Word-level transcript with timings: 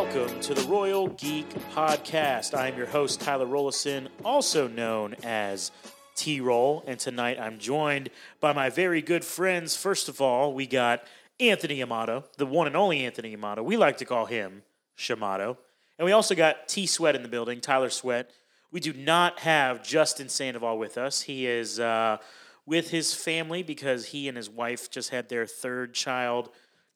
welcome 0.00 0.40
to 0.40 0.54
the 0.54 0.62
Royal 0.62 1.08
Geek 1.08 1.46
Podcast. 1.74 2.56
I 2.56 2.68
am 2.68 2.78
your 2.78 2.86
host, 2.86 3.20
Tyler 3.20 3.44
Rollison, 3.44 4.08
also 4.24 4.66
known 4.66 5.14
as 5.22 5.72
T 6.14 6.40
Roll, 6.40 6.82
and 6.86 6.98
tonight 6.98 7.38
I'm 7.38 7.58
joined 7.58 8.08
by 8.40 8.54
my 8.54 8.70
very 8.70 9.02
good 9.02 9.26
friends. 9.26 9.76
First 9.76 10.08
of 10.08 10.22
all, 10.22 10.54
we 10.54 10.66
got 10.66 11.02
Anthony 11.38 11.82
Amato, 11.82 12.24
the 12.38 12.46
one 12.46 12.66
and 12.66 12.76
only 12.76 13.04
Anthony 13.04 13.34
Amato. 13.34 13.62
We 13.62 13.76
like 13.76 13.98
to 13.98 14.06
call 14.06 14.24
him 14.24 14.62
Shamato. 14.96 15.58
And 15.98 16.06
we 16.06 16.12
also 16.12 16.34
got 16.34 16.66
T 16.66 16.86
Sweat 16.86 17.14
in 17.14 17.22
the 17.22 17.28
building, 17.28 17.60
Tyler 17.60 17.90
Sweat. 17.90 18.30
We 18.72 18.80
do 18.80 18.94
not 18.94 19.40
have 19.40 19.84
Justin 19.84 20.30
Sandoval 20.30 20.78
with 20.78 20.96
us. 20.96 21.20
He 21.20 21.46
is 21.46 21.78
uh, 21.78 22.16
with 22.64 22.88
his 22.88 23.12
family 23.12 23.62
because 23.62 24.06
he 24.06 24.28
and 24.28 24.36
his 24.38 24.48
wife 24.48 24.90
just 24.90 25.10
had 25.10 25.28
their 25.28 25.44
third 25.44 25.92
child. 25.92 26.48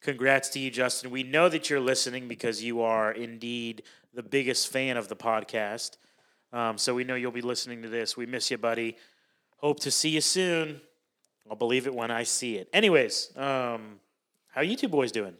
Congrats 0.05 0.49
to 0.49 0.59
you, 0.59 0.69
Justin. 0.69 1.09
We 1.09 1.23
know 1.23 1.49
that 1.49 1.67
you're 1.67 1.79
listening 1.79 2.27
because 2.27 2.63
you 2.63 2.83
are 2.83 3.11
indeed 3.11 3.81
the 4.13 4.21
biggest 4.21 4.71
fan 4.71 4.97
of 4.97 5.07
the 5.07 5.15
podcast. 5.15 5.97
Um, 6.53 6.77
so 6.77 6.93
we 6.93 7.03
know 7.03 7.15
you'll 7.15 7.31
be 7.31 7.41
listening 7.41 7.81
to 7.81 7.89
this. 7.89 8.15
We 8.15 8.27
miss 8.27 8.51
you, 8.51 8.59
buddy. 8.59 8.97
Hope 9.57 9.79
to 9.79 9.89
see 9.89 10.09
you 10.09 10.21
soon. 10.21 10.79
I'll 11.49 11.55
believe 11.55 11.87
it 11.87 11.95
when 11.95 12.11
I 12.11 12.21
see 12.21 12.57
it. 12.57 12.69
Anyways, 12.71 13.35
um, 13.35 13.99
how 14.49 14.61
you 14.61 14.75
two 14.75 14.89
boys 14.89 15.11
doing? 15.11 15.33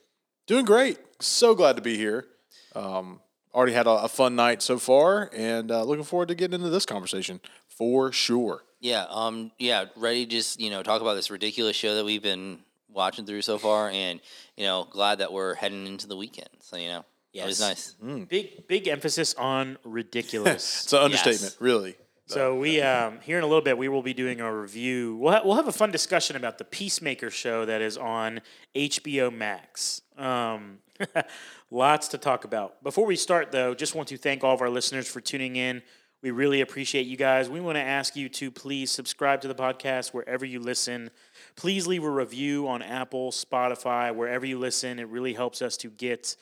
Doing 0.47 0.66
great. 0.66 0.97
So 1.19 1.53
glad 1.53 1.75
to 1.75 1.83
be 1.83 1.95
here. 1.95 2.25
Um, 2.73 3.19
already 3.53 3.73
had 3.73 3.85
a, 3.85 3.91
a, 3.91 4.07
fun 4.07 4.35
night 4.35 4.63
so 4.63 4.79
far, 4.79 5.29
and 5.31 5.69
uh, 5.69 5.83
looking 5.83 6.03
forward 6.03 6.29
to 6.29 6.35
getting 6.35 6.55
into 6.55 6.71
this 6.71 6.88
conversation 6.88 7.39
for 7.67 8.11
sure. 8.11 8.63
Yeah, 8.79 9.05
um, 9.11 9.52
yeah, 9.59 9.85
ready 9.95 10.25
to 10.25 10.31
just 10.31 10.59
you 10.59 10.72
know 10.72 10.81
talk 10.81 11.02
about 11.02 11.13
this 11.13 11.29
ridiculous 11.29 11.75
show 11.75 11.94
that 11.94 12.03
we've 12.03 12.23
been 12.23 12.64
watching 12.95 13.25
through 13.25 13.41
so 13.41 13.57
far, 13.57 13.89
and 13.89 14.19
you 14.57 14.65
know 14.65 14.88
glad 14.89 15.19
that 15.19 15.31
we're 15.31 15.53
heading 15.55 15.85
into 15.85 16.07
the 16.07 16.17
weekend. 16.17 16.49
So 16.61 16.77
you 16.77 16.88
know, 16.88 17.05
yeah, 17.33 17.43
it 17.43 17.47
was 17.47 17.59
nice. 17.59 17.95
Mm. 18.03 18.27
Big 18.27 18.67
big 18.67 18.88
emphasis 18.88 19.33
on 19.35 19.77
ridiculous. 19.83 20.83
it's 20.83 20.93
an 20.93 20.99
understatement, 20.99 21.53
yes. 21.53 21.61
really. 21.61 21.95
So 22.27 22.55
we 22.55 22.81
um, 22.81 23.19
here 23.21 23.38
in 23.38 23.43
a 23.43 23.47
little 23.47 23.61
bit 23.61 23.77
we 23.77 23.88
will 23.88 24.01
be 24.01 24.13
doing 24.13 24.41
a 24.41 24.51
review. 24.51 25.16
We'll 25.17 25.33
ha- 25.33 25.41
we'll 25.45 25.55
have 25.55 25.67
a 25.67 25.73
fun 25.73 25.91
discussion 25.91 26.35
about 26.35 26.57
the 26.57 26.63
Peacemaker 26.63 27.29
show 27.29 27.66
that 27.66 27.81
is 27.81 27.97
on 27.97 28.41
HBO 28.75 29.31
Max. 29.31 30.01
Um, 30.17 30.79
lots 31.71 32.07
to 32.09 32.17
talk 32.17 32.43
about. 32.43 32.83
Before 32.83 33.05
we 33.05 33.16
start, 33.16 33.51
though, 33.51 33.75
just 33.75 33.93
want 33.93 34.07
to 34.07 34.17
thank 34.17 34.43
all 34.43 34.55
of 34.55 34.61
our 34.61 34.69
listeners 34.69 35.07
for 35.07 35.21
tuning 35.21 35.55
in. 35.55 35.83
We 36.26 36.31
really 36.31 36.62
appreciate 36.62 37.06
you 37.06 37.18
guys. 37.18 37.52
We 37.52 37.62
want 37.62 37.76
to 37.76 37.84
ask 37.84 38.16
you 38.16 38.30
to 38.30 38.50
please 38.50 38.90
subscribe 38.90 39.42
to 39.42 39.48
the 39.48 39.54
podcast 39.54 40.12
wherever 40.12 40.44
you 40.44 40.59
listen. 40.59 41.12
Please 41.56 41.86
leave 41.86 42.04
a 42.04 42.09
review 42.09 42.68
on 42.68 42.81
Apple, 42.81 43.30
Spotify, 43.30 44.12
wherever 44.12 44.44
you 44.44 44.58
listen. 44.58 44.98
It 44.98 45.08
really 45.08 45.36
helps 45.36 45.62
us 45.62 45.78
to 45.78 45.92
get 45.92 46.36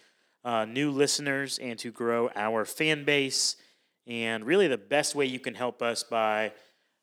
uh, 0.45 0.63
new 0.63 0.89
listeners 0.89 1.59
and 1.59 1.77
to 1.79 1.91
grow 1.91 2.29
our 2.33 2.63
fan 2.63 3.03
base. 3.03 3.57
And 4.07 4.45
really, 4.45 4.69
the 4.69 4.77
best 4.77 5.15
way 5.15 5.25
you 5.25 5.41
can 5.41 5.53
help 5.53 5.81
us 5.81 6.01
by 6.01 6.53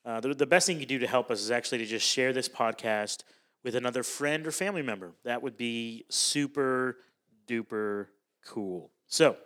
uh, 0.07 0.21
the, 0.21 0.33
the 0.33 0.47
best 0.47 0.67
thing 0.67 0.77
you 0.77 0.87
can 0.87 0.89
do 0.89 1.01
to 1.01 1.07
help 1.07 1.31
us 1.31 1.43
is 1.43 1.51
actually 1.51 1.79
to 1.81 1.87
just 1.87 2.07
share 2.07 2.33
this 2.33 2.49
podcast 2.49 3.25
with 3.63 3.75
another 3.75 4.03
friend 4.03 4.47
or 4.47 4.53
family 4.53 4.81
member. 4.81 5.13
That 5.25 5.43
would 5.43 5.59
be 5.59 6.07
super 6.09 6.97
duper 7.47 8.07
cool. 8.47 8.91
So, 9.07 9.37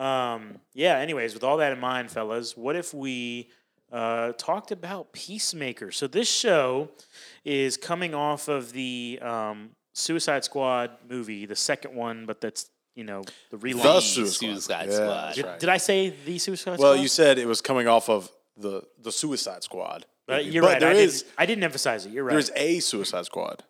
um, 0.00 0.58
yeah, 0.74 0.98
anyways, 0.98 1.34
with 1.34 1.44
all 1.44 1.58
that 1.58 1.72
in 1.72 1.80
mind, 1.80 2.10
fellas, 2.10 2.56
what 2.56 2.74
if 2.76 2.94
we 2.94 3.48
uh, 3.92 4.32
talked 4.32 4.72
about 4.72 5.12
Peacemaker? 5.12 5.92
So, 5.92 6.06
this 6.06 6.28
show 6.28 6.88
is 7.44 7.76
coming 7.76 8.14
off 8.14 8.48
of 8.48 8.72
the 8.72 9.18
um, 9.20 9.70
Suicide 9.92 10.44
Squad 10.44 10.90
movie, 11.08 11.46
the 11.46 11.56
second 11.56 11.94
one, 11.94 12.24
but 12.26 12.40
that's 12.40 12.70
you 12.94 13.04
know, 13.04 13.22
the 13.50 13.56
relaunch. 13.56 13.82
The 13.82 14.00
Suicide, 14.00 14.34
Suicide 14.34 14.88
yeah, 14.88 14.94
Squad. 14.94 15.34
Did, 15.34 15.44
right. 15.44 15.60
did, 15.60 15.68
I 15.68 15.76
say 15.76 16.14
the 16.24 16.38
Suicide 16.38 16.74
Squad? 16.74 16.84
Well, 16.84 16.96
you 16.96 17.08
said 17.08 17.38
it 17.38 17.46
was 17.46 17.60
coming 17.60 17.86
off 17.86 18.08
of 18.08 18.30
the 18.56 18.82
the 19.00 19.12
Suicide 19.12 19.62
Squad. 19.62 20.06
But 20.26 20.44
you're 20.44 20.62
but 20.62 20.72
right. 20.72 20.80
There 20.80 20.90
I, 20.90 20.94
is, 20.94 21.22
didn't, 21.22 21.34
I 21.38 21.46
didn't 21.46 21.64
emphasize 21.64 22.06
it. 22.06 22.12
You're 22.12 22.24
right. 22.24 22.32
There's 22.32 22.50
a 22.54 22.80
Suicide 22.80 23.24
Squad. 23.26 23.64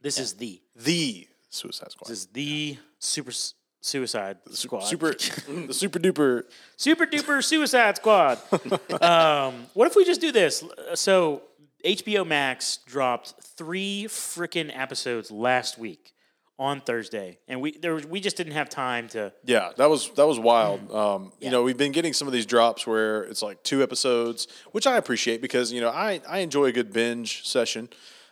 This 0.00 0.18
yeah. 0.18 0.22
is 0.24 0.34
the 0.34 0.60
the 0.76 1.28
Suicide 1.50 1.92
Squad. 1.92 2.08
This 2.08 2.18
is 2.20 2.26
the 2.26 2.76
Super 2.98 3.32
Suicide 3.82 4.38
Squad. 4.52 4.84
Super 4.84 5.12
the 5.66 5.74
super 5.74 5.98
duper 5.98 6.44
super 6.76 7.04
duper 7.04 7.44
Suicide 7.44 7.96
Squad. 7.96 8.38
um, 9.02 9.66
what 9.74 9.88
if 9.88 9.96
we 9.96 10.04
just 10.04 10.20
do 10.20 10.32
this? 10.32 10.64
So 10.94 11.42
HBO 11.84 12.26
Max 12.26 12.78
dropped 12.86 13.34
three 13.42 14.04
freaking 14.08 14.70
episodes 14.74 15.32
last 15.32 15.78
week 15.78 16.12
on 16.60 16.80
Thursday, 16.80 17.40
and 17.48 17.60
we 17.60 17.76
there 17.76 17.94
was, 17.94 18.06
we 18.06 18.20
just 18.20 18.36
didn't 18.36 18.52
have 18.52 18.68
time 18.68 19.08
to. 19.08 19.32
Yeah, 19.44 19.72
that 19.76 19.90
was 19.90 20.10
that 20.10 20.28
was 20.28 20.38
wild. 20.38 20.88
Mm. 20.88 20.94
Um, 20.94 21.32
yeah. 21.40 21.46
You 21.46 21.50
know, 21.50 21.64
we've 21.64 21.76
been 21.76 21.90
getting 21.92 22.12
some 22.12 22.28
of 22.28 22.32
these 22.32 22.46
drops 22.46 22.86
where 22.86 23.24
it's 23.24 23.42
like 23.42 23.64
two 23.64 23.82
episodes, 23.82 24.46
which 24.70 24.86
I 24.86 24.96
appreciate 24.96 25.42
because 25.42 25.72
you 25.72 25.80
know 25.80 25.90
I 25.90 26.20
I 26.28 26.38
enjoy 26.38 26.66
a 26.66 26.72
good 26.72 26.92
binge 26.92 27.44
session. 27.44 27.88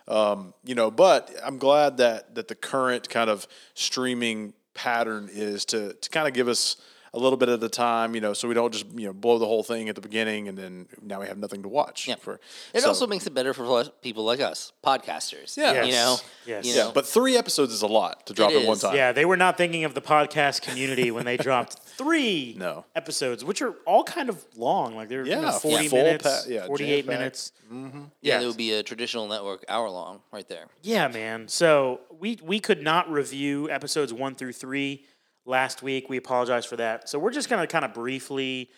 Um, 0.07 0.53
you 0.63 0.75
know, 0.75 0.89
but 0.89 1.29
I'm 1.43 1.57
glad 1.57 1.97
that 1.97 2.35
that 2.35 2.47
the 2.47 2.55
current 2.55 3.09
kind 3.09 3.29
of 3.29 3.49
streaming 3.73 4.53
pattern 4.73 5.29
is 5.31 5.65
to 5.65 5.93
to 5.93 6.09
kind 6.09 6.27
of 6.27 6.33
give 6.33 6.47
us 6.47 6.77
a 7.13 7.19
little 7.19 7.37
bit 7.37 7.49
at 7.49 7.61
a 7.61 7.67
time, 7.67 8.15
you 8.15 8.21
know, 8.21 8.31
so 8.31 8.47
we 8.47 8.53
don't 8.53 8.71
just 8.71 8.85
you 8.97 9.05
know 9.05 9.13
blow 9.13 9.37
the 9.37 9.45
whole 9.45 9.63
thing 9.63 9.89
at 9.89 9.95
the 9.95 10.01
beginning 10.01 10.47
and 10.47 10.57
then 10.57 10.87
now 11.01 11.19
we 11.19 11.27
have 11.27 11.37
nothing 11.37 11.61
to 11.63 11.67
watch. 11.67 12.07
Yeah. 12.07 12.15
For 12.15 12.39
it 12.73 12.81
so. 12.81 12.87
also 12.87 13.05
makes 13.05 13.27
it 13.27 13.33
better 13.33 13.53
for 13.53 13.83
people 14.01 14.23
like 14.23 14.39
us, 14.39 14.71
podcasters. 14.83 15.57
Yeah, 15.57 15.73
yes. 15.73 15.85
you 15.87 15.91
know, 15.91 16.17
yes. 16.45 16.65
You 16.65 16.73
yeah. 16.73 16.91
But 16.93 17.05
three 17.05 17.37
episodes 17.37 17.73
is 17.73 17.81
a 17.81 17.87
lot 17.87 18.25
to 18.27 18.33
drop 18.33 18.51
it 18.51 18.61
at 18.61 18.67
one 18.67 18.77
time. 18.77 18.95
Yeah, 18.95 19.11
they 19.11 19.25
were 19.25 19.37
not 19.37 19.57
thinking 19.57 19.83
of 19.83 19.93
the 19.93 20.01
podcast 20.01 20.61
community 20.61 21.11
when 21.11 21.25
they 21.25 21.35
dropped 21.35 21.79
three 22.01 22.55
no. 22.57 22.85
episodes, 22.95 23.43
which 23.43 23.61
are 23.61 23.73
all 23.85 24.03
kind 24.03 24.29
of 24.29 24.43
long. 24.55 24.95
Like 24.95 25.09
they're 25.09 25.25
yeah, 25.25 25.35
you 25.35 25.41
know, 25.47 25.51
forty 25.51 25.85
yeah. 25.85 26.03
minutes, 26.03 26.23
pa- 26.23 26.51
yeah, 26.51 26.65
forty-eight 26.65 27.05
minutes. 27.05 27.51
Mm-hmm. 27.71 27.99
Yeah, 28.21 28.39
yeah, 28.39 28.43
it 28.43 28.47
would 28.47 28.57
be 28.57 28.73
a 28.73 28.83
traditional 28.83 29.27
network 29.27 29.65
hour 29.69 29.89
long 29.89 30.21
right 30.31 30.47
there. 30.47 30.65
Yeah, 30.81 31.07
man. 31.07 31.47
So 31.47 32.01
we 32.19 32.39
we 32.43 32.59
could 32.59 32.81
not 32.81 33.11
review 33.11 33.69
episodes 33.69 34.13
one 34.13 34.35
through 34.35 34.53
three 34.53 35.05
last 35.45 35.81
week. 35.81 36.09
We 36.09 36.17
apologize 36.17 36.65
for 36.65 36.75
that. 36.77 37.09
So 37.09 37.19
we're 37.19 37.31
just 37.31 37.49
going 37.49 37.61
to 37.61 37.67
kind 37.67 37.85
of 37.85 37.93
briefly 37.93 38.69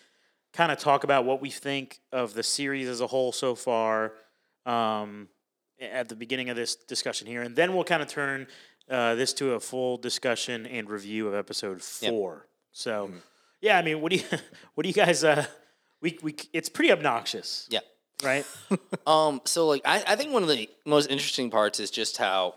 kind 0.52 0.70
of 0.70 0.78
talk 0.78 1.04
about 1.04 1.24
what 1.24 1.40
we 1.40 1.50
think 1.50 2.00
of 2.12 2.32
the 2.34 2.42
series 2.42 2.88
as 2.88 3.00
a 3.00 3.06
whole 3.06 3.32
so 3.32 3.54
far 3.54 4.12
um, 4.66 5.28
at 5.80 6.08
the 6.08 6.14
beginning 6.16 6.48
of 6.48 6.56
this 6.56 6.76
discussion 6.76 7.26
here, 7.26 7.42
and 7.42 7.56
then 7.56 7.74
we'll 7.74 7.84
kind 7.84 8.02
of 8.02 8.08
turn 8.08 8.46
uh, 8.88 9.14
this 9.14 9.32
to 9.34 9.54
a 9.54 9.60
full 9.60 9.96
discussion 9.96 10.66
and 10.66 10.88
review 10.88 11.26
of 11.26 11.34
episode 11.34 11.82
four. 11.82 12.32
Yep. 12.34 12.48
So, 12.74 13.06
mm-hmm. 13.06 13.16
yeah, 13.62 13.78
I 13.78 13.82
mean, 13.82 14.02
what 14.02 14.12
do 14.12 14.18
you 14.18 14.24
what 14.74 14.82
do 14.82 14.88
you 14.88 14.94
guys? 14.94 15.24
Uh, 15.24 15.46
we 16.02 16.18
we 16.22 16.36
it's 16.52 16.68
pretty 16.68 16.92
obnoxious. 16.92 17.66
Yeah. 17.70 17.80
Right. 18.22 18.44
um. 19.06 19.40
So, 19.44 19.66
like, 19.66 19.82
I 19.86 20.04
I 20.06 20.16
think 20.16 20.32
one 20.32 20.42
of 20.42 20.48
the 20.50 20.68
most 20.84 21.10
interesting 21.10 21.50
parts 21.50 21.80
is 21.80 21.90
just 21.90 22.18
how 22.18 22.54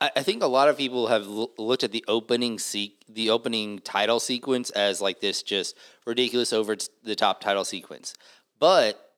I, 0.00 0.10
I 0.16 0.22
think 0.22 0.42
a 0.42 0.46
lot 0.46 0.68
of 0.68 0.76
people 0.76 1.08
have 1.08 1.26
l- 1.26 1.50
looked 1.58 1.84
at 1.84 1.92
the 1.92 2.04
opening 2.08 2.58
se- 2.58 2.94
the 3.08 3.30
opening 3.30 3.80
title 3.80 4.20
sequence 4.20 4.70
as 4.70 5.00
like 5.00 5.20
this 5.20 5.42
just 5.42 5.76
ridiculous 6.06 6.52
over 6.52 6.76
the 7.02 7.16
top 7.16 7.40
title 7.40 7.64
sequence, 7.64 8.14
but 8.58 9.12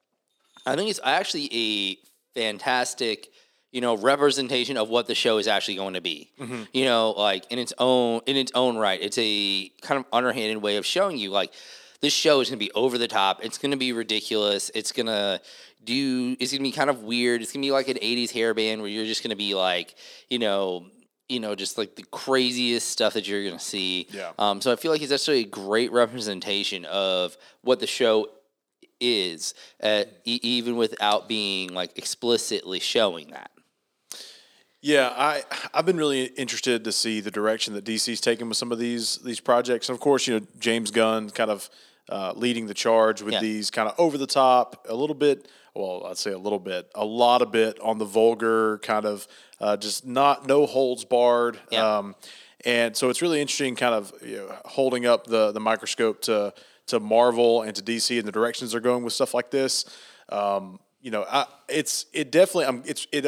I 0.67 0.77
think 0.77 0.91
it's 0.91 1.01
actually 1.03 1.49
a 1.53 1.97
fantastic 2.39 3.31
you 3.73 3.81
know 3.81 3.97
representation 3.97 4.77
of 4.77 4.89
what 4.89 5.07
the 5.07 5.15
show 5.15 5.39
is 5.39 5.49
actually 5.49 5.75
going 5.75 5.95
to 5.95 6.01
be 6.01 6.31
mm-hmm. 6.39 6.63
you 6.73 6.85
know 6.85 7.11
like 7.11 7.51
in 7.51 7.59
its 7.59 7.73
own 7.79 8.21
in 8.27 8.37
its 8.37 8.53
own 8.55 8.77
right 8.77 9.01
it's 9.03 9.19
a 9.19 9.69
kind 9.81 9.99
of 9.99 10.07
underhanded 10.13 10.59
way 10.59 10.77
of 10.77 10.87
showing 10.87 11.19
you 11.19 11.31
like 11.31 11.53
this 12.01 12.13
show 12.13 12.41
is 12.41 12.49
going 12.49 12.59
to 12.59 12.65
be 12.65 12.73
over 12.73 12.99
the 12.99 13.09
top 13.09 13.45
it's 13.45 13.59
going 13.59 13.71
to 13.71 13.77
be 13.77 13.93
ridiculous 13.93 14.71
it's 14.75 14.93
going 14.93 15.07
to 15.07 15.41
do 15.85 16.37
it's 16.39 16.53
gonna 16.53 16.63
be 16.63 16.73
kind 16.73 16.91
of 16.91 17.03
weird. 17.03 17.43
It's 17.43 17.53
gonna 17.53 17.63
be 17.63 17.71
like 17.71 17.89
an 17.89 17.97
'80s 17.97 18.31
hair 18.31 18.55
band 18.55 18.81
where 18.81 18.91
you're 18.91 19.05
just 19.05 19.23
gonna 19.23 19.37
be 19.37 19.55
like, 19.55 19.95
you 20.29 20.39
know, 20.39 20.87
you 21.29 21.41
know, 21.41 21.55
just 21.55 21.79
like 21.79 21.97
the 21.97 22.05
craziest 22.05 22.89
stuff 22.89 23.15
that 23.15 23.27
you're 23.27 23.45
gonna 23.45 23.59
see. 23.59 24.07
Yeah. 24.11 24.33
Um, 24.39 24.61
so 24.61 24.73
I 24.73 24.77
feel 24.77 24.91
like 24.91 25.03
it's 25.03 25.13
actually 25.13 25.41
a 25.41 25.45
great 25.45 25.93
representation 25.93 26.85
of 26.85 27.37
what 27.63 27.81
the 27.81 27.87
show 27.87 28.29
is, 29.01 29.55
uh, 29.83 30.05
e- 30.25 30.41
even 30.43 30.77
without 30.77 31.29
being 31.29 31.73
like 31.73 31.97
explicitly 31.99 32.81
showing 32.81 33.31
that. 33.31 33.51
Yeah, 34.83 35.13
I 35.17 35.45
I've 35.73 35.87
been 35.87 35.97
really 35.97 36.25
interested 36.25 36.85
to 36.85 36.93
see 36.93 37.21
the 37.21 37.31
direction 37.31 37.73
that 37.75 37.85
DC's 37.85 38.21
taken 38.21 38.49
with 38.49 38.59
some 38.59 38.73
of 38.73 38.79
these 38.79 39.19
these 39.19 39.41
projects, 39.41 39.89
and 39.89 39.97
of 39.97 40.01
course, 40.01 40.27
you 40.27 40.39
know, 40.39 40.47
James 40.59 40.91
Gunn 40.91 41.31
kind 41.31 41.51
of 41.51 41.71
uh, 42.09 42.33
leading 42.35 42.67
the 42.67 42.75
charge 42.75 43.23
with 43.23 43.35
yeah. 43.35 43.41
these 43.41 43.71
kind 43.71 43.89
of 43.89 43.95
over 43.99 44.19
the 44.19 44.27
top, 44.27 44.85
a 44.89 44.95
little 44.95 45.15
bit 45.15 45.49
well, 45.75 46.07
I'd 46.07 46.19
say 46.19 46.33
a 46.33 46.39
little 46.39 46.59
bit, 46.59 46.91
a 46.95 47.05
lot 47.05 47.43
of 47.43 47.51
bit 47.51 47.81
on 47.81 47.99
the 47.99 48.05
vulgar 48.05 48.79
kind 48.79 49.07
of, 49.07 49.27
uh, 49.61 49.77
just 49.77 50.07
not 50.07 50.47
no 50.47 50.67
holds 50.67 51.05
barred. 51.05 51.59
Yeah. 51.71 51.99
Um, 51.99 52.15
and 52.65 52.97
so 52.97 53.09
it's 53.09 53.23
really 53.23 53.41
interesting, 53.41 53.75
kind 53.75 53.95
of 53.95 54.13
you 54.25 54.37
know, 54.37 54.57
holding 54.65 55.07
up 55.07 55.27
the 55.27 55.53
the 55.53 55.61
microscope 55.61 56.21
to 56.23 56.53
to 56.89 57.01
Marvel 57.01 57.63
and 57.63 57.75
to 57.75 57.83
DC 57.83 58.19
and 58.19 58.27
the 58.27 58.33
directions 58.33 58.73
they're 58.73 58.81
going 58.81 59.03
with 59.03 59.13
stuff 59.13 59.35
like 59.35 59.51
this. 59.51 59.85
Um, 60.29 60.79
you 61.01 61.11
know, 61.11 61.25
I, 61.29 61.47
it's 61.69 62.07
it 62.13 62.31
definitely 62.31 62.67
I'm 62.67 62.83
it's 62.87 63.07
it 63.11 63.27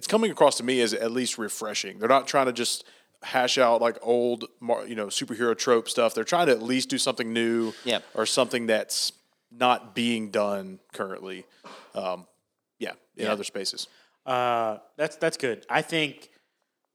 it's 0.00 0.06
coming 0.06 0.30
across 0.30 0.56
to 0.56 0.64
me 0.64 0.80
as 0.80 0.94
at 0.94 1.10
least 1.12 1.36
refreshing. 1.36 1.98
They're 1.98 2.08
not 2.08 2.26
trying 2.26 2.46
to 2.46 2.54
just 2.54 2.84
hash 3.22 3.58
out 3.58 3.82
like 3.82 3.98
old, 4.00 4.46
you 4.88 4.94
know, 4.94 5.08
superhero 5.08 5.54
trope 5.54 5.90
stuff. 5.90 6.14
They're 6.14 6.24
trying 6.24 6.46
to 6.46 6.52
at 6.52 6.62
least 6.62 6.88
do 6.88 6.96
something 6.96 7.34
new, 7.34 7.74
Yeah. 7.84 7.98
or 8.14 8.24
something 8.24 8.64
that's 8.66 9.12
not 9.50 9.94
being 9.94 10.30
done 10.30 10.78
currently. 10.94 11.44
Um, 11.94 12.26
yeah, 12.78 12.92
in 13.14 13.26
Yeah. 13.26 13.32
other 13.32 13.44
spaces. 13.44 13.88
Uh, 14.24 14.78
that's 14.96 15.16
that's 15.16 15.36
good. 15.36 15.66
I 15.68 15.82
think 15.82 16.30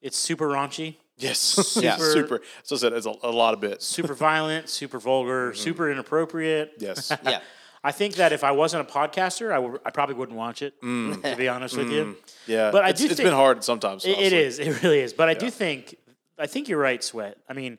it's 0.01 0.17
super 0.17 0.47
raunchy, 0.47 0.95
Yes, 1.17 1.77
Yeah. 1.81 1.97
super. 1.97 2.41
So 2.63 2.75
I 2.75 2.79
said 2.79 2.93
it's 2.93 3.05
a, 3.05 3.13
a 3.21 3.29
lot 3.29 3.53
of 3.53 3.59
bits. 3.61 3.85
super 3.85 4.15
violent, 4.15 4.67
super 4.67 4.97
vulgar, 4.97 5.51
Mm-hmm. 5.51 5.61
super 5.61 5.91
inappropriate. 5.91 6.73
Yes, 6.79 7.11
Yeah. 7.23 7.41
I 7.85 7.91
think 7.91 8.15
that 8.15 8.33
if 8.33 8.43
I 8.43 8.51
wasn't 8.51 8.89
a 8.89 8.91
podcaster, 8.91 9.79
I 9.85 9.89
probably 9.91 10.15
wouldn't 10.15 10.37
watch 10.37 10.63
it. 10.63 10.81
Mm. 10.81 11.21
To 11.31 11.35
be 11.35 11.47
honest 11.47 11.77
with 11.77 11.91
you, 11.91 12.03
mm. 12.03 12.15
yeah. 12.47 12.71
But 12.71 12.83
I 12.83 12.89
it's, 12.89 13.01
do 13.01 13.07
it's 13.07 13.21
been 13.21 13.33
hard 13.33 13.63
sometimes. 13.63 14.05
It, 14.05 14.17
it 14.17 14.33
It 14.59 14.81
really 14.81 14.99
is. 14.99 15.13
But 15.13 15.29
I 15.29 15.35
do 15.35 15.49
think 15.51 15.95
I 16.39 16.47
think 16.47 16.67
you're 16.67 16.79
right, 16.79 17.03
Sweat. 17.03 17.37
I 17.47 17.53
mean, 17.53 17.77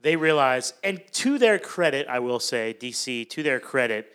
they 0.00 0.16
realize, 0.16 0.72
and 0.82 1.02
to 1.12 1.38
their 1.38 1.58
credit, 1.58 2.06
I 2.08 2.20
will 2.20 2.40
say, 2.40 2.74
DC, 2.78 3.28
to 3.30 3.42
their 3.42 3.60
credit, 3.60 4.10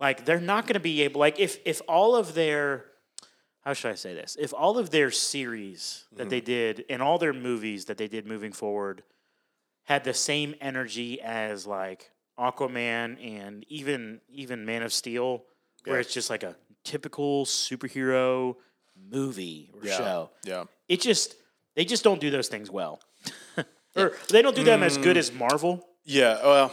like 0.00 0.26
they're 0.26 0.40
not 0.40 0.66
going 0.66 0.74
to 0.74 0.80
be 0.80 1.02
able, 1.02 1.20
like 1.20 1.40
if 1.40 1.58
if 1.64 1.80
all 1.88 2.14
of 2.14 2.34
their, 2.34 2.84
how 3.62 3.72
should 3.72 3.90
I 3.90 3.94
say 3.94 4.14
this? 4.14 4.36
If 4.38 4.52
all 4.52 4.78
of 4.78 4.90
their 4.90 5.10
series 5.10 6.04
that 6.16 6.28
they 6.28 6.40
mm-hmm. 6.40 6.78
did 6.80 6.84
and 6.90 7.00
all 7.00 7.18
their 7.18 7.32
movies 7.32 7.86
that 7.86 7.96
they 7.96 8.08
did 8.08 8.26
moving 8.26 8.52
forward 8.52 9.02
had 9.84 10.04
the 10.04 10.14
same 10.14 10.54
energy 10.60 11.20
as 11.22 11.66
like 11.66 12.10
Aquaman 12.38 13.24
and 13.24 13.64
even 13.68 14.20
even 14.28 14.64
Man 14.64 14.82
of 14.82 14.92
Steel, 14.92 15.44
where 15.84 15.96
Yeah. 15.96 16.00
it's 16.00 16.12
just 16.12 16.30
like 16.30 16.42
a 16.42 16.56
typical 16.84 17.44
superhero 17.44 18.56
movie 19.10 19.70
or 19.74 19.86
Yeah, 19.86 19.96
show 19.96 20.30
yeah. 20.44 20.64
it 20.88 21.00
just 21.00 21.36
they 21.74 21.84
just 21.84 22.04
don't 22.04 22.20
do 22.20 22.30
those 22.30 22.48
things 22.48 22.70
well. 22.70 23.00
or 23.96 24.12
they 24.28 24.42
don't 24.42 24.54
do 24.56 24.64
them 24.64 24.82
as 24.82 24.98
good 24.98 25.16
as 25.16 25.32
Marvel. 25.32 25.86
Yeah, 26.04 26.34
well, 26.44 26.72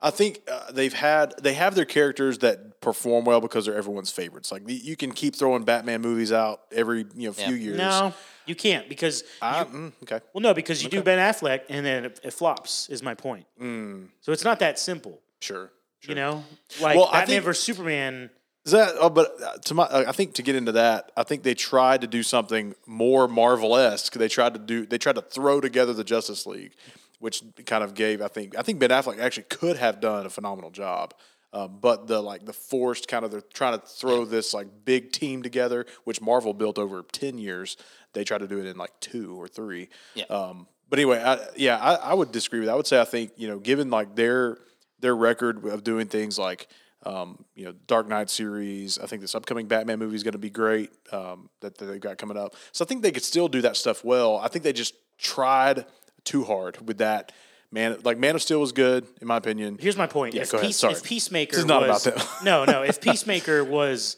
I 0.00 0.10
think 0.10 0.42
uh, 0.50 0.70
they've 0.72 0.92
had 0.92 1.34
they 1.42 1.54
have 1.54 1.74
their 1.74 1.84
characters 1.84 2.38
that 2.38 2.80
perform 2.80 3.24
well 3.24 3.40
because 3.40 3.64
they're 3.66 3.76
everyone's 3.76 4.10
favorites. 4.12 4.52
Like 4.52 4.62
you 4.66 4.96
can 4.96 5.12
keep 5.12 5.34
throwing 5.34 5.64
Batman 5.64 6.00
movies 6.02 6.30
out 6.32 6.60
every 6.72 7.06
you 7.16 7.28
know 7.28 7.32
few 7.32 7.54
Yeah. 7.54 7.62
years. 7.64 7.76
No, 7.78 8.14
you 8.48 8.54
can't 8.54 8.88
because 8.88 9.24
I- 9.42 9.60
you, 9.60 9.64
mm, 9.66 9.92
okay. 10.04 10.20
well, 10.32 10.42
no, 10.42 10.54
because 10.54 10.82
you 10.82 10.88
do 10.90 11.02
Ben 11.02 11.18
Affleck 11.18 11.62
and 11.68 11.84
then 11.84 12.04
it, 12.06 12.20
it 12.24 12.32
flops. 12.32 12.88
Is 12.88 13.02
my 13.02 13.14
point. 13.14 13.46
So 13.60 14.32
it's 14.32 14.44
not 14.44 14.58
that 14.60 14.78
simple. 14.78 15.20
Sure. 15.40 15.70
You 16.02 16.14
know, 16.14 16.44
like 16.80 16.96
Well, 16.96 17.06
I 17.08 17.20
Batman 17.20 17.26
think- 17.26 17.44
versus 17.44 17.64
Superman. 17.64 18.30
Is 18.64 18.72
that? 18.72 18.94
Oh, 19.00 19.08
but 19.08 19.32
uh, 19.42 19.56
to 19.64 19.74
my, 19.74 19.84
uh, 19.84 20.04
I 20.08 20.12
think 20.12 20.34
to 20.34 20.42
get 20.42 20.54
into 20.54 20.72
that, 20.72 21.10
I 21.16 21.22
think 21.22 21.42
they 21.42 21.54
tried 21.54 22.02
to 22.02 22.06
do 22.06 22.22
something 22.22 22.74
more 22.86 23.26
Marvel 23.26 23.76
esque. 23.76 24.12
They 24.12 24.28
tried 24.28 24.52
to 24.54 24.58
do, 24.60 24.84
they 24.84 24.98
tried 24.98 25.14
to 25.14 25.22
throw 25.22 25.60
together 25.60 25.94
the 25.94 26.04
Justice 26.04 26.44
League, 26.46 26.74
which 27.18 27.42
kind 27.64 27.82
of 27.82 27.94
gave. 27.94 28.20
I 28.20 28.28
think, 28.28 28.58
I 28.58 28.62
think 28.62 28.78
Ben 28.78 28.90
Affleck 28.90 29.20
actually 29.20 29.44
could 29.44 29.76
have 29.78 30.00
done 30.00 30.26
a 30.26 30.30
phenomenal 30.30 30.70
job. 30.70 31.14
Um, 31.50 31.78
but 31.80 32.08
the 32.08 32.20
like 32.20 32.44
the 32.44 32.52
forced 32.52 33.08
kind 33.08 33.24
of 33.24 33.30
they're 33.30 33.40
trying 33.40 33.78
to 33.80 33.86
throw 33.86 34.26
this 34.26 34.52
like 34.52 34.66
big 34.84 35.12
team 35.12 35.42
together, 35.42 35.86
which 36.04 36.20
Marvel 36.20 36.52
built 36.52 36.78
over 36.78 37.02
ten 37.10 37.38
years. 37.38 37.78
They 38.18 38.24
try 38.24 38.38
to 38.38 38.48
do 38.48 38.58
it 38.58 38.66
in 38.66 38.76
like 38.76 38.90
two 38.98 39.40
or 39.40 39.46
three. 39.46 39.88
Yeah. 40.16 40.24
Um, 40.24 40.66
but 40.90 40.98
anyway, 40.98 41.22
I, 41.22 41.38
yeah, 41.56 41.76
I, 41.78 41.94
I 41.94 42.14
would 42.14 42.32
disagree 42.32 42.58
with 42.58 42.66
that. 42.66 42.72
I 42.72 42.76
would 42.76 42.86
say 42.86 43.00
I 43.00 43.04
think 43.04 43.30
you 43.36 43.46
know, 43.46 43.60
given 43.60 43.90
like 43.90 44.16
their 44.16 44.58
their 44.98 45.14
record 45.14 45.64
of 45.66 45.84
doing 45.84 46.08
things 46.08 46.36
like 46.36 46.66
um, 47.06 47.44
you 47.54 47.64
know 47.66 47.74
Dark 47.86 48.08
Knight 48.08 48.28
series, 48.28 48.98
I 48.98 49.06
think 49.06 49.22
this 49.22 49.36
upcoming 49.36 49.68
Batman 49.68 50.00
movie 50.00 50.16
is 50.16 50.24
going 50.24 50.32
to 50.32 50.38
be 50.38 50.50
great 50.50 50.90
um, 51.12 51.48
that, 51.60 51.78
that 51.78 51.84
they've 51.84 52.00
got 52.00 52.18
coming 52.18 52.36
up. 52.36 52.56
So 52.72 52.84
I 52.84 52.88
think 52.88 53.02
they 53.02 53.12
could 53.12 53.22
still 53.22 53.46
do 53.46 53.60
that 53.62 53.76
stuff 53.76 54.02
well. 54.04 54.38
I 54.38 54.48
think 54.48 54.64
they 54.64 54.72
just 54.72 54.94
tried 55.16 55.84
too 56.24 56.42
hard 56.42 56.86
with 56.88 56.98
that. 56.98 57.30
Man, 57.70 57.98
like 58.02 58.18
Man 58.18 58.34
of 58.34 58.42
Steel 58.42 58.60
was 58.60 58.72
good 58.72 59.06
in 59.20 59.28
my 59.28 59.36
opinion. 59.36 59.76
Here's 59.78 59.96
my 59.96 60.06
point. 60.08 60.34
Yeah, 60.34 60.42
if, 60.42 60.50
go 60.50 60.58
ahead. 60.58 60.74
Sorry. 60.74 60.94
if 60.94 61.04
Peacemaker 61.04 61.52
This 61.52 61.60
is 61.60 61.66
not 61.66 61.86
was, 61.86 62.06
about 62.06 62.18
them. 62.18 62.28
no, 62.44 62.64
no. 62.64 62.82
If 62.82 63.00
Peacemaker 63.02 63.62
was 63.62 64.16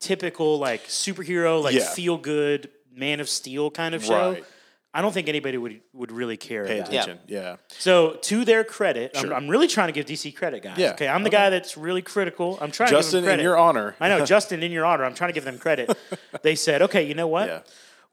typical 0.00 0.58
like 0.58 0.86
superhero, 0.86 1.62
like 1.62 1.74
Yeah. 1.74 1.90
feel 1.90 2.16
good 2.16 2.70
Man 3.00 3.18
of 3.18 3.28
Steel 3.28 3.70
kind 3.70 3.94
of 3.94 4.04
show, 4.04 4.32
Right. 4.32 4.44
I 4.92 5.02
don't 5.02 5.12
think 5.12 5.28
anybody 5.28 5.56
would 5.56 5.80
would 5.92 6.10
really 6.10 6.36
care. 6.36 6.64
Pay 6.66 6.78
about 6.80 6.88
attention. 6.92 7.18
Yeah. 7.28 7.56
So 7.68 8.14
to 8.22 8.44
their 8.44 8.64
credit, 8.64 9.12
I'm, 9.14 9.32
I'm 9.32 9.48
really 9.48 9.68
trying 9.68 9.86
to 9.86 9.92
give 9.92 10.04
DC 10.06 10.34
credit, 10.34 10.62
guys. 10.64 10.78
Yeah. 10.78 10.90
Okay, 10.92 11.06
I'm 11.06 11.22
the 11.22 11.30
guy 11.30 11.48
that's 11.48 11.76
really 11.76 12.02
critical. 12.02 12.58
I'm 12.60 12.72
trying 12.72 12.90
Justin, 12.90 13.22
to 13.22 13.22
give 13.22 13.24
in 13.24 13.24
them 13.24 13.28
credit. 13.36 13.42
your 13.44 13.56
honor. 13.58 13.94
I 14.00 14.08
know, 14.08 14.26
Justin, 14.34 14.62
in 14.64 14.72
your 14.72 14.84
honor. 14.84 15.04
I'm 15.04 15.14
trying 15.14 15.28
to 15.30 15.32
give 15.34 15.44
them 15.44 15.58
credit. 15.58 15.96
they 16.42 16.56
said, 16.56 16.82
okay, 16.82 17.04
you 17.04 17.14
know 17.14 17.28
what? 17.28 17.46
Yeah. 17.48 17.60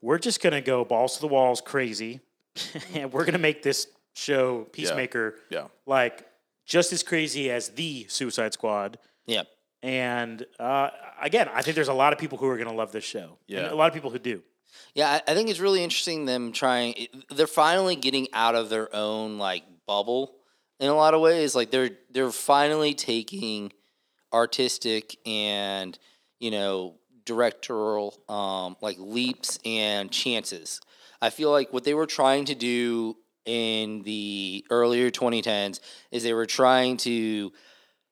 We're 0.01 0.19
just 0.19 0.39
gonna 0.41 0.61
go 0.61 0.85
balls 0.85 1.15
to 1.15 1.21
the 1.21 1.27
walls, 1.27 1.61
crazy, 1.61 2.19
and 2.93 3.11
we're 3.11 3.25
gonna 3.25 3.39
make 3.39 3.63
this 3.63 3.87
show 4.13 4.65
Peacemaker 4.71 5.35
Yeah. 5.49 5.67
like 5.87 6.27
just 6.67 6.93
as 6.93 7.01
crazy 7.01 7.49
as 7.49 7.69
the 7.69 8.05
Suicide 8.07 8.53
Squad. 8.53 8.99
Yeah. 9.25 9.43
And 9.81 10.45
uh, 10.59 10.89
again, 11.19 11.49
I 11.53 11.63
think 11.63 11.73
there's 11.75 11.87
a 11.87 11.93
lot 11.93 12.13
of 12.13 12.19
people 12.19 12.37
who 12.37 12.47
are 12.47 12.57
gonna 12.57 12.73
love 12.73 12.91
this 12.91 13.03
show. 13.03 13.39
Yeah. 13.47 13.61
And 13.61 13.67
a 13.71 13.75
lot 13.75 13.87
of 13.87 13.93
people 13.95 14.11
who 14.11 14.19
do. 14.19 14.43
Yeah, 14.93 15.09
I, 15.09 15.31
I 15.31 15.33
think 15.35 15.49
it's 15.49 15.59
really 15.59 15.83
interesting 15.83 16.25
them 16.25 16.51
trying. 16.51 17.07
They're 17.29 17.47
finally 17.47 17.95
getting 17.95 18.27
out 18.33 18.55
of 18.55 18.69
their 18.69 18.93
own 18.95 19.37
like 19.37 19.63
bubble 19.85 20.35
in 20.79 20.89
a 20.89 20.95
lot 20.95 21.13
of 21.13 21.21
ways. 21.21 21.55
Like 21.55 21.71
they're 21.71 21.91
they're 22.11 22.31
finally 22.31 22.93
taking 22.93 23.71
artistic 24.33 25.17
and 25.25 25.97
you 26.39 26.51
know 26.51 26.95
directorial 27.25 28.15
um, 28.29 28.75
like 28.81 28.97
leaps 28.99 29.59
and 29.65 30.11
chances. 30.11 30.81
I 31.21 31.29
feel 31.29 31.51
like 31.51 31.73
what 31.73 31.83
they 31.83 31.93
were 31.93 32.05
trying 32.05 32.45
to 32.45 32.55
do 32.55 33.17
in 33.45 34.03
the 34.03 34.65
earlier 34.69 35.09
2010s 35.09 35.79
is 36.11 36.23
they 36.23 36.33
were 36.33 36.45
trying 36.45 36.97
to 36.97 37.51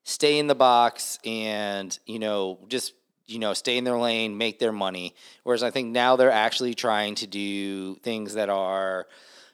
stay 0.04 0.40
in 0.40 0.48
the 0.48 0.56
box 0.56 1.20
and 1.26 1.98
you 2.06 2.20
know 2.20 2.60
just 2.68 2.94
you 3.28 3.40
know 3.40 3.54
stay 3.54 3.78
in 3.78 3.84
their 3.84 3.98
lane 3.98 4.38
make 4.38 4.60
their 4.60 4.72
money. 4.72 5.16
Whereas 5.44 5.64
i 5.64 5.72
think 5.72 5.92
now 5.92 6.16
they're 6.16 6.32
actually 6.32 6.74
trying 6.74 7.16
to 7.16 7.28
do 7.28 7.96
things 7.96 8.34
that 8.36 8.50
are 8.50 9.08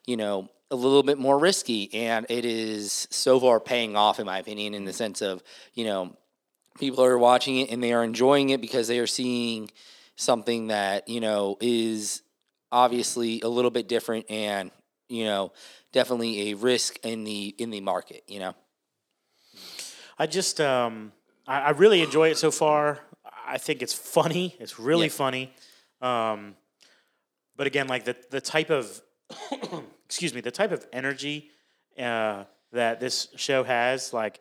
you 0.05 0.17
know 0.17 0.49
a 0.71 0.75
little 0.75 1.03
bit 1.03 1.17
more 1.17 1.37
risky. 1.37 1.93
And 1.93 2.25
it 2.29 2.45
is 2.45 3.07
so 3.11 3.39
far 3.39 3.59
paying 3.59 3.95
off 3.95 4.19
in 4.19 4.25
my 4.25 4.39
opinion 4.39 4.73
in 4.73 4.85
the 4.85 4.93
sense 4.93 5.21
of 5.21 5.43
you 5.73 5.85
know 5.85 6.15
people 6.79 7.03
are 7.03 7.17
watching 7.17 7.57
it 7.57 7.69
and 7.69 7.83
they 7.83 7.93
are 7.93 8.03
enjoying 8.03 8.49
it 8.49 8.61
because 8.61 8.87
they 8.87 8.99
are 8.99 9.07
seeing 9.07 9.69
something 10.15 10.67
that 10.67 11.07
you 11.07 11.19
know 11.19 11.57
is 11.59 12.21
obviously 12.71 13.41
a 13.41 13.49
little 13.49 13.71
bit 13.71 13.87
different 13.87 14.29
and 14.29 14.71
you 15.09 15.25
know 15.25 15.51
definitely 15.91 16.51
a 16.51 16.53
risk 16.55 16.97
in 17.03 17.23
the 17.25 17.53
in 17.57 17.69
the 17.69 17.81
market 17.81 18.23
you 18.27 18.39
know? 18.39 18.53
I 20.17 20.27
just 20.27 20.61
um, 20.61 21.11
I, 21.47 21.59
I 21.61 21.69
really 21.71 22.01
enjoy 22.01 22.29
it 22.29 22.37
so 22.37 22.51
far. 22.51 22.99
I 23.51 23.57
think 23.57 23.81
it's 23.81 23.93
funny. 23.93 24.55
It's 24.59 24.79
really 24.79 25.05
Yeah. 25.07 25.11
funny. 25.11 25.53
Um, 26.01 26.55
but 27.55 27.67
again, 27.67 27.87
like 27.87 28.05
the 28.05 28.15
the 28.29 28.41
type 28.41 28.69
of 28.69 29.01
excuse 30.05 30.33
me, 30.33 30.41
the 30.41 30.51
type 30.51 30.71
of 30.71 30.85
energy 30.91 31.51
uh, 31.99 32.45
that 32.71 32.99
this 32.99 33.27
show 33.35 33.63
has, 33.63 34.13
like 34.13 34.39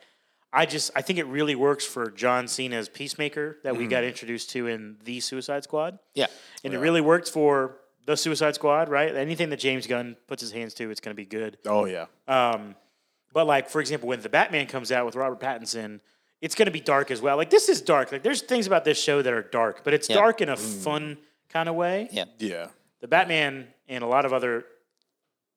I 0.53 0.67
just 0.67 0.91
I 0.97 1.03
think 1.03 1.19
it 1.19 1.27
really 1.27 1.55
works 1.55 1.85
for 1.85 2.11
John 2.11 2.49
Cena's 2.49 2.89
Peacemaker 2.89 3.59
that 3.65 3.77
we 3.77 3.87
got 3.87 4.05
introduced 4.05 4.51
to 4.51 4.67
in 4.67 4.97
the 5.05 5.21
Suicide 5.21 5.65
Squad, 5.65 5.99
yeah 6.15 6.27
and 6.65 6.75
it 6.75 6.79
really 6.79 7.01
worked 7.01 7.29
for 7.31 7.77
the 8.07 8.17
Suicide 8.17 8.55
Squad. 8.55 8.89
Right? 8.89 9.15
Anything 9.15 9.51
that 9.51 9.59
James 9.61 9.87
Gunn 9.87 10.17
puts 10.27 10.41
his 10.43 10.53
hands 10.53 10.75
to, 10.75 10.91
it's 10.91 11.01
going 11.01 11.15
to 11.15 11.21
be 11.23 11.27
good. 11.27 11.59
Oh 11.67 11.85
yeah. 11.85 12.07
Um, 12.27 12.75
but 13.33 13.47
like 13.47 13.69
for 13.69 13.81
example, 13.81 14.09
when 14.09 14.21
the 14.23 14.29
Batman 14.29 14.67
comes 14.67 14.91
out 14.91 15.07
with 15.07 15.15
Robert 15.15 15.41
Pattinson, 15.41 16.01
it's 16.41 16.55
going 16.55 16.67
to 16.67 16.73
be 16.73 16.81
dark 16.81 17.11
as 17.11 17.21
well. 17.21 17.37
Like 17.37 17.51
this 17.51 17.69
is 17.69 17.81
dark. 17.83 18.13
Like 18.13 18.23
there's 18.23 18.43
things 18.43 18.67
about 18.67 18.85
this 18.85 19.01
show 19.03 19.23
that 19.23 19.33
are 19.33 19.43
dark, 19.43 19.85
but 19.85 19.95
it's 19.95 20.09
Yeah. 20.09 20.17
dark 20.17 20.41
in 20.41 20.49
a 20.49 20.57
fun 20.57 21.19
kind 21.49 21.69
of 21.69 21.75
way. 21.75 22.09
yeah 22.13 22.25
Yeah. 22.39 22.69
The 23.01 23.09
Batman 23.09 23.69
and 23.89 24.05
a 24.05 24.07
lot 24.07 24.25
of 24.27 24.33
other 24.33 24.65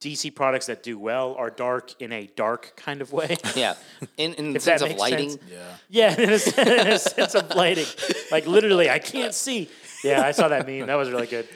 DC 0.01 0.35
products 0.35 0.65
that 0.65 0.83
do 0.83 0.99
well 0.99 1.33
are 1.35 1.49
dark 1.49 2.01
in 2.01 2.11
a 2.11 2.27
dark 2.35 2.73
kind 2.75 3.01
of 3.01 3.13
way. 3.13 3.37
Yeah, 3.55 3.75
in 4.17 4.33
in 4.33 4.51
the 4.51 4.57
If 4.57 4.63
sense 4.63 4.81
of 4.81 4.95
lighting. 4.97 5.29
sense. 5.31 5.41
Yeah. 5.49 5.75
yeah, 5.89 6.21
in 6.21 6.29
a, 6.29 6.81
in 6.81 6.87
a 6.93 6.99
sense 6.99 7.35
of 7.35 7.55
lighting. 7.55 7.85
Like 8.31 8.45
literally, 8.45 8.89
I 8.89 8.99
can't 8.99 9.33
see. 9.33 9.69
Yeah, 10.03 10.21
I 10.21 10.31
saw 10.31 10.49
that 10.49 10.67
meme. 10.67 10.87
That 10.87 10.95
was 10.95 11.09
really 11.09 11.27
good. 11.27 11.47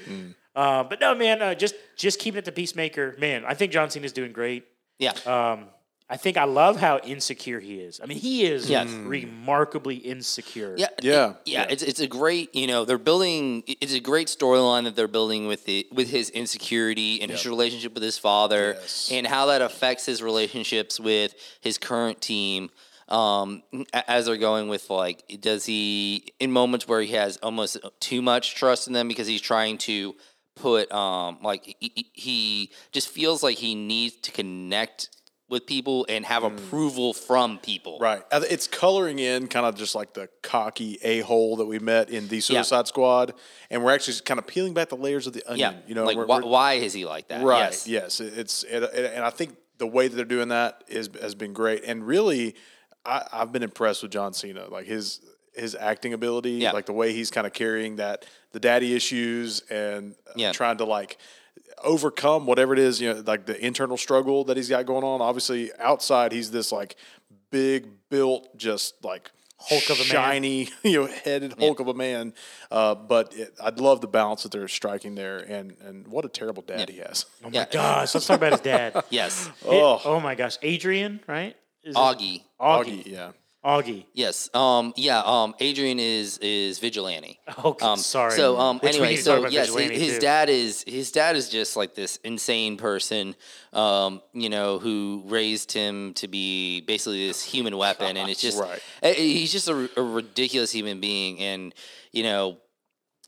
Uh, 0.55 0.83
but 0.85 0.99
no, 1.01 1.13
man, 1.13 1.41
uh, 1.41 1.55
just 1.55 1.75
just 1.97 2.19
keeping 2.19 2.39
it 2.39 2.45
to 2.45 2.51
Peacemaker. 2.53 3.15
Man, 3.19 3.43
I 3.45 3.53
think 3.53 3.73
John 3.73 3.89
Cena's 3.89 4.13
doing 4.13 4.31
great. 4.31 4.63
Yeah, 4.97 5.11
Um, 5.25 5.65
I 6.09 6.15
think 6.15 6.37
I 6.37 6.45
love 6.45 6.77
how 6.77 6.99
insecure 6.99 7.59
he 7.59 7.81
is. 7.81 7.99
I 8.01 8.05
mean, 8.05 8.17
he 8.17 8.45
is 8.45 8.69
Yes. 8.69 8.87
remarkably 8.89 9.97
insecure. 9.97 10.73
yeah, 10.77 10.87
Yeah, 11.01 11.29
it- 11.31 11.35
yeah. 11.45 11.65
It's 11.69 11.83
it's 11.83 11.99
a 11.99 12.07
great 12.07 12.55
you 12.55 12.65
know 12.67 12.85
they're 12.85 12.97
building. 12.97 13.63
It's 13.67 13.93
a 13.93 13.99
great 13.99 14.27
storyline 14.27 14.85
that 14.85 14.95
they're 14.95 15.09
building 15.09 15.47
with 15.47 15.67
it 15.67 15.91
with 15.91 16.09
his 16.09 16.29
insecurity 16.29 17.21
and 17.21 17.29
his 17.29 17.45
relationship 17.45 17.93
with 17.93 18.03
his 18.03 18.17
father 18.17 18.77
Yes. 18.79 19.09
and 19.11 19.27
how 19.27 19.47
that 19.47 19.61
affects 19.61 20.05
his 20.05 20.23
relationships 20.23 20.99
with 20.99 21.35
his 21.61 21.77
current 21.77 22.21
team. 22.21 22.69
Um, 23.09 23.63
as 23.93 24.25
they're 24.25 24.35
going 24.35 24.67
with 24.67 24.89
like, 24.89 25.23
does 25.39 25.65
he 25.65 26.25
in 26.39 26.51
moments 26.51 26.87
where 26.89 27.01
he 27.01 27.13
has 27.13 27.37
almost 27.43 27.77
too 28.01 28.21
much 28.21 28.55
trust 28.55 28.87
in 28.87 28.93
them 28.93 29.07
because 29.07 29.27
he's 29.27 29.41
trying 29.41 29.77
to 29.79 30.15
put 30.55 30.91
um 30.91 31.37
like 31.43 31.63
he, 31.79 31.91
he- 31.95 32.11
he 32.13 32.71
just 32.91 33.07
feels 33.09 33.43
like 33.43 33.57
he 33.57 33.75
needs 33.75 34.15
to 34.23 34.31
connect 34.31 35.09
with 35.49 35.65
people 35.65 36.05
and 36.09 36.25
have 36.25 36.43
approval 36.43 37.13
from 37.13 37.57
people. 37.59 37.97
Right. 37.99 38.21
Uh, 38.31 38.41
It's 38.49 38.67
coloring 38.67 39.19
in 39.19 39.47
kind 39.47 39.65
of 39.65 39.75
just 39.75 39.95
like 39.95 40.13
the 40.13 40.27
cocky 40.41 40.97
a 41.01 41.21
hole 41.21 41.55
that 41.57 41.65
we 41.65 41.79
met 41.79 42.09
in 42.09 42.27
the 42.27 42.41
Suicide 42.41 42.87
Squad, 42.87 43.33
and 43.69 43.83
we're 43.83 43.93
actually 43.93 44.17
kind 44.25 44.39
of 44.39 44.45
peeling 44.47 44.73
back 44.73 44.89
the 44.89 44.97
layers 44.97 45.25
of 45.25 45.33
the 45.33 45.43
onion. 45.49 45.73
Yeah. 45.73 45.79
You 45.87 45.95
know, 45.95 46.03
like 46.03 46.17
we're- 46.17 46.27
why, 46.27 46.37
we're- 46.39 46.49
why 46.49 46.73
is 46.73 46.91
he 46.93 47.05
like 47.05 47.29
that? 47.29 47.43
Right. 47.43 47.59
Yes. 47.71 47.87
Yes. 47.87 48.19
It's 48.19 48.63
it, 48.63 48.83
it- 48.83 49.13
and 49.15 49.23
I 49.23 49.29
think 49.29 49.55
the 49.77 49.87
way 49.87 50.07
that 50.09 50.15
they're 50.15 50.25
doing 50.25 50.49
that 50.49 50.83
is 50.87 51.09
has 51.21 51.33
been 51.35 51.53
great. 51.53 51.83
And 51.85 52.05
really, 52.05 52.55
I, 53.05 53.25
I've 53.31 53.51
been 53.53 53.63
impressed 53.63 54.01
with 54.03 54.11
John 54.11 54.33
Cena, 54.33 54.67
like 54.69 54.85
his 54.85 55.21
his 55.55 55.75
acting 55.75 56.13
ability, 56.13 56.51
Yeah. 56.51 56.71
like 56.73 56.85
the 56.87 56.93
way 56.93 57.13
he's 57.13 57.31
kind 57.31 57.47
of 57.47 57.53
carrying 57.53 57.95
that 57.95 58.25
the 58.51 58.59
daddy 58.59 58.93
issues 58.93 59.61
and 59.71 60.13
uh, 60.27 60.33
Yeah. 60.35 60.51
trying 60.51 60.77
to 60.77 60.85
like 60.85 61.17
overcome 61.83 62.45
whatever 62.45 62.73
it 62.73 62.79
is, 62.79 62.99
you 63.01 63.13
know, 63.13 63.23
like 63.25 63.45
the 63.45 63.63
internal 63.65 63.97
struggle 63.97 64.43
that 64.45 64.57
he's 64.57 64.69
got 64.69 64.85
going 64.85 65.03
on. 65.03 65.21
Obviously, 65.21 65.71
outside 65.79 66.31
he's 66.31 66.51
this 66.51 66.71
like 66.71 66.95
big 67.51 67.87
built, 68.09 68.55
just 68.57 69.03
like 69.03 69.31
Hulk 69.59 69.83
of 69.89 69.95
a 69.97 69.99
man. 70.01 70.05
shiny, 70.07 70.69
you 70.83 71.01
know, 71.01 71.05
headed 71.07 71.53
Hulk 71.57 71.79
of 71.79 71.87
a 71.87 71.93
man. 71.93 72.33
Uh, 72.71 72.93
but 72.95 73.33
it, 73.35 73.53
I'd 73.61 73.79
love 73.79 74.01
the 74.01 74.07
balance 74.07 74.43
that 74.43 74.51
they're 74.51 74.67
striking 74.67 75.15
there, 75.15 75.37
and 75.37 75.75
and 75.81 76.07
what 76.07 76.25
a 76.25 76.29
terrible 76.29 76.61
dad 76.63 76.89
he 76.89 76.97
has. 76.97 77.25
Oh 77.43 77.49
Yeah. 77.51 77.61
my 77.61 77.67
gosh, 77.71 78.13
let's 78.15 78.27
talk 78.27 78.37
about 78.37 78.51
his 78.53 78.61
dad. 78.61 79.03
Yes. 79.09 79.49
Oh. 79.65 80.01
Oh 80.05 80.19
my 80.19 80.35
gosh, 80.35 80.57
Adrian, 80.61 81.21
right? 81.27 81.55
Is 81.83 81.95
it- 81.95 81.97
Augie. 81.97 82.41
Augie. 82.59 83.03
Augie, 83.03 83.05
yeah. 83.07 83.31
Augie. 83.67 84.05
Yes. 84.13 84.49
Um. 84.53 84.93
Yeah. 84.95 85.21
Um. 85.25 85.53
Adrian 85.59 85.99
is 85.99 86.37
is 86.37 86.79
vigilante. 86.79 87.37
Okay, 87.65 87.85
Um, 87.85 87.99
sorry. 87.99 88.31
So 88.31 88.57
um. 88.57 88.79
Which 88.79 88.93
anyway, 88.93 89.09
need 89.09 89.17
to 89.17 89.23
talk 89.23 89.41
so 89.43 89.47
yes, 89.49 89.75
his, 89.75 89.91
his 89.91 90.19
dad 90.19 90.47
is 90.49 90.83
his 90.87 91.11
dad 91.11 91.35
is 91.35 91.49
just 91.49 91.75
like 91.75 91.93
this 91.93 92.15
insane 92.23 92.77
person. 92.77 93.35
Um. 93.73 94.21
You 94.33 94.49
know 94.49 94.79
who 94.79 95.23
raised 95.25 95.73
him 95.73 96.13
to 96.15 96.29
be 96.29 96.79
basically 96.81 97.27
this 97.27 97.43
human 97.43 97.75
weapon, 97.77 98.15
and 98.15 98.29
it's 98.29 98.41
just 98.47 98.57
Right. 98.59 98.79
eh, 99.03 99.09
eh, 99.09 99.13
he's 99.15 99.51
just 99.51 99.67
a, 99.67 99.89
a 99.97 100.01
ridiculous 100.01 100.71
human 100.71 101.01
being, 101.01 101.39
and 101.39 101.75
you 102.13 102.23
know. 102.23 102.57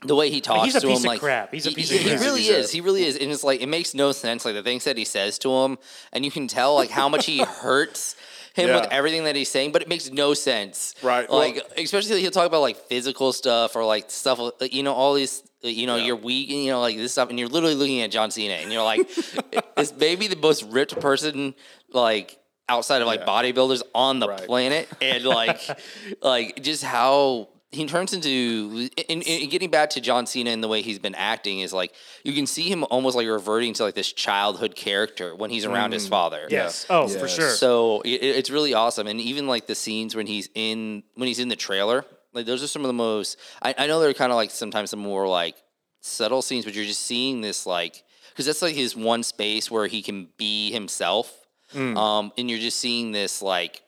The 0.02 0.16
way 0.16 0.30
he 0.30 0.40
talks 0.40 0.72
to 0.80 0.88
him, 0.88 1.02
like 1.04 1.20
crap. 1.20 1.54
He's 1.54 1.66
a 1.66 1.72
he- 1.72 1.76
piece 1.76 1.90
he, 1.90 1.98
of 1.98 2.04
he 2.04 2.10
crap. 2.12 2.22
really 2.22 2.44
is. 2.44 2.72
He 2.72 2.80
really 2.80 3.04
is, 3.04 3.18
and 3.18 3.30
it's 3.30 3.44
like 3.44 3.60
it 3.60 3.68
makes 3.68 3.94
no 3.94 4.14
sense. 4.14 4.46
Like 4.46 4.54
the 4.56 4.64
things 4.64 4.86
that 4.86 4.96
he 4.98 5.04
says 5.04 5.38
to 5.40 5.52
him, 5.52 5.78
and 6.14 6.24
you 6.24 6.32
can 6.32 6.48
tell 6.48 6.74
like 6.76 6.90
how 6.90 7.10
much 7.10 7.26
he 7.26 7.40
hurts 7.44 8.16
him 8.60 8.74
with 8.76 8.88
everything 8.92 9.24
that 9.24 9.36
he's 9.36 9.50
saying, 9.50 9.72
but 9.72 9.82
it 9.82 9.88
makes 9.88 10.10
no 10.12 10.34
sense. 10.34 10.94
Right. 11.02 11.30
Like 11.30 11.56
Well- 11.56 11.84
especially 11.84 12.22
he'll 12.22 12.32
talk 12.32 12.46
about 12.48 12.62
like 12.62 12.78
physical 12.88 13.34
stuff 13.34 13.76
or 13.76 13.84
like 13.86 14.10
stuff. 14.12 14.40
You 14.72 14.84
know, 14.84 14.94
all 14.94 15.14
these. 15.14 15.44
You 15.62 15.88
know, 15.88 15.98
Yeah. 15.98 16.06
you're 16.06 16.16
weak, 16.16 16.50
and 16.52 16.60
you 16.64 16.72
know, 16.72 16.80
like 16.80 16.96
this 16.96 17.12
stuff, 17.12 17.30
and 17.30 17.38
you're 17.38 17.50
literally 17.50 17.76
looking 17.76 18.00
at 18.02 18.12
John 18.12 18.32
Cena, 18.32 18.54
and 18.54 18.72
you're 18.72 18.82
like, 18.84 19.02
is 19.78 19.94
maybe 19.98 20.28
the 20.28 20.38
most 20.38 20.64
ripped 20.64 20.98
person 21.02 21.54
like 21.92 22.38
outside 22.70 23.02
of 23.02 23.08
like 23.08 23.20
Yeah. 23.22 23.26
bodybuilders 23.26 23.82
on 23.94 24.20
the 24.20 24.30
Right. 24.30 24.46
planet, 24.46 24.88
and 25.02 25.26
like, 25.26 25.60
like 26.22 26.64
just 26.64 26.82
how 26.84 27.50
he 27.72 27.86
turns 27.86 28.14
into. 28.14 28.90
And, 29.10 29.24
and 29.28 29.50
getting 29.50 29.70
back 29.70 29.92
to 29.92 30.02
John 30.02 30.26
Cena 30.26 30.50
and 30.50 30.64
the 30.64 30.68
way 30.68 30.82
he's 30.82 31.00
been 31.00 31.16
acting 31.16 31.60
is 31.60 31.72
like 31.74 31.94
you 32.24 32.34
can 32.34 32.48
see 32.48 32.70
him 32.70 32.84
almost 32.90 33.16
like 33.16 33.28
reverting 33.28 33.74
to 33.76 33.84
like 33.84 33.96
this 33.96 34.12
childhood 34.12 34.76
character 34.76 35.36
when 35.36 35.50
he's 35.50 35.66
around 35.66 35.92
his 35.92 36.08
father. 36.08 36.48
Yes. 36.50 36.86
Oh, 36.90 37.08
for 37.08 37.28
sure. 37.28 37.52
So 37.52 38.02
it, 38.02 38.24
it's 38.24 38.50
really 38.50 38.74
awesome, 38.74 39.08
and 39.08 39.20
even 39.22 39.48
like 39.48 39.68
the 39.68 39.76
scenes 39.76 40.16
when 40.16 40.28
he's 40.28 40.50
in 40.56 41.04
when 41.16 41.28
he's 41.28 41.40
in 41.40 41.50
the 41.50 41.56
trailer, 41.56 42.06
like 42.34 42.46
those 42.46 42.64
are 42.64 42.68
some 42.68 42.84
of 42.84 42.88
the 42.88 42.94
most. 42.94 43.38
I, 43.62 43.76
I 43.78 43.88
know 43.88 44.00
they're 44.00 44.14
kind 44.14 44.32
of 44.32 44.36
like 44.36 44.52
sometimes 44.52 44.90
some 44.90 45.00
more 45.00 45.28
like 45.28 45.56
subtle 46.02 46.42
scenes, 46.42 46.66
but 46.66 46.74
you're 46.74 46.86
just 46.86 47.02
seeing 47.06 47.42
this 47.42 47.66
like 47.66 48.04
because 48.32 48.46
that's 48.46 48.62
like 48.62 48.76
his 48.76 48.96
one 48.96 49.22
space 49.22 49.70
where 49.70 49.86
he 49.88 50.02
can 50.02 50.30
be 50.38 50.72
himself, 50.72 51.32
um, 51.76 52.32
and 52.38 52.50
you're 52.50 52.60
just 52.60 52.80
seeing 52.80 53.12
this 53.12 53.42
like 53.42 53.82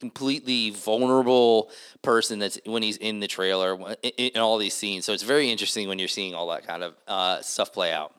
completely 0.00 0.70
vulnerable 0.70 1.70
person 2.02 2.38
that's 2.38 2.58
when 2.66 2.82
he's 2.82 2.96
in 2.98 3.20
the 3.20 3.26
trailer 3.26 3.74
in, 4.02 4.10
in 4.10 4.40
all 4.40 4.58
these 4.58 4.74
scenes. 4.74 5.04
So 5.04 5.12
it's 5.12 5.22
very 5.22 5.50
interesting 5.50 5.88
when 5.88 5.98
you're 5.98 6.08
seeing 6.08 6.34
all 6.34 6.48
that 6.48 6.66
kind 6.66 6.82
of 6.82 6.94
uh, 7.08 7.40
stuff 7.42 7.72
play 7.72 7.92
out. 7.92 8.14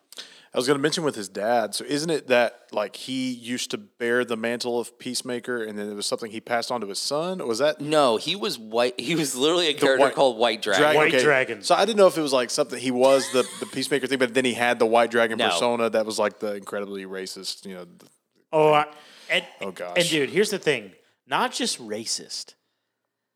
I 0.53 0.58
was 0.58 0.67
going 0.67 0.77
to 0.79 0.82
mention 0.82 1.03
with 1.03 1.15
his 1.15 1.27
dad. 1.27 1.75
So 1.75 1.84
isn't 1.84 2.10
it 2.10 2.27
that 2.27 2.62
like 2.72 2.96
he 2.96 3.34
used 3.34 3.72
to 3.72 3.77
bear 3.77 4.24
the 4.24 4.38
mantle 4.38 4.79
of 4.79 4.98
peacemaker, 4.98 5.62
and 5.62 5.77
then 5.77 5.89
it 5.89 5.96
was 5.96 6.05
something 6.05 6.32
he 6.32 6.39
passed 6.39 6.72
on 6.72 6.79
to 6.79 6.88
his 6.88 6.98
son? 6.98 7.41
Or 7.41 7.48
was 7.48 7.60
that 7.60 7.82
No, 7.82 8.15
he 8.15 8.38
was 8.38 8.58
white. 8.58 8.98
He 8.98 9.15
was 9.15 9.36
literally 9.36 9.67
a 9.67 9.74
character 9.74 10.00
white- 10.05 10.15
called 10.15 10.38
White 10.38 10.62
Dragon. 10.62 10.82
Dragon? 10.82 10.98
White 11.12 11.22
Dragon. 11.22 11.62
So 11.62 11.75
I 11.75 11.84
didn't 11.84 11.98
know 11.98 12.08
if 12.08 12.17
it 12.17 12.22
was 12.22 12.32
like 12.32 12.50
something 12.50 12.79
he 12.79 12.89
was 12.91 13.29
the 13.34 13.46
the 13.60 13.65
peacemaker 13.65 14.08
thing, 14.08 14.17
but 14.17 14.34
then 14.34 14.46
he 14.46 14.53
had 14.53 14.79
the 14.79 14.86
white 14.86 15.12
dragon 15.12 15.38
No. 15.38 15.50
persona 15.50 15.89
that 15.89 16.05
was 16.05 16.17
like 16.17 16.39
the 16.39 16.55
incredibly 16.55 17.05
racist. 17.05 17.65
You 17.65 17.74
know, 17.75 17.84
th- 17.86 18.12
Oh, 18.53 18.72
I, 18.72 18.86
and, 19.29 19.44
Oh, 19.60 19.72
gosh. 19.72 19.98
And 19.98 20.08
dude, 20.08 20.29
here's 20.29 20.51
the 20.51 20.60
thing: 20.60 20.94
not 21.27 21.51
just 21.53 21.79
racist, 21.79 22.53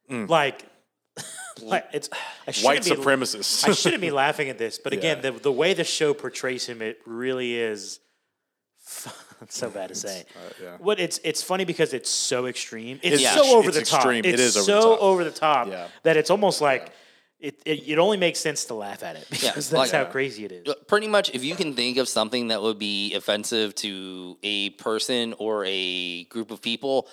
Mm. 0.10 0.28
like, 0.30 0.64
like 1.62 1.86
it's 1.94 2.10
I 2.48 2.52
white 2.64 2.84
shouldn't 2.84 3.04
be- 3.06 3.10
supremacists. 3.10 3.68
I 3.68 3.74
shouldn't 3.74 4.02
be 4.02 4.12
laughing 4.12 4.50
at 4.50 4.58
this, 4.58 4.80
but 4.80 4.92
again, 5.00 5.18
Yeah. 5.24 5.32
the 5.32 5.40
the 5.40 5.52
way 5.52 5.74
the 5.74 5.84
show 5.84 6.14
portrays 6.14 6.66
him, 6.66 6.82
it 6.82 7.00
really 7.06 7.56
is. 7.56 8.00
So 9.48 9.70
bad 9.70 9.88
to 9.88 9.96
say. 9.96 10.26
uh, 10.36 10.40
yeah. 10.62 10.78
What 10.80 11.00
it's 11.00 11.18
it's 11.24 11.42
funny 11.42 11.64
because 11.64 11.94
it's 11.94 12.10
so 12.10 12.48
extreme. 12.48 13.00
It's 13.02 13.22
It's- 13.22 13.34
so 13.36 13.56
over 13.58 13.70
it's 13.70 13.78
the 13.80 13.86
top. 13.86 14.00
extreme. 14.00 14.26
It 14.26 14.34
It's 14.34 14.42
is 14.42 14.58
over 14.58 14.66
so 14.66 14.76
the 14.82 14.96
top. 14.96 15.02
over 15.02 15.24
the 15.24 15.32
top 15.32 15.68
Yeah. 15.70 15.88
that 16.04 16.18
it's 16.18 16.30
almost 16.30 16.60
like 16.60 16.92
it, 17.40 17.62
it. 17.66 17.88
It 17.88 18.00
only 18.00 18.18
makes 18.18 18.40
sense 18.40 18.66
to 18.66 18.74
laugh 18.74 19.02
at 19.02 19.16
it 19.16 19.26
because 19.30 19.44
Yeah, 19.46 19.52
that's 19.54 19.72
like- 19.72 19.92
how 19.92 20.04
crazy 20.12 20.44
it 20.44 20.52
is. 20.52 20.76
Pretty 20.88 21.08
much, 21.08 21.30
if 21.34 21.42
you 21.46 21.56
can 21.56 21.74
think 21.74 21.96
of 21.98 22.10
something 22.10 22.50
that 22.50 22.62
would 22.62 22.80
be 22.80 23.14
offensive 23.14 23.74
to 23.76 24.38
a 24.44 24.72
person 24.72 25.34
or 25.38 25.64
a 25.66 26.26
group 26.26 26.52
of 26.52 26.62
people, 26.62 27.08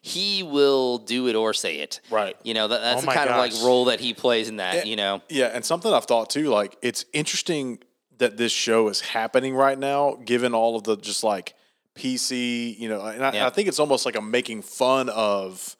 he 0.00 0.42
will 0.42 0.98
do 0.98 1.28
it 1.28 1.36
or 1.36 1.52
say 1.52 1.76
it. 1.80 2.00
Right. 2.10 2.36
You 2.42 2.54
know, 2.54 2.68
that, 2.68 2.80
that's 2.80 3.02
Oh 3.02 3.06
the 3.06 3.12
kind 3.12 3.28
of 3.30 3.36
like 3.36 3.52
role 3.62 3.86
that 3.86 4.00
he 4.00 4.14
plays 4.14 4.48
in 4.48 4.56
that. 4.56 4.74
Yeah. 4.76 4.84
You 4.84 4.96
know. 4.96 5.22
Yeah, 5.28 5.46
and 5.46 5.64
something 5.64 5.92
I've 5.92 6.06
thought 6.06 6.30
too, 6.30 6.48
like 6.48 6.76
it's 6.82 7.04
interesting 7.12 7.80
that 8.18 8.36
this 8.36 8.52
show 8.52 8.88
is 8.88 9.00
happening 9.00 9.54
right 9.54 9.78
now, 9.78 10.18
given 10.24 10.54
all 10.54 10.76
of 10.76 10.84
the 10.84 10.96
just 10.96 11.22
like 11.22 11.54
PC, 11.94 12.78
you 12.78 12.88
know, 12.88 13.04
and 13.04 13.24
I, 13.24 13.32
Yeah. 13.32 13.46
I 13.46 13.50
think 13.50 13.68
it's 13.68 13.78
almost 13.78 14.06
like 14.06 14.16
I'm 14.16 14.30
making 14.30 14.62
fun 14.62 15.08
of 15.10 15.76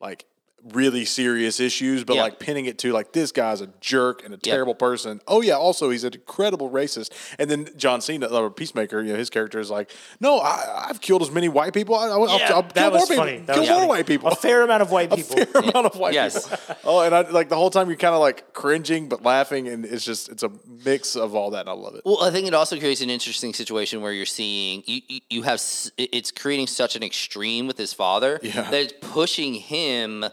like 0.00 0.26
really 0.72 1.04
serious 1.04 1.58
issues, 1.58 2.04
but 2.04 2.14
Yeah. 2.16 2.22
like 2.22 2.38
pinning 2.38 2.66
it 2.66 2.78
to 2.78 2.92
like 2.92 3.12
this 3.12 3.32
guy's 3.32 3.60
a 3.60 3.68
jerk 3.80 4.24
and 4.24 4.32
a 4.32 4.38
Yeah. 4.42 4.52
terrible 4.52 4.74
person. 4.76 5.20
Oh 5.26 5.40
yeah, 5.40 5.56
also 5.56 5.90
he's 5.90 6.04
an 6.04 6.14
incredible 6.14 6.70
racist. 6.70 7.10
And 7.38 7.50
then 7.50 7.68
John 7.76 8.00
Cena, 8.00 8.26
or 8.28 8.48
Peacemaker, 8.50 9.02
you 9.02 9.12
know, 9.12 9.18
his 9.18 9.28
character 9.28 9.58
is 9.58 9.70
like, 9.70 9.90
no, 10.20 10.38
I, 10.38 10.86
I've 10.88 11.00
killed 11.00 11.22
as 11.22 11.30
many 11.32 11.48
white 11.48 11.72
people. 11.74 11.96
I, 11.96 12.06
I'll, 12.08 12.28
Yeah, 12.38 12.52
I'll, 12.54 12.62
kill 12.62 12.90
was 12.92 13.00
more 13.00 13.06
people. 13.06 13.16
funny. 13.24 13.38
That 13.38 13.54
kill 13.56 13.64
more 13.66 13.74
funny. 13.74 13.86
white 13.88 14.06
people. 14.06 14.28
A 14.28 14.36
fair 14.36 14.62
amount 14.62 14.82
of 14.82 14.90
white 14.92 15.10
people. 15.14 15.40
A 15.42 15.46
fair 15.46 15.62
amount 15.62 15.86
of 15.86 15.96
white 15.96 16.14
Yes. 16.14 16.48
people. 16.48 16.76
Oh, 16.84 17.00
and 17.00 17.14
I 17.14 17.22
like 17.22 17.48
the 17.48 17.56
whole 17.56 17.70
time 17.70 17.88
you're 17.88 17.96
kind 17.96 18.14
of 18.14 18.20
like 18.20 18.52
cringing 18.52 19.08
but 19.08 19.22
laughing, 19.22 19.68
and 19.68 19.84
it's 19.84 20.04
just 20.04 20.28
it's 20.28 20.42
a 20.42 20.50
mix 20.84 21.16
of 21.16 21.34
all 21.34 21.50
that. 21.50 21.60
And 21.60 21.70
I 21.70 21.72
love 21.72 21.94
it. 21.94 22.02
Well, 22.04 22.22
I 22.22 22.30
think 22.30 22.46
it 22.46 22.54
also 22.54 22.78
creates 22.78 23.00
an 23.00 23.08
interesting 23.10 23.54
situation 23.54 24.00
where 24.02 24.12
you're 24.12 24.26
seeing 24.26 24.82
you, 24.86 25.00
you, 25.08 25.20
you 25.30 25.42
have 25.42 25.60
it's 25.96 26.30
creating 26.32 26.66
such 26.66 26.96
an 26.96 27.02
extreme 27.02 27.66
with 27.66 27.78
his 27.78 27.92
father 27.92 28.38
Yeah. 28.42 28.62
that 28.70 28.74
it's 28.80 28.94
pushing 29.00 29.54
him 29.54 30.24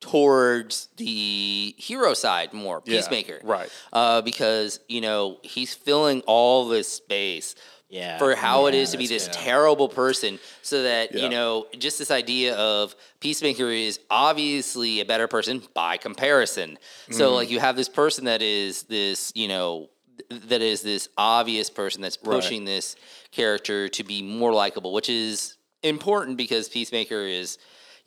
towards 0.00 0.88
the 0.96 1.74
hero 1.76 2.14
side 2.14 2.52
more, 2.52 2.82
Yeah, 2.84 2.96
peacemaker, 2.98 3.40
right. 3.42 3.68
Uh, 3.92 4.22
because 4.22 4.80
you 4.88 5.00
know 5.00 5.38
he's 5.42 5.74
filling 5.74 6.20
all 6.22 6.68
this 6.68 6.88
space. 6.88 7.54
Yeah. 7.90 8.18
For 8.18 8.34
how 8.34 8.66
it 8.66 8.74
is 8.74 8.90
to 8.90 8.98
be 8.98 9.06
this 9.06 9.28
yeah. 9.28 9.32
terrible 9.32 9.88
person, 9.88 10.38
so 10.60 10.82
that 10.82 11.14
Yeah. 11.14 11.22
you 11.22 11.30
know, 11.30 11.68
just 11.78 11.98
this 11.98 12.10
idea 12.10 12.54
of 12.54 12.94
Peacemaker 13.20 13.70
is 13.70 13.98
obviously 14.10 15.00
a 15.00 15.06
better 15.06 15.26
person 15.26 15.62
by 15.72 15.96
comparison. 15.96 16.78
Mm. 17.08 17.14
So, 17.14 17.32
like, 17.34 17.48
you 17.48 17.60
have 17.60 17.76
this 17.76 17.88
person 17.88 18.26
that 18.26 18.42
is 18.42 18.82
this, 18.82 19.32
you 19.34 19.48
know, 19.48 19.88
th- 20.28 20.42
that 20.48 20.60
is 20.60 20.82
this 20.82 21.08
obvious 21.16 21.70
person 21.70 22.02
that's 22.02 22.18
pushing 22.18 22.66
this 22.66 22.94
character 23.32 23.88
to 23.88 24.04
be 24.04 24.20
more 24.20 24.52
likable, 24.52 24.92
which 24.92 25.08
is 25.08 25.56
important 25.82 26.36
because 26.36 26.68
Peacemaker 26.68 27.22
is, 27.22 27.56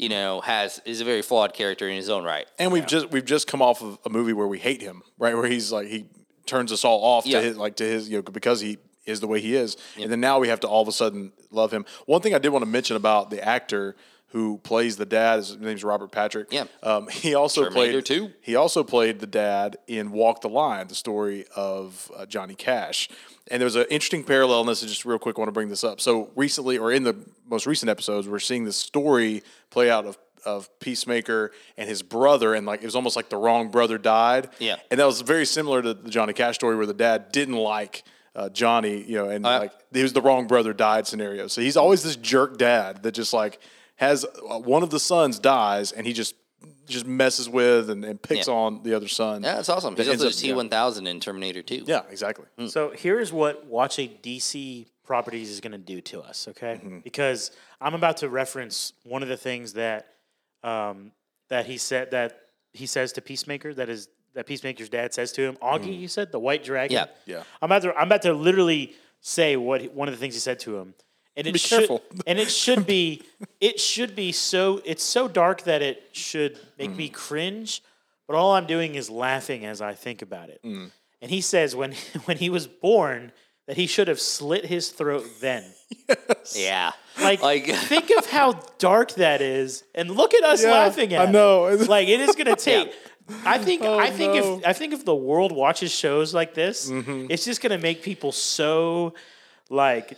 you 0.01 0.09
know, 0.09 0.41
has 0.41 0.81
is 0.83 0.99
a 0.99 1.05
very 1.05 1.21
flawed 1.21 1.53
character 1.53 1.87
in 1.87 1.95
his 1.95 2.09
own 2.09 2.23
right. 2.25 2.47
And 2.59 2.71
we've 2.73 2.87
just 2.87 3.11
we've 3.11 3.23
just 3.23 3.47
come 3.47 3.61
off 3.61 3.81
of 3.83 3.99
a 4.03 4.09
movie 4.09 4.33
where 4.33 4.47
we 4.47 4.57
hate 4.59 4.81
him, 4.81 5.03
right? 5.19 5.35
Where 5.37 5.47
he's 5.47 5.71
like 5.71 5.87
he 5.87 6.07
turns 6.47 6.71
us 6.73 6.83
all 6.83 7.01
off 7.03 7.25
Yeah. 7.25 7.39
to 7.39 7.45
his 7.45 7.57
like 7.57 7.75
to 7.77 7.83
his 7.85 8.09
you 8.09 8.17
know 8.17 8.23
because 8.23 8.59
he 8.59 8.79
is 9.05 9.19
the 9.19 9.27
way 9.27 9.39
he 9.39 9.55
is, 9.55 9.77
and 9.99 10.11
then 10.11 10.19
now 10.19 10.39
we 10.39 10.47
have 10.47 10.59
to 10.61 10.67
all 10.67 10.81
of 10.81 10.87
a 10.87 10.91
sudden 10.91 11.31
love 11.51 11.71
him. 11.71 11.85
One 12.07 12.21
thing 12.21 12.33
I 12.33 12.39
did 12.39 12.49
want 12.49 12.63
to 12.63 12.69
mention 12.69 12.95
about 12.95 13.29
the 13.29 13.43
actor 13.47 13.95
who 14.31 14.57
plays 14.59 14.95
the 14.97 15.05
dad, 15.05 15.37
his 15.37 15.57
name's 15.57 15.83
Robert 15.83 16.11
Patrick. 16.11 16.47
Yeah. 16.51 16.65
um, 16.83 17.07
he 17.09 17.35
also 17.35 17.65
Terminator 17.65 18.01
played 18.01 18.05
2. 18.05 18.31
He 18.41 18.55
also 18.55 18.83
played 18.83 19.19
the 19.19 19.27
dad 19.27 19.77
in 19.87 20.11
Walk 20.11 20.41
the 20.41 20.49
Line, 20.49 20.87
the 20.87 20.95
story 20.95 21.45
of 21.55 22.09
uh, 22.15 22.25
Johnny 22.25 22.55
Cash. 22.55 23.09
And 23.49 23.59
there 23.59 23.65
was 23.65 23.75
an 23.75 23.85
interesting 23.89 24.23
parallel, 24.23 24.61
and 24.61 24.69
this 24.69 24.83
is 24.83 24.89
just 24.89 25.05
real 25.05 25.19
quick. 25.19 25.37
I 25.37 25.41
want 25.41 25.49
to 25.49 25.53
bring 25.53 25.69
this 25.69 25.83
up. 25.83 25.99
So 25.99 26.29
recently, 26.35 26.77
or 26.77 26.91
in 26.91 27.03
the 27.03 27.15
most 27.49 27.65
recent 27.65 27.89
episodes, 27.89 28.27
we're 28.27 28.39
seeing 28.39 28.63
this 28.63 28.77
story 28.77 29.43
play 29.69 29.89
out 29.89 30.05
of 30.05 30.17
of 30.43 30.67
Peacemaker 30.79 31.51
and 31.77 31.87
his 31.87 32.01
brother, 32.01 32.55
and 32.55 32.65
like 32.65 32.81
it 32.81 32.85
was 32.85 32.95
almost 32.95 33.15
like 33.15 33.29
the 33.29 33.37
wrong 33.37 33.69
brother 33.69 33.97
died. 33.99 34.49
Yeah. 34.57 34.77
and 34.89 34.99
that 34.99 35.05
was 35.05 35.21
very 35.21 35.45
similar 35.45 35.83
to 35.83 35.93
the 35.93 36.09
Johnny 36.09 36.33
Cash 36.33 36.55
story, 36.55 36.75
where 36.75 36.87
the 36.87 36.95
dad 36.95 37.31
didn't 37.31 37.57
like 37.57 38.03
uh, 38.35 38.49
Johnny, 38.49 39.03
you 39.03 39.17
know, 39.17 39.29
and 39.29 39.43
like 39.43 39.71
he 39.93 40.01
was 40.01 40.13
the 40.13 40.21
wrong 40.21 40.47
brother 40.47 40.73
died 40.73 41.05
scenario. 41.05 41.47
So 41.47 41.61
he's 41.61 41.77
always 41.77 42.01
this 42.01 42.15
jerk 42.15 42.57
dad 42.57 43.03
that 43.03 43.11
just 43.13 43.33
like 43.33 43.59
has 44.01 44.25
uh, 44.25 44.59
one 44.59 44.83
of 44.83 44.89
the 44.89 44.99
sons 44.99 45.39
dies 45.39 45.91
and 45.93 46.05
he 46.05 46.11
just 46.13 46.35
just 46.87 47.05
messes 47.07 47.47
with 47.47 47.89
and, 47.89 48.03
and 48.03 48.21
picks 48.21 48.47
Yeah. 48.47 48.53
on 48.53 48.83
the 48.83 48.93
other 48.93 49.07
son. 49.07 49.43
Yeah, 49.43 49.55
that's 49.55 49.69
awesome. 49.69 49.95
He's 49.95 50.05
That 50.07 50.11
ends 50.13 50.23
also 50.25 50.35
up- 50.35 50.41
T 50.41 50.53
one 50.53 50.67
thousand 50.69 51.07
in 51.07 51.19
Terminator 51.19 51.61
Two. 51.61 51.83
Yeah, 51.87 52.01
exactly. 52.09 52.45
So 52.67 52.91
here's 52.95 53.31
what 53.31 53.65
watching 53.65 54.17
DC 54.21 54.87
properties 55.05 55.49
is 55.49 55.59
going 55.61 55.71
to 55.73 55.77
do 55.77 56.01
to 56.01 56.21
us, 56.21 56.47
okay? 56.49 56.79
Because 57.03 57.51
I'm 57.79 57.93
about 57.93 58.17
to 58.17 58.29
reference 58.29 58.93
one 59.03 59.23
of 59.23 59.29
the 59.29 59.37
things 59.37 59.73
that 59.73 60.07
um, 60.63 61.11
that 61.49 61.65
he 61.65 61.77
said 61.77 62.11
that 62.11 62.39
he 62.73 62.85
says 62.85 63.13
to 63.13 63.21
Peacemaker 63.21 63.73
that 63.75 63.89
is 63.89 64.07
that 64.33 64.45
Peacemaker's 64.45 64.89
dad 64.89 65.13
says 65.13 65.31
to 65.33 65.41
him. 65.43 65.57
Augie, 65.61 65.99
you 65.99 66.07
said 66.07 66.31
the 66.31 66.39
White 66.39 66.63
Dragon. 66.63 66.93
Yeah. 66.95 67.05
Yeah. 67.25 67.43
I'm 67.61 67.67
about 67.71 67.81
to 67.83 67.95
I'm 67.95 68.07
about 68.07 68.21
to 68.23 68.33
literally 68.33 68.93
say 69.21 69.55
what 69.57 69.81
he- 69.81 69.87
one 69.89 70.07
of 70.07 70.13
the 70.13 70.19
things 70.19 70.33
he 70.33 70.39
said 70.39 70.59
to 70.61 70.77
him, 70.77 70.93
and 71.37 71.47
it 71.47 71.53
Be 71.53 71.59
should 71.59 71.79
careful. 71.79 72.01
and 72.27 72.39
it 72.39 72.49
should 72.51 72.85
be 72.97 73.23
it 73.59 73.79
should 73.79 74.15
be 74.15 74.31
so 74.31 74.81
it's 74.85 75.03
so 75.03 75.27
dark 75.27 75.63
that 75.63 75.81
it 75.81 76.09
should 76.11 76.59
make 76.77 76.95
me 76.95 77.09
cringe, 77.09 77.81
but 78.27 78.35
all 78.35 78.53
I'm 78.53 78.65
doing 78.67 78.95
is 78.95 79.09
laughing 79.09 79.65
as 79.65 79.81
I 79.81 79.93
think 79.93 80.21
about 80.21 80.49
it. 80.49 80.59
And 80.63 81.29
he 81.29 81.41
says 81.41 81.75
when 81.75 81.93
when 82.25 82.37
he 82.37 82.49
was 82.49 82.67
born 82.67 83.31
that 83.67 83.77
he 83.77 83.87
should 83.87 84.07
have 84.07 84.19
slit 84.19 84.65
his 84.65 84.89
throat 84.89 85.25
then. 85.39 85.63
Yeah. 86.55 86.91
Like, 87.21 87.41
Like- 87.41 87.65
think 87.91 88.09
of 88.17 88.25
how 88.25 88.53
dark 88.79 89.13
that 89.15 89.39
is, 89.41 89.83
and 89.93 90.09
look 90.09 90.33
at 90.33 90.43
us 90.43 90.63
Yeah, 90.63 90.71
laughing 90.71 91.13
at 91.13 91.25
it. 91.25 91.29
I 91.29 91.31
know. 91.31 91.67
it. 91.67 91.87
Like 91.87 92.07
it 92.07 92.19
is 92.21 92.35
going 92.35 92.47
to 92.47 92.55
take. 92.55 92.91
I 93.45 93.59
think. 93.59 93.83
Oh, 93.83 93.97
I 93.99 94.09
think 94.09 94.33
no. 94.33 94.57
if 94.57 94.65
I 94.67 94.73
think 94.73 94.93
if 94.93 95.05
the 95.05 95.15
world 95.15 95.51
watches 95.51 95.91
shows 95.91 96.33
like 96.33 96.53
this, 96.53 96.89
Mm-hmm. 96.89 97.27
it's 97.29 97.45
just 97.45 97.61
going 97.61 97.71
to 97.71 97.77
make 97.77 98.01
people 98.01 98.31
so 98.31 99.13
like 99.69 100.17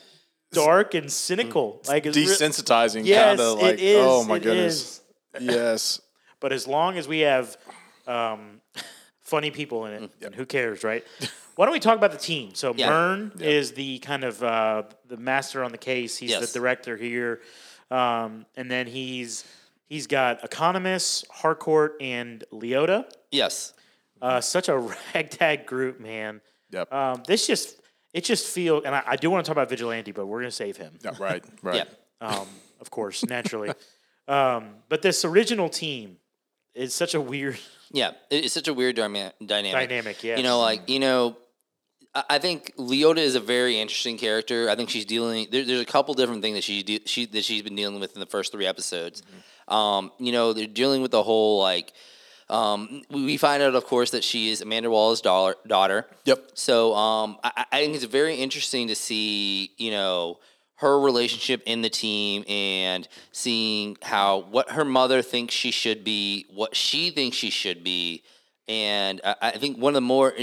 dark 0.54 0.94
and 0.94 1.12
cynical. 1.12 1.82
Like 1.88 2.06
it's 2.06 2.16
re- 2.18 2.26
Desensitizing, 2.26 3.06
yes, 3.06 3.26
kind 3.38 3.40
of 3.40 3.62
like, 3.62 3.74
it 3.76 3.80
is. 3.82 3.98
oh 4.00 4.24
my 4.24 4.38
it 4.38 4.44
goodness. 4.44 5.02
is. 5.36 5.42
yes. 5.44 6.02
But 6.40 6.52
as 6.52 6.68
long 6.68 6.98
as 6.98 7.08
we 7.08 7.20
have 7.20 7.56
um, 8.06 8.60
funny 9.22 9.50
people 9.50 9.86
in 9.86 9.94
it, 10.04 10.12
and 10.26 10.36
who 10.36 10.46
cares, 10.46 10.84
right? 10.84 11.06
Why 11.56 11.66
don't 11.66 11.72
we 11.72 11.80
talk 11.80 11.98
about 11.98 12.12
the 12.12 12.18
team? 12.18 12.54
So 12.54 12.74
Yeah. 12.76 12.90
Murn 12.90 13.32
is 13.40 13.72
the 13.72 14.00
kind 14.00 14.26
of 14.26 14.44
uh, 14.44 14.84
the 15.08 15.16
master 15.16 15.64
on 15.64 15.72
the 15.72 15.78
case. 15.78 16.18
He's 16.18 16.32
Yes. 16.32 16.52
the 16.52 16.60
director 16.60 16.98
here, 16.98 17.40
um, 17.90 18.46
and 18.58 18.70
then 18.70 18.88
he's 18.88 19.46
he's 19.88 20.06
got 20.08 20.42
Economos 20.42 21.24
Harcourt, 21.30 21.96
and 22.02 22.44
Leota. 22.52 23.06
Yes. 23.32 23.74
Uh, 24.22 24.42
such 24.42 24.68
a 24.68 24.78
ragtag 25.16 25.66
group, 25.66 26.02
man. 26.02 26.42
Yep. 26.72 26.92
Um, 26.92 27.24
this 27.26 27.48
just 27.48 27.80
it 28.14 28.24
just 28.24 28.46
feels, 28.48 28.84
and 28.86 28.94
I, 28.96 29.04
I 29.08 29.16
do 29.16 29.30
want 29.32 29.44
to 29.46 29.50
talk 29.50 29.56
about 29.56 29.70
Vigilante, 29.70 30.12
but 30.12 30.26
we're 30.28 30.40
gonna 30.42 30.52
save 30.52 30.78
him 30.78 30.98
Yeah, 31.04 31.12
right. 31.20 31.44
Right. 31.64 31.76
Yeah. 32.22 32.28
um, 32.28 32.48
of 32.80 32.90
course, 32.92 33.26
naturally. 33.26 33.72
um, 34.28 34.76
but 34.90 35.02
this 35.02 35.26
original 35.26 35.70
team 35.70 36.18
is 36.76 36.94
such 36.94 37.14
a 37.16 37.22
weird 37.22 37.58
Yeah, 37.92 38.12
it's 38.32 38.54
such 38.54 38.68
a 38.68 38.74
weird 38.74 38.96
dyma- 38.98 39.34
dynamic. 39.46 39.90
dynamic. 39.90 40.24
Yeah, 40.24 40.38
You 40.38 40.44
know, 40.44 40.60
like 40.60 40.90
you 40.90 41.00
know, 41.00 41.38
I- 42.16 42.24
I 42.32 42.40
think 42.40 42.76
Leota 42.78 43.18
is 43.20 43.36
a 43.36 43.40
very 43.40 43.80
interesting 43.80 44.18
character. 44.18 44.70
I 44.70 44.76
think 44.76 44.90
she's 44.90 45.06
dealing. 45.06 45.48
There, 45.52 45.64
there's 45.64 45.82
a 45.82 45.86
couple 45.86 46.14
different 46.14 46.42
things 46.42 46.56
that 46.58 46.64
she, 46.64 46.82
de- 46.84 47.06
she 47.06 47.26
that 47.28 47.44
she's 47.44 47.62
been 47.62 47.76
dealing 47.76 48.00
with 48.00 48.14
in 48.16 48.20
the 48.20 48.26
first 48.26 48.52
three 48.52 48.66
episodes. 48.66 49.22
Um, 49.68 50.12
you 50.20 50.32
know, 50.32 50.54
they're 50.54 50.68
dealing 50.68 51.02
with 51.02 51.12
the 51.12 51.24
whole 51.24 51.60
like. 51.60 51.94
Um, 52.54 53.02
we 53.10 53.38
find 53.38 53.64
out, 53.64 53.74
of 53.74 53.86
course, 53.86 54.12
that 54.12 54.24
she 54.24 54.52
is 54.52 54.62
Amanda 54.62 54.88
Waller's 54.88 55.22
daughter. 55.22 56.06
Yep. 56.26 56.52
So 56.54 56.94
um, 56.94 57.38
I, 57.44 57.66
I 57.72 57.80
think 57.82 57.96
it's 57.96 58.04
very 58.06 58.36
interesting 58.36 58.90
to 58.90 58.96
see, 58.96 59.72
you 59.78 59.90
know, 59.90 60.38
her 60.76 61.00
relationship 61.00 61.64
in 61.66 61.82
the 61.82 61.90
team 61.90 62.44
and 62.48 63.08
seeing 63.32 63.98
how 64.04 64.46
what 64.52 64.70
her 64.70 64.86
mother 64.86 65.24
thinks 65.24 65.56
she 65.56 65.72
should 65.72 66.04
be, 66.04 66.46
what 66.54 66.76
she 66.76 67.10
thinks 67.10 67.36
she 67.36 67.50
should 67.50 67.84
be. 67.84 68.22
And 68.68 69.20
I, 69.24 69.36
I 69.42 69.52
think 69.58 69.80
one 69.80 69.92
of 69.92 69.96
the 69.96 70.02
more, 70.02 70.34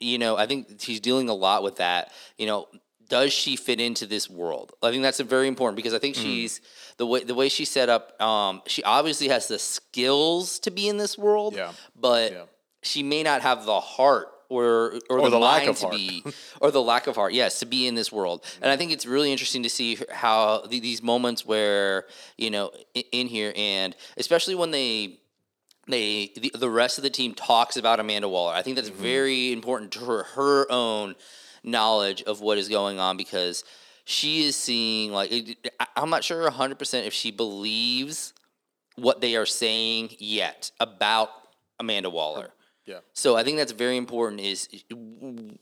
you 0.00 0.16
know, 0.16 0.38
I 0.38 0.46
think 0.46 0.76
she's 0.78 1.00
dealing 1.00 1.28
a 1.28 1.34
lot 1.34 1.62
with 1.62 1.76
that. 1.76 2.12
You 2.38 2.46
know, 2.46 2.68
does 3.08 3.32
she 3.32 3.56
fit 3.56 3.78
into 3.78 4.06
this 4.06 4.30
world? 4.30 4.72
I 4.82 4.90
think 4.90 5.02
that's 5.02 5.20
a 5.20 5.24
very 5.24 5.48
important 5.48 5.76
because 5.76 5.94
I 5.94 5.98
think 5.98 6.14
she's 6.14 6.60
the 6.98 7.06
way 7.06 7.24
the 7.24 7.34
way 7.34 7.48
she's 7.48 7.70
set 7.70 7.88
up. 7.88 8.20
Um, 8.20 8.62
she 8.66 8.82
obviously 8.84 9.28
has 9.28 9.48
the 9.48 9.58
skills 9.58 10.58
to 10.60 10.70
be 10.70 10.88
in 10.88 10.96
this 10.98 11.16
world, 11.16 11.54
Yeah. 11.54 11.72
but 11.96 12.32
Yeah. 12.32 12.42
she 12.82 13.02
may 13.02 13.22
not 13.22 13.40
have 13.42 13.64
the 13.64 13.80
heart 13.80 14.28
or 14.50 14.98
or, 15.10 15.20
the, 15.22 15.30
the 15.30 15.38
lack 15.38 15.58
mind 15.62 15.68
of 15.70 15.76
to 15.78 15.86
heart. 15.86 15.96
be 15.96 16.24
or 16.60 16.70
the 16.70 16.80
lack 16.82 17.06
of 17.06 17.16
heart 17.16 17.32
yes 17.34 17.58
to 17.60 17.66
be 17.66 17.86
in 17.86 17.94
this 17.94 18.10
world 18.10 18.42
and 18.62 18.70
i 18.72 18.76
think 18.78 18.90
it's 18.92 19.04
really 19.04 19.30
interesting 19.30 19.62
to 19.62 19.68
see 19.68 19.98
how 20.10 20.62
the, 20.70 20.80
these 20.80 21.02
moments 21.02 21.44
where 21.44 22.06
you 22.38 22.48
know 22.50 22.70
in, 22.94 23.02
in 23.12 23.26
here 23.26 23.52
and 23.56 23.94
especially 24.16 24.54
when 24.54 24.70
they 24.70 25.18
they 25.86 26.32
the, 26.36 26.50
the 26.58 26.70
rest 26.70 26.96
of 26.96 27.04
the 27.04 27.10
team 27.10 27.34
talks 27.34 27.76
about 27.76 28.00
amanda 28.00 28.26
waller 28.26 28.54
i 28.54 28.62
think 28.62 28.76
that's 28.76 28.88
Mm-hmm. 28.88 29.02
very 29.02 29.52
important 29.52 29.92
to 29.92 30.00
her, 30.06 30.22
her 30.34 30.66
own 30.72 31.14
knowledge 31.62 32.22
of 32.22 32.40
what 32.40 32.56
is 32.56 32.68
going 32.70 32.98
on 32.98 33.18
because 33.18 33.64
she 34.08 34.44
is 34.44 34.56
seeing 34.56 35.12
like 35.12 35.30
it, 35.30 35.70
i'm 35.94 36.08
not 36.08 36.24
sure 36.24 36.50
100% 36.50 37.06
if 37.06 37.12
she 37.12 37.30
believes 37.30 38.32
what 38.96 39.20
they 39.20 39.36
are 39.36 39.46
saying 39.46 40.08
yet 40.18 40.70
about 40.80 41.30
amanda 41.78 42.08
waller 42.08 42.50
Yeah. 42.86 43.00
so 43.12 43.36
I 43.36 43.44
think 43.44 43.58
that's 43.58 43.72
very 43.72 43.98
important. 43.98 44.40
Is 44.40 44.66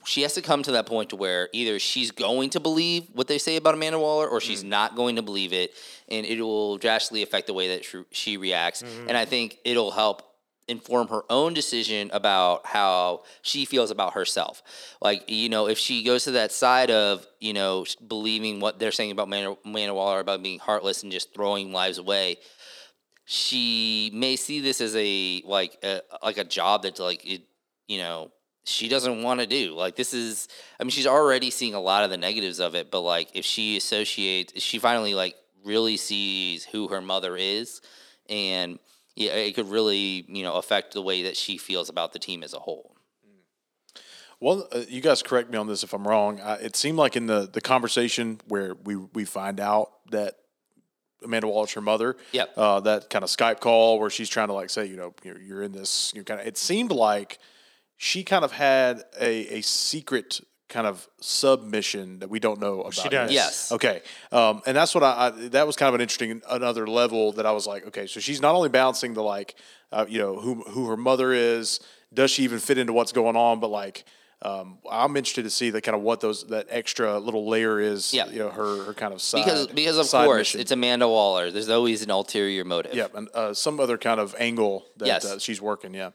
she 0.04 0.22
has 0.22 0.34
to 0.34 0.42
come 0.42 0.62
to 0.62 0.72
that 0.72 0.86
point 0.86 1.10
to 1.10 1.16
where 1.16 1.48
either 1.52 1.80
she's 1.80 2.12
going 2.12 2.50
to 2.50 2.60
believe 2.60 3.08
what 3.14 3.26
they 3.26 3.38
say 3.38 3.56
about 3.56 3.74
Amanda 3.74 3.98
Waller, 3.98 4.28
or 4.28 4.40
she's 4.40 4.60
mm-hmm. 4.60 4.78
not 4.78 4.94
going 4.94 5.16
to 5.16 5.22
believe 5.22 5.52
it, 5.52 5.74
and 6.08 6.24
it 6.24 6.40
will 6.40 6.78
drastically 6.78 7.24
affect 7.24 7.48
the 7.48 7.52
way 7.52 7.66
that 7.74 7.84
she, 7.84 8.04
she 8.12 8.36
reacts. 8.36 8.84
Mm-hmm. 8.84 9.08
And 9.08 9.16
I 9.18 9.24
think 9.24 9.58
it'll 9.64 9.90
help 9.90 10.22
inform 10.68 11.08
her 11.08 11.22
own 11.30 11.54
decision 11.54 12.10
about 12.12 12.66
how 12.66 13.22
she 13.42 13.64
feels 13.64 13.90
about 13.90 14.14
herself. 14.14 14.62
Like 15.00 15.30
you 15.30 15.48
know, 15.48 15.68
if 15.68 15.78
she 15.78 16.02
goes 16.02 16.24
to 16.24 16.32
that 16.32 16.52
side 16.52 16.90
of 16.90 17.26
you 17.40 17.52
know 17.52 17.84
believing 18.06 18.60
what 18.60 18.78
they're 18.78 18.92
saying 18.92 19.10
about 19.10 19.28
Amanda, 19.28 19.56
Amanda 19.64 19.94
Waller 19.94 20.20
about 20.20 20.42
being 20.42 20.58
heartless 20.58 21.02
and 21.02 21.12
just 21.12 21.34
throwing 21.34 21.72
lives 21.72 21.98
away 21.98 22.38
she 23.26 24.10
may 24.14 24.36
see 24.36 24.60
this 24.60 24.80
as 24.80 24.94
a 24.96 25.42
like 25.44 25.76
a, 25.82 26.00
like 26.22 26.38
a 26.38 26.44
job 26.44 26.84
that's 26.84 27.00
like 27.00 27.26
it 27.26 27.42
you 27.88 27.98
know 27.98 28.30
she 28.64 28.88
doesn't 28.88 29.22
want 29.22 29.40
to 29.40 29.46
do 29.46 29.74
like 29.74 29.96
this 29.96 30.14
is 30.14 30.46
i 30.78 30.84
mean 30.84 30.92
she's 30.92 31.08
already 31.08 31.50
seeing 31.50 31.74
a 31.74 31.80
lot 31.80 32.04
of 32.04 32.10
the 32.10 32.16
negatives 32.16 32.60
of 32.60 32.76
it 32.76 32.88
but 32.88 33.00
like 33.00 33.28
if 33.34 33.44
she 33.44 33.76
associates 33.76 34.52
if 34.54 34.62
she 34.62 34.78
finally 34.78 35.12
like 35.12 35.34
really 35.64 35.96
sees 35.96 36.64
who 36.64 36.86
her 36.86 37.00
mother 37.00 37.36
is 37.36 37.80
and 38.28 38.78
yeah 39.16 39.32
it 39.32 39.54
could 39.54 39.68
really 39.68 40.24
you 40.28 40.44
know 40.44 40.54
affect 40.54 40.94
the 40.94 41.02
way 41.02 41.22
that 41.22 41.36
she 41.36 41.58
feels 41.58 41.88
about 41.88 42.12
the 42.12 42.18
team 42.18 42.42
as 42.44 42.54
a 42.54 42.60
whole 42.60 42.94
Well, 44.38 44.68
uh, 44.70 44.82
you 44.88 45.00
guys 45.00 45.22
correct 45.22 45.50
me 45.50 45.56
on 45.56 45.66
this 45.66 45.82
if 45.82 45.94
I'm 45.94 46.06
wrong. 46.06 46.40
Uh, 46.40 46.58
it 46.60 46.76
seemed 46.76 46.98
like 46.98 47.16
in 47.16 47.26
the, 47.26 47.48
the 47.50 47.62
conversation 47.62 48.38
where 48.48 48.74
we 48.74 48.94
we 48.94 49.24
find 49.24 49.58
out 49.60 49.92
that 50.10 50.34
Amanda 51.24 51.48
Waller's 51.48 51.72
her 51.72 51.80
mother. 51.80 52.16
Yep. 52.32 52.52
Uh, 52.56 52.80
that 52.80 53.08
kind 53.08 53.22
of 53.24 53.30
Skype 53.30 53.60
call 53.60 53.98
where 53.98 54.10
she's 54.10 54.28
trying 54.28 54.48
to 54.48 54.52
like 54.52 54.68
say, 54.70 54.84
you 54.84 54.96
know, 54.96 55.14
you're, 55.24 55.40
you're 55.40 55.62
in 55.62 55.72
this. 55.72 56.12
You 56.14 56.22
kind 56.22 56.40
of. 56.40 56.46
It 56.46 56.58
seemed 56.58 56.92
like 56.92 57.38
she 57.96 58.22
kind 58.24 58.44
of 58.44 58.52
had 58.52 59.04
a 59.18 59.58
a 59.58 59.62
secret 59.62 60.40
kind 60.68 60.86
of 60.86 61.06
submission 61.20 62.18
that 62.20 62.28
we 62.28 62.38
don't 62.40 62.60
know 62.60 62.80
about. 62.80 62.94
She 62.94 63.08
does. 63.08 63.30
yet. 63.30 63.44
Yes. 63.44 63.72
Okay. 63.72 64.02
Um, 64.32 64.62
and 64.66 64.76
that's 64.76 64.94
what 64.94 65.04
I, 65.04 65.26
I. 65.26 65.30
That 65.48 65.66
was 65.66 65.76
kind 65.76 65.88
of 65.88 65.94
an 65.94 66.00
interesting 66.00 66.42
another 66.50 66.86
level 66.86 67.32
that 67.32 67.46
I 67.46 67.52
was 67.52 67.66
like, 67.66 67.86
okay, 67.88 68.06
so 68.06 68.20
she's 68.20 68.40
not 68.40 68.54
only 68.54 68.68
balancing 68.68 69.14
the 69.14 69.22
like, 69.22 69.54
uh, 69.92 70.06
you 70.08 70.18
know, 70.18 70.38
who 70.40 70.62
who 70.64 70.88
her 70.88 70.96
mother 70.96 71.32
is. 71.32 71.80
Does 72.14 72.30
she 72.30 72.44
even 72.44 72.58
fit 72.60 72.78
into 72.78 72.92
what's 72.92 73.12
going 73.12 73.36
on? 73.36 73.60
But 73.60 73.68
like. 73.68 74.04
Um, 74.42 74.78
I'm 74.88 75.16
interested 75.16 75.44
to 75.44 75.50
see 75.50 75.70
the 75.70 75.80
kind 75.80 75.96
of 75.96 76.02
what 76.02 76.20
those 76.20 76.44
that 76.48 76.66
extra 76.68 77.18
little 77.18 77.48
layer 77.48 77.80
is. 77.80 78.12
Yeah. 78.12 78.26
you 78.26 78.40
know 78.40 78.50
her 78.50 78.84
her 78.84 78.92
kind 78.92 79.14
of 79.14 79.22
side 79.22 79.42
because 79.42 79.66
because 79.68 79.96
of 79.96 80.10
course 80.10 80.38
mission. 80.40 80.60
it's 80.60 80.70
amanda 80.70 81.08
waller 81.08 81.50
there's 81.50 81.70
always 81.70 82.02
an 82.02 82.10
ulterior 82.10 82.62
motive 82.62 82.92
Yeah, 82.94 83.06
and 83.14 83.30
uh, 83.32 83.54
some 83.54 83.80
other 83.80 83.96
kind 83.96 84.20
of 84.20 84.34
angle 84.38 84.84
that 84.98 85.06
Yes. 85.06 85.24
uh, 85.24 85.38
she's 85.38 85.62
working. 85.62 85.94
Yeah, 85.94 86.10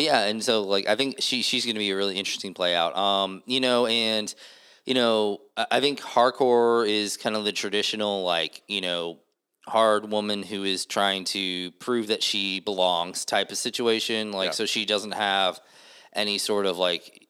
But 0.00 0.04
yeah, 0.06 0.24
and 0.24 0.42
so 0.42 0.62
like 0.62 0.88
I 0.88 0.96
think 0.96 1.16
she 1.18 1.42
she's 1.42 1.66
going 1.66 1.74
to 1.74 1.78
be 1.78 1.90
a 1.90 1.96
really 1.96 2.16
interesting 2.16 2.54
play 2.54 2.74
out. 2.74 2.96
Um, 2.96 3.42
you 3.44 3.60
know, 3.60 3.84
and 3.84 4.34
you 4.86 4.94
know, 4.94 5.42
I 5.70 5.80
think 5.80 6.00
Harcourt 6.00 6.88
is 6.88 7.18
kind 7.18 7.36
of 7.36 7.44
the 7.44 7.52
traditional 7.52 8.24
like 8.24 8.62
you 8.66 8.80
know 8.80 9.18
hard 9.66 10.10
woman 10.10 10.42
who 10.42 10.64
is 10.64 10.86
trying 10.86 11.24
to 11.24 11.70
prove 11.72 12.06
that 12.06 12.22
she 12.22 12.60
belongs 12.60 13.26
type 13.26 13.50
of 13.50 13.58
situation. 13.58 14.32
Like 14.32 14.46
Yeah. 14.46 14.52
so 14.52 14.64
she 14.64 14.86
doesn't 14.86 15.12
have 15.12 15.60
any 16.14 16.38
sort 16.38 16.64
of 16.64 16.78
like 16.78 17.28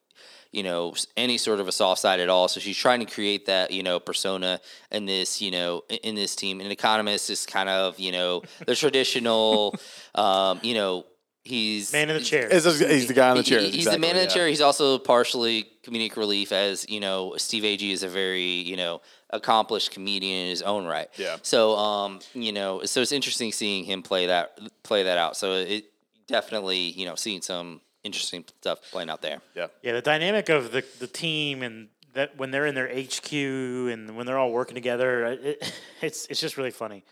you 0.53 0.63
know 0.63 0.95
any 1.17 1.39
sort 1.39 1.59
of 1.59 1.67
a 1.67 1.73
soft 1.73 2.01
side 2.01 2.19
at 2.19 2.29
all 2.29 2.49
so 2.49 2.59
she's 2.59 2.77
trying 2.77 2.99
to 2.99 3.07
create 3.07 3.47
that 3.47 3.71
you 3.71 3.85
know 3.85 4.01
persona 4.01 4.61
in 4.91 5.07
this 5.07 5.41
you 5.41 5.49
know 5.49 5.83
in, 5.89 5.99
in 5.99 6.15
this 6.17 6.35
team 6.35 6.61
and 6.61 6.77
Economos 6.77 7.31
is 7.31 7.47
kind 7.47 7.69
of 7.69 8.01
you 8.01 8.11
know 8.11 8.43
the 8.67 8.75
traditional 8.75 9.75
um, 10.17 10.59
you 10.63 10.75
know 10.75 11.05
he's 11.45 11.93
Man 11.93 12.11
in 12.11 12.17
the 12.17 12.23
chair. 12.23 12.49
He's, 12.51 12.65
he's 12.65 13.07
the 13.07 13.15
guy 13.15 13.31
in 13.31 13.37
the 13.37 13.43
chair. 13.43 13.61
He- 13.61 13.67
he's 13.67 13.87
exactly, 13.87 13.97
the 13.97 14.01
man 14.01 14.11
in 14.11 14.23
yeah. 14.23 14.29
the 14.29 14.35
chair. 14.35 14.49
He's 14.49 14.61
also 14.61 14.99
partially 14.99 15.67
comedic 15.83 16.17
relief, 16.17 16.53
as 16.53 16.89
you 16.89 17.01
know. 17.01 17.35
Steve 17.37 17.65
Agee 17.65 17.93
is 17.93 18.03
a 18.03 18.09
very 18.09 18.43
you 18.43 18.77
know 18.77 19.01
accomplished 19.31 19.93
comedian 19.93 20.45
in 20.45 20.49
his 20.51 20.63
own 20.63 20.87
right. 20.87 21.09
Yeah. 21.17 21.37
So 21.43 21.77
um 21.77 22.21
you 22.35 22.53
know 22.53 22.85
so 22.85 23.01
it's 23.01 23.13
interesting 23.13 23.53
seeing 23.53 23.85
him 23.85 24.03
play 24.03 24.27
that 24.27 24.59
play 24.83 25.05
that 25.05 25.19
out. 25.19 25.37
So 25.37 25.55
it 25.55 25.85
definitely 26.27 26.79
you 26.79 27.07
know 27.07 27.15
seeing 27.15 27.43
some 27.43 27.81
interesting 28.03 28.45
stuff 28.61 28.81
playing 28.91 29.11
out 29.11 29.23
there. 29.23 29.41
Yeah. 29.55 29.67
Yeah, 29.83 29.93
the 29.93 30.03
dynamic 30.03 30.49
of 30.49 30.73
the 30.73 30.85
the 30.99 31.07
team 31.07 31.63
and 31.63 31.89
that 32.15 32.37
when 32.37 32.51
they're 32.51 32.67
in 32.67 32.75
their 32.75 32.89
HQ 32.89 33.33
and 33.33 34.17
when 34.17 34.27
they're 34.27 34.39
all 34.39 34.53
working 34.53 34.75
together, 34.75 35.27
it, 35.27 35.73
it's 36.03 36.27
it's 36.27 36.41
just 36.41 36.57
really 36.57 36.71
funny. 36.71 37.05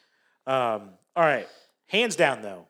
Um, 0.47 0.91
all 1.15 1.25
right, 1.25 1.47
hands 1.87 2.17
down 2.17 2.43
though, 2.43 2.67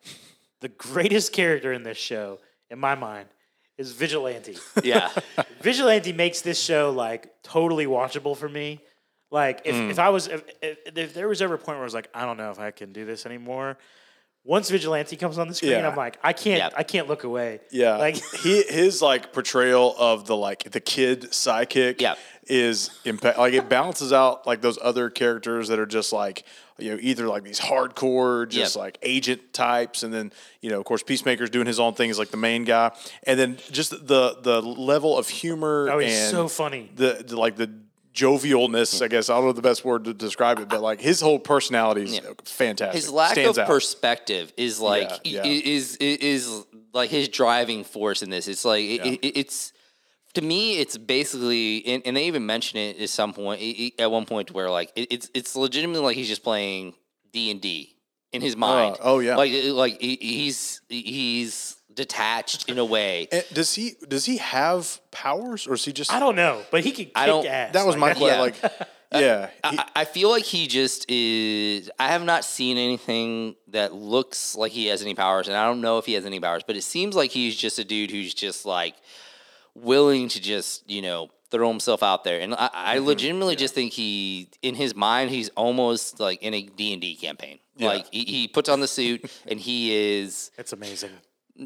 the 0.60 0.68
greatest 0.68 1.32
character 1.32 1.72
in 1.72 1.82
this 1.82 1.98
show, 1.98 2.38
in 2.70 2.78
my 2.78 2.94
mind, 2.94 3.28
is 3.76 3.92
Vigilante. 3.92 4.56
Yeah. 4.82 5.10
Vigilante 5.60 6.12
makes 6.12 6.40
this 6.40 6.60
show 6.60 6.90
like 6.90 7.30
totally 7.42 7.86
watchable 7.86 8.36
for 8.36 8.48
me. 8.48 8.80
Like 9.30 9.62
if, 9.64 9.74
Mm. 9.74 9.90
if 9.90 9.98
I 9.98 10.08
was 10.08 10.26
if, 10.26 10.42
if, 10.62 10.78
if 10.96 11.14
there 11.14 11.28
was 11.28 11.42
ever 11.42 11.54
a 11.54 11.58
point 11.58 11.76
where 11.76 11.82
I 11.82 11.84
was 11.84 11.94
like 11.94 12.08
I 12.14 12.24
don't 12.24 12.36
know 12.38 12.50
if 12.50 12.58
I 12.58 12.70
can 12.70 12.92
do 12.92 13.04
this 13.04 13.26
anymore. 13.26 13.76
Once 14.44 14.70
Vigilante 14.70 15.14
comes 15.16 15.36
on 15.36 15.46
the 15.48 15.54
screen, 15.54 15.72
Yeah. 15.72 15.88
I'm 15.88 15.96
like 15.96 16.18
I 16.22 16.32
can't 16.32 16.58
Yeah. 16.58 16.70
I 16.74 16.82
can't 16.82 17.08
look 17.08 17.24
away. 17.24 17.60
Yeah, 17.70 17.96
like 17.98 18.16
he 18.42 18.62
his 18.62 19.02
like 19.02 19.32
portrayal 19.34 19.94
of 19.98 20.26
the 20.26 20.36
like 20.36 20.70
the 20.70 20.80
kid 20.80 21.24
sidekick 21.24 22.00
Yeah. 22.00 22.14
is 22.46 22.90
impa- 23.04 23.36
like 23.36 23.52
it 23.52 23.68
balances 23.68 24.12
out 24.12 24.46
like 24.46 24.62
those 24.62 24.78
other 24.80 25.10
characters 25.10 25.68
that 25.68 25.78
are 25.78 25.86
just 25.86 26.12
like 26.12 26.44
you 26.78 26.90
know 26.92 26.98
either 27.00 27.26
like 27.26 27.42
these 27.44 27.58
hardcore 27.60 28.48
just 28.48 28.76
Yeah. 28.76 28.82
like 28.82 28.98
agent 29.02 29.52
types 29.52 30.02
and 30.02 30.12
then 30.14 30.32
you 30.60 30.70
know 30.70 30.78
of 30.78 30.84
course 30.84 31.02
Peacemaker's 31.02 31.50
doing 31.50 31.66
his 31.66 31.80
own 31.80 31.94
thing 31.94 32.08
as 32.10 32.18
like 32.18 32.30
the 32.30 32.36
main 32.36 32.64
guy 32.64 32.92
and 33.24 33.38
then 33.38 33.58
just 33.70 33.90
the 33.90 34.36
the 34.40 34.62
level 34.62 35.18
of 35.18 35.28
humor 35.28 35.88
oh, 35.90 35.98
he's 35.98 36.16
and 36.18 36.30
so 36.30 36.48
funny. 36.48 36.90
the, 36.94 37.24
the 37.26 37.36
like 37.36 37.56
the 37.56 37.70
jovialness 38.14 39.00
I 39.02 39.08
guess 39.08 39.30
I 39.30 39.36
don't 39.36 39.46
know 39.46 39.52
the 39.52 39.62
best 39.62 39.84
word 39.84 40.04
to 40.04 40.14
describe 40.14 40.58
it 40.58 40.68
but 40.68 40.80
like 40.82 41.00
his 41.00 41.20
whole 41.20 41.38
personality 41.38 42.02
is 42.02 42.20
fantastic 42.44 43.00
his 43.02 43.10
lack 43.12 43.32
Stands 43.32 43.58
of 43.58 43.62
out. 43.62 43.68
perspective 43.68 44.52
is 44.56 44.80
like 44.80 45.08
Yeah, 45.24 45.44
yeah. 45.44 45.62
is 45.74 45.96
is 45.96 46.64
like 46.92 47.10
his 47.10 47.28
driving 47.28 47.84
force 47.84 48.22
in 48.22 48.30
this. 48.30 48.48
It's 48.48 48.64
like 48.64 48.82
it, 48.84 49.06
it- 49.22 49.38
it's 49.38 49.72
to 50.38 50.44
me, 50.46 50.78
it's 50.78 50.96
basically, 50.96 51.84
and, 51.86 52.02
and 52.06 52.16
they 52.16 52.26
even 52.26 52.46
mention 52.46 52.78
it 52.78 53.00
at 53.00 53.08
some 53.10 53.32
point 53.32 53.60
i- 53.60 53.92
i- 53.98 54.02
at 54.02 54.10
one 54.10 54.24
point 54.24 54.50
where 54.52 54.70
like 54.70 54.92
it, 54.96 55.08
it's 55.10 55.30
it's 55.34 55.56
legitimately 55.56 56.02
like 56.02 56.16
he's 56.16 56.28
just 56.28 56.42
playing 56.44 56.94
D 57.32 57.50
and 57.50 57.60
D 57.60 57.96
in 58.32 58.40
his 58.42 58.54
uh, 58.54 58.58
mind. 58.58 58.96
oh, 59.00 59.18
yeah. 59.20 59.36
like 59.36 59.52
like 59.72 60.00
he's 60.00 60.80
he's 60.88 61.76
detached 61.92 62.68
in 62.68 62.78
a 62.78 62.84
way. 62.84 63.26
And 63.32 63.44
does 63.52 63.74
he 63.74 63.94
does 64.06 64.24
he 64.24 64.36
have 64.38 65.00
powers 65.10 65.66
or 65.66 65.74
is 65.74 65.84
he 65.84 65.92
just 65.92 66.12
I 66.12 66.20
don't 66.20 66.36
know, 66.36 66.62
but 66.70 66.84
he 66.84 66.90
could 66.92 67.06
kick 67.06 67.12
I 67.16 67.26
don't- 67.26 67.46
ass. 67.46 67.72
That 67.72 67.86
was 67.86 67.96
my 67.96 68.08
Like, 68.12 68.16
question. 68.18 68.36
yeah. 68.36 68.40
Like, 68.40 68.88
yeah, 69.12 69.46
he- 69.70 69.78
I, 69.78 69.88
I 69.96 70.04
feel 70.04 70.28
like 70.30 70.44
he 70.44 70.66
just 70.66 71.10
is. 71.10 71.90
I 71.98 72.08
have 72.08 72.24
not 72.24 72.44
seen 72.44 72.76
anything 72.76 73.56
that 73.68 73.94
looks 73.94 74.54
like 74.54 74.70
he 74.72 74.86
has 74.88 75.00
any 75.02 75.14
powers, 75.14 75.48
and 75.48 75.56
I 75.56 75.64
don't 75.64 75.80
know 75.80 75.96
if 75.98 76.04
he 76.06 76.12
has 76.12 76.26
any 76.26 76.38
powers, 76.40 76.62
but 76.66 76.76
it 76.76 76.82
seems 76.82 77.16
like 77.16 77.30
he's 77.30 77.56
just 77.56 77.78
a 77.78 77.84
dude 77.84 78.10
who's 78.10 78.34
just 78.34 78.66
like 78.66 78.94
willing 79.82 80.28
to 80.28 80.40
just 80.40 80.88
you 80.90 81.02
know 81.02 81.30
throw 81.50 81.68
himself 81.68 82.02
out 82.02 82.24
there, 82.24 82.40
and 82.40 82.54
I, 82.54 82.70
I 82.72 82.96
mm-hmm. 82.96 83.06
legitimately 83.06 83.56
just 83.56 83.74
think 83.74 83.92
he, 83.94 84.50
in 84.60 84.74
his 84.74 84.94
mind, 84.94 85.30
he's 85.30 85.48
almost 85.50 86.20
like 86.20 86.42
in 86.42 86.52
a 86.54 86.62
D 86.62 86.92
and 86.92 87.00
D 87.00 87.16
campaign. 87.16 87.58
Like 87.80 88.06
he, 88.12 88.24
he 88.24 88.48
puts 88.48 88.68
on 88.68 88.80
the 88.80 88.88
suit, 88.88 89.30
and 89.46 89.58
he 89.60 89.94
is 90.18 90.50
It's 90.58 90.72
amazing. 90.72 91.10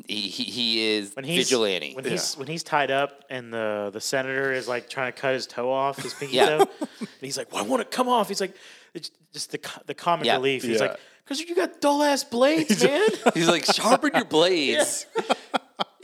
he, 0.07 0.29
he, 0.29 0.45
he 0.45 0.97
is 0.97 1.15
When 1.17 1.25
he's 1.25 1.49
vigilante. 1.49 1.95
When 1.95 2.05
he's 2.05 2.35
when 2.35 2.47
he's 2.49 2.63
tied 2.63 2.91
up 2.91 3.25
and 3.31 3.53
the 3.53 3.91
the 3.93 4.01
senator 4.01 4.53
is 4.53 4.69
like 4.69 4.89
trying 4.91 5.11
to 5.13 5.19
cut 5.19 5.33
his 5.35 5.47
toe 5.47 5.73
off, 5.73 6.03
his 6.03 6.13
pinky 6.15 6.37
Yeah. 6.37 6.59
toe, 6.59 6.67
and 6.91 7.09
he's 7.21 7.39
like, 7.39 7.51
"Why 7.53 7.63
won't 7.63 7.81
it 7.81 7.91
come 7.91 8.09
off." 8.09 8.29
He's 8.29 8.41
like, 8.43 8.55
it's 8.95 9.11
just 9.33 9.53
the 9.53 9.59
co- 9.59 9.81
the 9.87 9.95
comic 9.95 10.27
Yeah. 10.27 10.35
relief. 10.35 10.63
He's 10.65 10.81
Yeah. 10.81 10.89
like, 10.89 11.01
"Cause 11.25 11.41
you 11.41 11.55
got 11.55 11.81
dull 11.81 12.03
ass 12.03 12.25
blades, 12.25 12.85
man." 12.85 13.09
He's 13.35 13.49
like 13.49 13.65
sharpen 13.65 14.11
your 14.15 14.25
blades. 14.37 15.07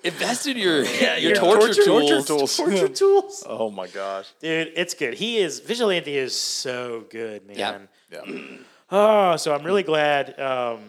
Invest 0.04 0.46
in 0.46 0.56
your 0.56 0.84
your 0.84 1.18
Your 1.18 1.34
torture, 1.34 1.74
torture 1.74 1.84
tools. 1.84 2.26
tools. 2.26 2.56
torture 2.56 2.88
tools. 2.88 3.44
oh 3.48 3.70
my 3.70 3.86
gosh. 3.88 4.26
Dude, 4.40 4.72
it's 4.76 4.94
good. 4.94 5.14
He 5.14 5.38
is 5.38 5.60
Vigilante 5.60 6.16
is 6.16 6.34
so 6.38 7.04
good, 7.10 7.46
man. 7.46 7.88
Yeah. 8.10 8.22
Yeah. 8.24 8.46
Oh, 8.90 9.36
so 9.36 9.54
I'm 9.54 9.64
really 9.64 9.82
glad. 9.82 10.40
Um, 10.40 10.80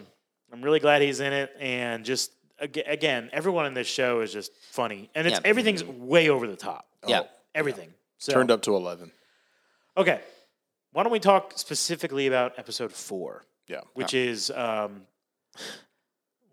I'm 0.50 0.62
really 0.62 0.80
glad 0.80 1.02
he's 1.02 1.20
in 1.20 1.34
it, 1.34 1.54
and 1.60 2.02
just 2.02 2.32
again, 2.58 3.28
everyone 3.30 3.66
in 3.66 3.74
this 3.74 3.86
show 3.88 4.20
is 4.22 4.32
just 4.32 4.52
funny, 4.70 5.10
and 5.14 5.26
it's 5.26 5.36
Yeah. 5.36 5.42
everything's 5.44 5.84
way 5.84 6.30
over 6.30 6.46
the 6.46 6.56
top. 6.56 6.86
Yeah. 7.06 7.24
everything. 7.54 7.92
So, 8.16 8.32
Turned 8.32 8.50
up 8.50 8.62
to 8.62 8.74
11. 8.74 9.12
Okay, 9.98 10.22
why 10.92 11.02
don't 11.02 11.12
we 11.12 11.20
talk 11.20 11.52
specifically 11.56 12.26
about 12.26 12.58
episode 12.58 12.90
four, 12.90 13.44
Yeah. 13.68 13.82
which 13.92 14.14
is 14.14 14.50
um, 14.50 15.02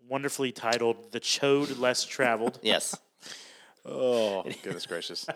wonderfully 0.08 0.52
titled 0.52 1.12
"The 1.12 1.20
Choad 1.20 1.78
Less 1.78 2.04
Traveled." 2.04 2.58
Yes. 2.62 2.96
Oh, 3.84 4.42
goodness 4.62 4.86
gracious. 4.86 5.26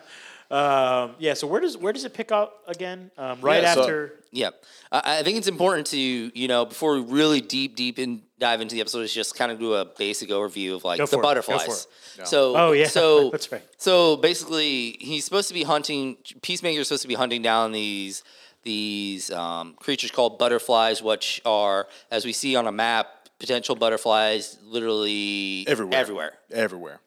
um, 0.51 1.15
yeah. 1.19 1.35
So 1.35 1.47
where 1.47 1.61
does 1.61 1.77
where 1.79 1.93
does 1.93 2.05
it 2.05 2.13
pick 2.13 2.31
up 2.33 2.63
again? 2.69 3.11
Um, 3.17 3.41
right 3.41 3.63
Yeah, 3.63 3.75
so- 3.75 3.81
after. 3.83 4.15
Yeah, 4.35 4.51
I, 4.91 5.19
I 5.19 5.23
think 5.23 5.37
it's 5.37 5.47
important 5.49 5.87
to 5.89 5.99
you 5.99 6.49
know 6.49 6.65
before 6.65 6.95
we 6.95 7.01
really 7.03 7.41
deep 7.41 7.77
deep 7.77 7.99
in 7.99 8.23
dive 8.39 8.61
into 8.63 8.75
the 8.75 8.81
episode 8.81 9.01
is 9.01 9.13
just 9.13 9.35
kind 9.37 9.53
of 9.53 9.59
do 9.59 9.75
a 9.75 9.85
basic 9.85 10.31
overview 10.31 10.75
of 10.75 10.85
like 10.85 10.99
the 10.99 11.19
it, 11.19 11.23
butterflies. 11.23 11.87
So 12.25 12.57
Oh, 12.57 12.73
yeah, 12.73 12.89
so 12.89 13.31
that's 13.33 13.51
right. 13.53 13.63
So 13.77 14.17
basically, 14.17 14.97
he's 15.01 15.25
supposed 15.25 15.49
to 15.49 15.55
be 15.55 15.63
hunting. 15.65 16.17
Peacemaker's 16.43 16.89
supposed 16.89 17.03
to 17.03 17.09
be 17.09 17.15
hunting 17.15 17.43
down 17.43 17.73
these 17.73 18.25
these 18.65 19.31
um, 19.31 19.75
creatures 19.75 20.11
called 20.11 20.39
butterflies, 20.39 21.03
which 21.03 21.41
are 21.45 21.87
as 22.11 22.25
we 22.25 22.33
see 22.33 22.57
on 22.57 22.67
a 22.67 22.73
map, 22.73 23.22
potential 23.43 23.75
butterflies, 23.75 24.57
literally 24.65 25.65
Everywhere. 25.69 25.99
Everywhere. 25.99 26.33
Everywhere. 26.51 27.01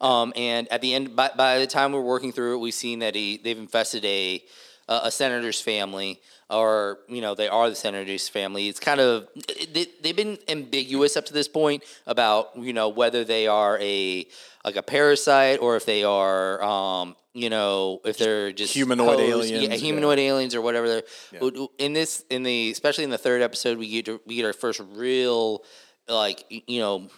Um, 0.00 0.32
and 0.34 0.66
at 0.72 0.80
the 0.80 0.94
end, 0.94 1.14
by, 1.14 1.30
by 1.36 1.58
the 1.58 1.66
time 1.66 1.92
we're 1.92 2.00
working 2.00 2.32
through 2.32 2.54
it, 2.54 2.58
we've 2.58 2.74
seen 2.74 2.98
that 3.00 3.14
he 3.14 3.36
they've 3.36 3.58
infested 3.58 4.04
a 4.04 4.42
a, 4.88 5.00
a 5.04 5.10
senator's 5.12 5.60
family, 5.60 6.20
or 6.50 6.98
you 7.08 7.20
know 7.20 7.34
they 7.36 7.46
are 7.46 7.68
the 7.68 7.76
senator's 7.76 8.28
family. 8.28 8.68
It's 8.68 8.80
kind 8.80 9.00
of 9.00 9.28
they, 9.72 9.86
they've 10.02 10.16
been 10.16 10.38
ambiguous 10.48 11.16
up 11.16 11.26
to 11.26 11.32
this 11.32 11.46
point 11.46 11.84
about 12.06 12.50
you 12.56 12.72
know 12.72 12.88
whether 12.88 13.22
they 13.22 13.46
are 13.46 13.78
a 13.80 14.26
like 14.64 14.76
a 14.76 14.82
parasite 14.82 15.60
or 15.60 15.76
if 15.76 15.86
they 15.86 16.02
are 16.02 16.60
um, 16.64 17.14
you 17.32 17.48
know 17.48 18.00
if 18.04 18.18
they're 18.18 18.50
just 18.50 18.74
Humanoid 18.74 19.18
posed- 19.18 19.30
aliens, 19.30 19.50
yeah, 19.62 19.68
yeah. 19.68 19.76
humanoid 19.76 20.18
aliens 20.18 20.54
or 20.56 20.62
whatever. 20.62 20.88
They're, 20.88 21.50
In 21.78 21.92
this, 21.92 22.24
in 22.28 22.42
the 22.42 22.72
especially 22.72 23.04
in 23.04 23.10
the 23.10 23.18
third 23.18 23.40
episode, 23.40 23.78
we 23.78 23.88
get 23.88 24.06
to, 24.06 24.20
we 24.26 24.34
get 24.34 24.46
our 24.46 24.52
first 24.52 24.80
real 24.94 25.62
like 26.08 26.44
you 26.48 26.80
know 26.80 27.08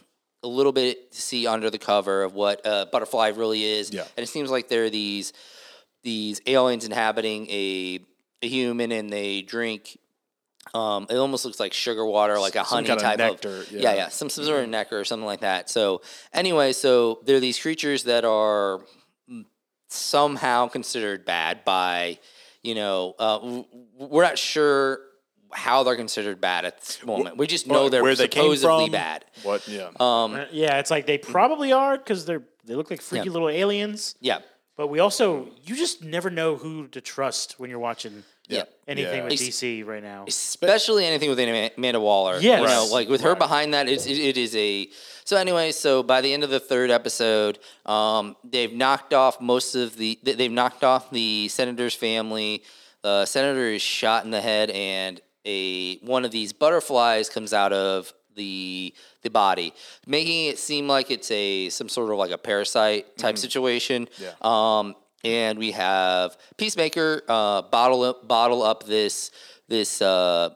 a 0.43 0.49
little 0.49 0.73
bit 0.73 1.13
to 1.13 1.21
see 1.21 1.47
under 1.47 1.71
the 1.71 1.79
cover 1.79 2.23
of 2.23 2.35
what 2.35 2.61
a 2.65 2.87
butterfly 2.87 3.29
really 3.29 3.65
is. 3.65 3.91
Yeah. 3.91 4.03
And 4.17 4.23
it 4.23 4.29
seems 4.29 4.51
like 4.51 4.69
there 4.69 4.85
are 4.85 4.91
these 4.91 5.33
these 6.03 6.41
aliens 6.47 6.85
inhabiting 6.85 7.49
a 7.51 8.01
a 8.43 8.49
human 8.49 8.93
and 8.93 9.11
they 9.11 9.43
drink 9.43 9.99
um, 10.73 11.07
it 11.11 11.17
almost 11.17 11.45
looks 11.45 11.61
like 11.61 11.73
sugar 11.75 12.07
water, 12.07 12.39
like 12.39 12.57
a 12.57 12.63
honey 12.63 12.89
kind 12.89 12.99
of 12.99 13.03
type 13.03 13.19
nectar, 13.19 13.61
of 13.61 13.71
yeah. 13.71 13.81
yeah, 13.81 13.95
yeah, 13.95 14.09
some, 14.09 14.31
some 14.31 14.45
sort 14.45 14.63
of 14.63 14.69
nectar 14.71 14.99
or 14.99 15.05
something 15.05 15.27
like 15.27 15.41
that. 15.41 15.69
So 15.69 16.01
anyway, 16.33 16.73
so 16.73 17.21
there 17.25 17.37
are 17.37 17.41
these 17.41 17.61
creatures 17.61 18.05
that 18.05 18.25
are 18.25 18.81
mm, 19.31 19.45
somehow 19.89 20.69
considered 20.69 21.27
bad 21.27 21.65
by, 21.65 22.19
you 22.63 22.75
know, 22.75 23.15
uh, 23.19 23.63
we're 23.99 24.23
not 24.23 24.39
sure 24.39 25.01
how 25.55 25.83
they're 25.85 25.97
considered 25.97 26.41
bad 26.41 26.65
at 26.65 26.81
this 26.81 27.05
moment. 27.05 27.37
We 27.37 27.47
just 27.47 27.67
know 27.67 27.89
they're 27.89 28.03
where 28.03 28.15
they 28.15 28.29
came 28.29 28.43
supposedly 28.45 28.87
from, 28.87 28.93
bad. 28.93 29.25
What? 29.43 29.67
Yeah. 29.69 29.89
Um, 30.01 30.35
Uh, 30.35 30.45
Yeah, 30.53 30.79
it's 30.79 30.91
like 30.91 31.07
they 31.07 31.19
probably 31.19 31.73
are 31.73 31.97
because 31.97 32.25
they're 32.27 32.43
they 32.67 32.75
look 32.75 32.91
like 32.91 33.01
freaky 33.03 33.27
Yeah. 33.27 33.33
little 33.33 33.49
aliens. 33.51 34.15
yeah, 34.21 34.39
But 34.77 34.89
we 34.89 34.99
also 34.99 35.49
you 35.65 35.77
just 35.77 36.03
never 36.03 36.31
know 36.31 36.57
who 36.57 36.89
to 36.89 37.01
trust 37.01 37.59
when 37.61 37.69
you're 37.71 37.79
watching 37.79 38.25
yeah. 38.49 38.65
anything 38.89 39.19
Yeah. 39.19 39.25
with 39.25 39.33
Ex- 39.35 39.43
DC 39.43 39.83
right 39.87 40.03
now. 40.03 40.25
especially 40.27 41.05
anything 41.07 41.29
with 41.31 41.39
Ama- 41.39 41.71
Amanda 41.77 42.01
Waller. 42.01 42.39
Yes. 42.41 42.61
you 42.61 42.67
know, 42.67 42.87
like 42.91 43.09
with 43.09 43.21
her 43.21 43.35
behind 43.37 43.75
that, 43.75 43.89
it's, 43.89 44.07
it, 44.07 44.19
it 44.19 44.37
is 44.37 44.57
a. 44.57 44.89
So 45.25 45.37
anyway, 45.37 45.73
so 45.73 46.03
by 46.03 46.21
the 46.21 46.33
end 46.33 46.43
of 46.43 46.51
the 46.51 46.61
third 46.61 46.91
episode, 46.91 47.59
um, 47.87 48.35
they've 48.45 48.73
knocked 48.73 49.13
off 49.15 49.41
most 49.41 49.75
of 49.75 49.97
the. 49.97 50.19
they- 50.23 50.33
They've 50.35 50.53
knocked 50.53 50.83
off 50.85 51.11
the 51.11 51.49
senator's 51.49 51.95
family. 51.95 52.63
The 53.03 53.27
senator 53.27 53.69
is 53.69 53.83
shot 53.83 54.25
in 54.25 54.31
the 54.31 54.41
head, 54.41 54.71
and 54.71 55.21
a 55.45 55.97
one 55.99 56.25
of 56.25 56.31
these 56.31 56.53
butterflies 56.53 57.29
comes 57.29 57.53
out 57.53 57.73
of 57.73 58.13
the 58.35 58.95
the 59.23 59.31
body, 59.31 59.73
making 60.07 60.47
it 60.47 60.59
seem 60.59 60.89
like 60.89 61.11
it's 61.11 61.31
a 61.31 61.69
some 61.69 61.89
sort 61.89 62.11
of 62.11 62.19
like 62.19 62.31
a 62.31 62.39
parasite 62.39 63.17
type 63.17 63.39
situation. 63.39 64.09
Yeah. 64.19 64.33
Um, 64.43 64.95
and 65.25 65.59
we 65.59 65.71
have 65.73 66.37
Peacemaker 66.59 67.23
uh, 67.29 67.63
bottle 67.63 68.03
up, 68.03 68.29
bottle 68.29 68.63
up 68.63 68.85
this 68.85 69.31
this 69.69 70.03
uh, 70.03 70.51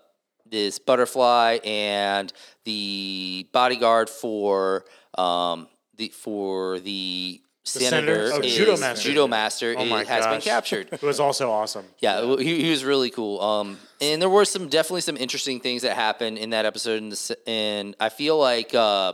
this 0.51 0.79
butterfly, 0.79 1.59
and 1.64 2.33
the 2.64 3.46
bodyguard 3.53 4.11
for 4.11 4.85
um, 5.16 5.68
the 5.96 6.09
for 6.09 6.79
the, 6.81 7.40
senator? 7.68 8.28
senator, 8.28 8.33
Oh, 8.35 8.40
judo 8.48 8.76
master. 8.76 9.09
judo 9.09 9.26
master 9.28 9.74
Oh 9.76 9.83
is- 9.85 9.90
my 9.90 10.04
has 10.04 10.26
been 10.26 10.40
captured. 10.40 10.88
It 10.92 11.02
was 11.02 11.20
also 11.20 11.50
awesome. 11.50 11.85
Yeah, 12.00 12.37
he, 12.38 12.62
he 12.62 12.70
was 12.70 12.85
really 12.85 13.11
cool. 13.11 13.40
Um, 13.40 13.78
and 14.00 14.20
there 14.22 14.28
were 14.31 14.44
some 14.44 14.68
definitely 14.68 15.00
some 15.02 15.16
interesting 15.16 15.61
things 15.61 15.83
that 15.83 15.94
happened 15.96 16.38
in 16.38 16.50
that 16.50 16.64
episode. 16.66 17.02
And, 17.02 17.12
the, 17.12 17.37
and 17.48 17.96
I 18.00 18.09
feel 18.09 18.38
like 18.38 18.74
uh, 18.74 19.12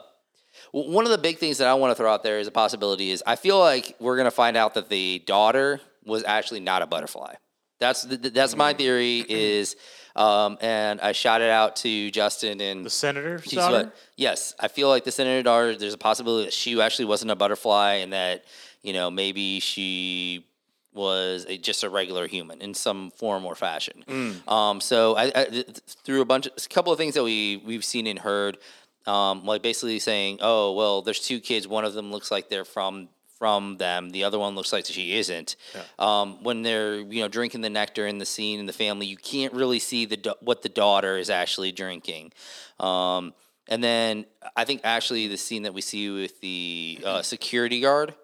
one 0.72 1.04
of 1.04 1.10
the 1.10 1.18
big 1.18 1.38
things 1.38 1.58
that 1.58 1.68
I 1.68 1.74
want 1.74 1.90
to 1.90 1.94
throw 1.94 2.12
out 2.12 2.22
there 2.22 2.38
as 2.38 2.46
a 2.46 2.50
possibility 2.52 3.10
is 3.10 3.22
I 3.26 3.36
feel 3.36 3.58
like 3.58 3.94
we're 4.00 4.16
gonna 4.16 4.30
find 4.30 4.56
out 4.56 4.74
that 4.74 4.88
the 4.88 5.22
daughter 5.26 5.80
was 6.04 6.22
actually 6.24 6.60
not 6.60 6.82
a 6.82 6.86
butterfly. 6.86 7.34
That's 7.80 8.04
th- 8.04 8.20
th- 8.22 8.34
that's 8.34 8.54
Mm. 8.54 8.58
my 8.58 8.72
theory. 8.74 9.18
Is 9.28 9.76
um, 10.16 10.58
and 10.60 11.00
I 11.00 11.12
shot 11.12 11.40
it 11.42 11.50
out 11.50 11.76
to 11.76 12.10
Justin 12.10 12.60
and 12.60 12.84
The 12.86 12.90
senator 12.90 13.38
what- 13.86 13.96
yes, 14.16 14.54
I 14.60 14.68
feel 14.68 14.88
like 14.88 15.04
the 15.04 15.12
senator 15.12 15.42
daughter. 15.42 15.74
There's 15.76 15.94
a 15.94 15.98
possibility 15.98 16.44
that 16.46 16.52
she 16.54 16.80
actually 16.80 17.06
wasn't 17.06 17.30
a 17.30 17.36
butterfly, 17.36 17.94
and 17.94 18.12
that 18.12 18.44
you 18.82 18.92
know 18.92 19.10
maybe 19.10 19.60
she 19.60 20.46
was 20.92 21.44
a, 21.48 21.58
just 21.58 21.82
a 21.82 21.90
regular 21.90 22.28
human 22.28 22.60
in 22.60 22.72
some 22.72 23.10
form 23.10 23.44
or 23.44 23.56
fashion. 23.56 24.04
Um, 24.46 24.80
so 24.80 25.16
I, 25.16 25.32
I 25.34 25.64
through 26.04 26.20
a 26.20 26.24
bunch, 26.24 26.46
of, 26.46 26.52
a 26.56 26.68
couple 26.68 26.92
of 26.92 26.98
things 26.98 27.14
that 27.14 27.24
we 27.24 27.60
we've 27.66 27.84
seen 27.84 28.06
and 28.06 28.18
heard, 28.20 28.58
um, 29.06 29.44
like 29.44 29.60
basically 29.62 29.98
saying, 29.98 30.38
oh 30.40 30.72
well, 30.72 31.02
there's 31.02 31.18
two 31.20 31.40
kids. 31.40 31.66
One 31.66 31.84
of 31.84 31.94
them 31.94 32.12
looks 32.12 32.30
like 32.30 32.48
they're 32.48 32.64
from 32.64 33.08
from 33.44 33.76
them. 33.76 34.08
The 34.08 34.24
other 34.24 34.38
one 34.38 34.54
looks 34.54 34.72
like 34.72 34.86
she 34.86 35.18
isn't. 35.18 35.56
Um, 35.98 36.42
when 36.42 36.62
they're 36.62 36.96
you 37.00 37.20
know 37.20 37.28
drinking 37.28 37.60
the 37.60 37.68
nectar 37.68 38.06
in 38.06 38.16
the 38.16 38.24
scene 38.24 38.58
in 38.58 38.64
the 38.64 38.72
family, 38.72 39.04
you 39.04 39.18
can't 39.18 39.52
really 39.52 39.78
see 39.78 40.06
the 40.06 40.34
what 40.40 40.62
the 40.62 40.70
daughter 40.70 41.18
is 41.18 41.28
actually 41.28 41.70
drinking. 41.70 42.32
Um, 42.80 43.34
and 43.68 43.84
then 43.84 44.24
I 44.56 44.64
think 44.64 44.80
actually 44.82 45.28
the 45.28 45.36
scene 45.36 45.64
that 45.64 45.74
we 45.74 45.82
see 45.82 46.08
with 46.08 46.40
the 46.40 47.00
uh, 47.04 47.20
security 47.20 47.80
guard, 47.82 48.14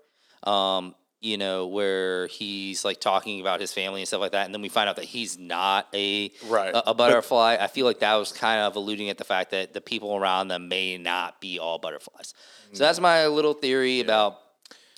um, 0.43 0.95
you 1.21 1.37
know, 1.37 1.67
where 1.67 2.27
he's 2.29 2.83
like 2.83 2.99
talking 2.99 3.43
about 3.43 3.61
his 3.61 3.75
family 3.75 4.01
and 4.01 4.09
stuff 4.09 4.23
like 4.23 4.33
that, 4.33 4.47
and 4.47 4.55
then 4.55 4.63
we 4.63 4.71
find 4.71 4.89
out 4.89 4.97
that 4.97 5.05
he's 5.05 5.39
not 5.39 5.87
a 5.93 6.31
Right. 6.47 6.75
a, 6.75 6.93
a 6.93 6.95
butterfly. 6.95 7.59
I 7.61 7.67
feel 7.67 7.85
like 7.85 7.99
that 7.99 8.15
was 8.15 8.33
kind 8.33 8.63
of 8.63 8.75
alluding 8.75 9.11
at 9.11 9.19
the 9.19 9.25
fact 9.25 9.51
that 9.51 9.75
the 9.75 9.83
people 9.83 10.17
around 10.17 10.49
them 10.49 10.69
may 10.69 10.97
not 10.97 11.43
be 11.43 11.59
all 11.59 11.79
butterflies. 11.79 12.33
So 12.73 12.85
that's 12.85 13.01
my 13.01 13.27
little 13.27 13.53
theory 13.53 14.01
about 14.01 14.39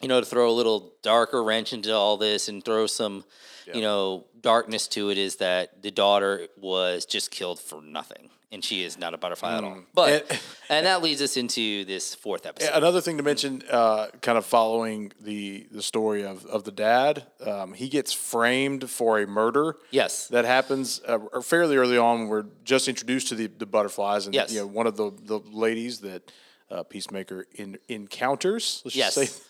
you 0.02 0.08
know 0.08 0.20
to 0.20 0.26
throw 0.26 0.50
a 0.50 0.52
little 0.52 0.92
darker 1.02 1.42
wrench 1.42 1.72
into 1.72 1.94
all 1.94 2.16
this 2.16 2.48
and 2.48 2.64
throw 2.64 2.86
some 2.86 3.24
you 3.72 3.80
know 3.80 4.24
darkness 4.40 4.88
to 4.88 5.10
it 5.10 5.18
is 5.18 5.36
that 5.36 5.82
the 5.82 5.90
daughter 5.90 6.48
was 6.60 7.06
just 7.06 7.30
killed 7.30 7.60
for 7.60 7.80
nothing 7.80 8.28
and 8.50 8.62
she 8.64 8.82
is 8.82 8.98
not 8.98 9.14
a 9.14 9.16
butterfly 9.18 9.56
at 9.56 9.64
all 9.64 9.78
but 9.94 10.28
And- 10.30 10.40
and 10.68 10.86
that 10.86 11.00
leads 11.02 11.22
us 11.22 11.36
into 11.36 11.84
this 11.84 12.14
fourth 12.14 12.44
episode 12.44 12.72
Another 12.74 13.00
thing 13.00 13.16
to 13.18 13.22
mention, 13.22 13.62
uh, 13.70 14.08
kind 14.20 14.36
of 14.36 14.44
following 14.44 15.12
the 15.20 15.66
the 15.70 15.82
story 15.82 16.24
of, 16.24 16.44
of 16.46 16.64
the 16.64 16.72
dad, 16.72 17.24
um, 17.46 17.72
he 17.74 17.88
gets 17.88 18.12
framed 18.12 18.90
for 18.90 19.20
a 19.20 19.26
murder. 19.26 19.76
Yes. 19.90 20.28
that 20.28 20.44
happens 20.44 21.00
uh, 21.06 21.18
fairly 21.40 21.76
early 21.76 21.96
on. 21.98 22.26
We're 22.28 22.46
just 22.64 22.88
introduced 22.88 23.28
to 23.28 23.34
the, 23.36 23.46
the 23.46 23.66
butterflies, 23.66 24.26
and 24.26 24.34
Yes. 24.34 24.52
you 24.52 24.60
know 24.60 24.66
one 24.66 24.86
of 24.88 24.96
the, 24.96 25.12
the 25.24 25.38
ladies 25.52 26.00
that 26.00 26.32
uh, 26.70 26.82
Peacemaker 26.82 27.46
in, 27.54 27.78
encounters. 27.88 28.82
Let's 28.84 28.96
Yes. 28.96 29.14
just 29.14 29.36
say 29.36 29.42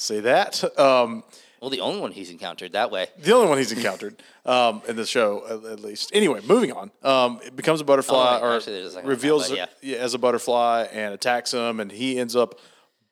say 0.00 0.20
that. 0.20 0.62
Um, 0.78 1.22
well 1.60 1.70
the 1.70 1.80
only 1.80 2.00
one 2.00 2.12
he's 2.12 2.30
encountered 2.30 2.72
that 2.72 2.90
way 2.90 3.08
the 3.18 3.32
only 3.32 3.48
one 3.48 3.58
he's 3.58 3.70
encountered 3.72 4.22
um, 4.46 4.80
in 4.88 4.96
the 4.96 5.04
show, 5.04 5.44
at, 5.46 5.72
at 5.72 5.80
least. 5.80 6.10
Anyway, 6.14 6.40
moving 6.46 6.72
on. 6.72 6.90
Um, 7.02 7.40
it 7.44 7.54
becomes 7.54 7.80
a 7.80 7.84
butterfly, 7.84 8.38
Oh, 8.40 8.46
or 8.46 8.56
actually, 8.56 8.80
there's 8.80 8.94
a 8.96 9.02
reveals 9.02 9.48
but 9.50 9.58
yeah. 9.58 9.66
yeah, 9.82 9.98
as 9.98 10.14
a 10.14 10.18
butterfly 10.18 10.86
and 10.92 11.12
attacks 11.12 11.52
him, 11.52 11.78
and 11.80 11.92
he 11.92 12.18
ends 12.18 12.34
up 12.34 12.58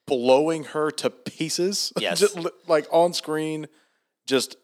blowing 0.07 0.65
her 0.65 0.91
to 0.91 1.11
pieces. 1.11 1.93
Yes. 2.01 2.21
just 2.21 2.39
like 2.67 2.87
on 2.91 3.13
screen, 3.13 3.67
just 4.27 4.57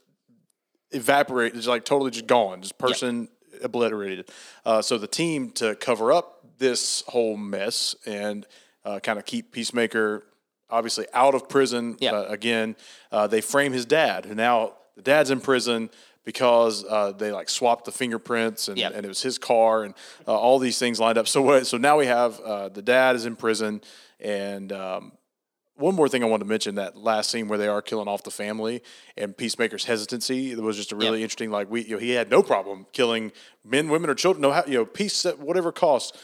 evaporate, 0.90 1.54
just 1.54 1.68
like 1.68 1.84
totally 1.84 2.10
just 2.10 2.26
gone, 2.26 2.62
just 2.62 2.78
person 2.78 3.28
obliterated. 3.62 4.30
Uh, 4.64 4.80
so 4.82 4.96
the 4.98 5.06
team 5.06 5.50
to 5.50 5.74
cover 5.76 6.12
up 6.12 6.40
this 6.58 7.02
whole 7.08 7.36
mess 7.36 7.94
and 8.06 8.46
uh, 8.84 9.00
kind 9.00 9.18
of 9.18 9.24
keep 9.24 9.52
Peacemaker 9.52 10.24
obviously 10.74 11.06
out 11.14 11.34
of 11.34 11.48
prison. 11.48 11.96
Yeah. 12.00 12.12
Uh, 12.12 12.24
again, 12.28 12.76
uh, 13.12 13.26
they 13.26 13.40
frame 13.40 13.72
his 13.72 13.86
dad, 13.86 14.24
who 14.26 14.34
now 14.34 14.74
the 14.96 15.02
dad's 15.02 15.30
in 15.30 15.40
prison 15.40 15.88
because 16.24 16.84
uh, 16.84 17.12
they 17.12 17.30
like 17.32 17.48
swapped 17.48 17.84
the 17.84 17.92
fingerprints 17.92 18.68
and, 18.68 18.78
Yeah. 18.78 18.90
and 18.94 19.04
it 19.04 19.08
was 19.08 19.22
his 19.22 19.38
car 19.38 19.84
and 19.84 19.94
uh, 20.26 20.34
all 20.36 20.58
these 20.58 20.78
things 20.78 20.98
lined 20.98 21.18
up. 21.18 21.28
So 21.28 21.42
what? 21.42 21.66
So 21.66 21.76
now 21.76 21.98
we 21.98 22.06
have 22.06 22.40
uh, 22.40 22.68
the 22.70 22.82
dad 22.82 23.16
is 23.16 23.24
in 23.26 23.36
prison 23.36 23.80
and. 24.20 24.72
Um, 24.72 25.12
one 25.76 25.96
more 25.96 26.08
thing 26.08 26.22
I 26.22 26.26
wanted 26.28 26.44
to 26.44 26.48
mention 26.48 26.76
that 26.76 26.96
last 26.96 27.30
scene 27.32 27.48
where 27.48 27.58
they 27.58 27.66
are 27.66 27.82
killing 27.82 28.06
off 28.06 28.22
the 28.22 28.30
family 28.30 28.80
and 29.16 29.36
Peacemaker's 29.36 29.84
hesitancy. 29.84 30.52
It 30.52 30.60
was 30.62 30.76
just 30.76 30.92
a 30.92 30.96
really 30.96 31.18
Yeah. 31.18 31.24
interesting. 31.24 31.50
Like 31.50 31.68
we, 31.68 31.82
you 31.82 31.94
know, 31.96 31.98
he 31.98 32.10
had 32.10 32.30
no 32.30 32.44
problem 32.44 32.86
killing 32.92 33.32
men, 33.64 33.88
women, 33.88 34.08
or 34.08 34.14
children. 34.14 34.40
No, 34.42 34.52
how- 34.52 34.62
you 34.68 34.74
know, 34.78 34.84
peace 34.86 35.26
at 35.26 35.40
whatever 35.40 35.72
cost. 35.72 36.16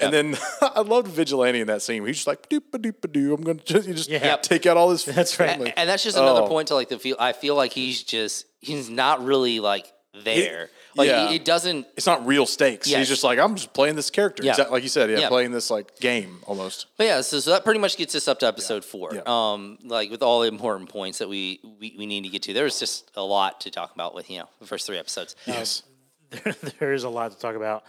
And 0.00 0.12
then 0.12 0.36
I 0.62 0.80
loved 0.82 1.08
Vigilante 1.08 1.60
in 1.60 1.66
that 1.66 1.82
scene. 1.82 2.06
He's 2.06 2.16
just 2.16 2.26
like 2.26 2.48
doop 2.48 2.62
a 2.72 2.78
doop 2.78 3.04
a 3.04 3.08
doo. 3.08 3.34
I'm 3.34 3.42
gonna 3.42 3.58
just, 3.64 3.88
you 3.88 3.94
just 3.94 4.08
Yeah. 4.08 4.36
take 4.36 4.66
out 4.66 4.76
all 4.76 4.88
this. 4.88 5.04
That's 5.04 5.38
right. 5.40 5.50
and, 5.58 5.72
and 5.76 5.88
that's 5.88 6.02
just 6.04 6.16
another 6.16 6.42
Oh. 6.42 6.46
point 6.48 6.68
to 6.68 6.74
like 6.74 6.88
the 6.88 6.98
feel 6.98 7.16
i 7.18 7.32
feel 7.32 7.54
like 7.56 7.72
he's 7.72 8.02
just 8.02 8.46
he's 8.60 8.88
not 8.88 9.24
really 9.24 9.58
like 9.60 9.92
there 10.24 10.68
like 10.94 11.08
yeah. 11.08 11.26
he, 11.26 11.32
he 11.34 11.38
doesn't 11.38 11.86
It's 11.96 12.06
not 12.06 12.26
real 12.26 12.44
stakes. 12.44 12.86
Yes. 12.86 12.98
He's 12.98 13.08
just 13.08 13.24
like 13.24 13.38
I'm 13.38 13.54
just 13.54 13.72
playing 13.72 13.96
this 13.96 14.10
character. 14.10 14.44
Yeah. 14.44 14.50
Exact- 14.52 14.70
like 14.70 14.82
you 14.82 14.88
said, 14.90 15.08
yeah, 15.10 15.20
Yeah. 15.20 15.28
playing 15.28 15.50
this 15.50 15.70
like 15.70 15.98
game 16.00 16.40
almost. 16.46 16.86
But 16.98 17.06
yeah, 17.06 17.20
so, 17.22 17.40
so 17.40 17.50
that 17.52 17.64
pretty 17.64 17.80
much 17.80 17.96
gets 17.96 18.14
us 18.14 18.28
up 18.28 18.38
to 18.40 18.46
episode 18.46 18.84
four. 18.84 19.10
Yeah. 19.14 19.22
Um, 19.26 19.78
like 19.84 20.10
with 20.10 20.22
all 20.22 20.40
the 20.42 20.48
important 20.48 20.90
points 20.90 21.16
that 21.18 21.30
we, 21.30 21.60
we 21.80 21.94
we 21.98 22.04
need 22.06 22.24
to 22.24 22.28
get 22.28 22.42
to. 22.42 22.52
There's 22.52 22.78
just 22.78 23.10
a 23.16 23.22
lot 23.22 23.62
to 23.62 23.70
talk 23.70 23.94
about 23.94 24.14
with 24.14 24.28
you 24.30 24.40
know 24.40 24.48
the 24.60 24.66
first 24.66 24.86
three 24.86 24.98
episodes. 24.98 25.34
Yes. 25.46 25.82
there 26.30 26.54
there 26.78 26.92
is 26.92 27.04
a 27.04 27.08
lot 27.08 27.32
to 27.32 27.38
talk 27.38 27.56
about. 27.56 27.84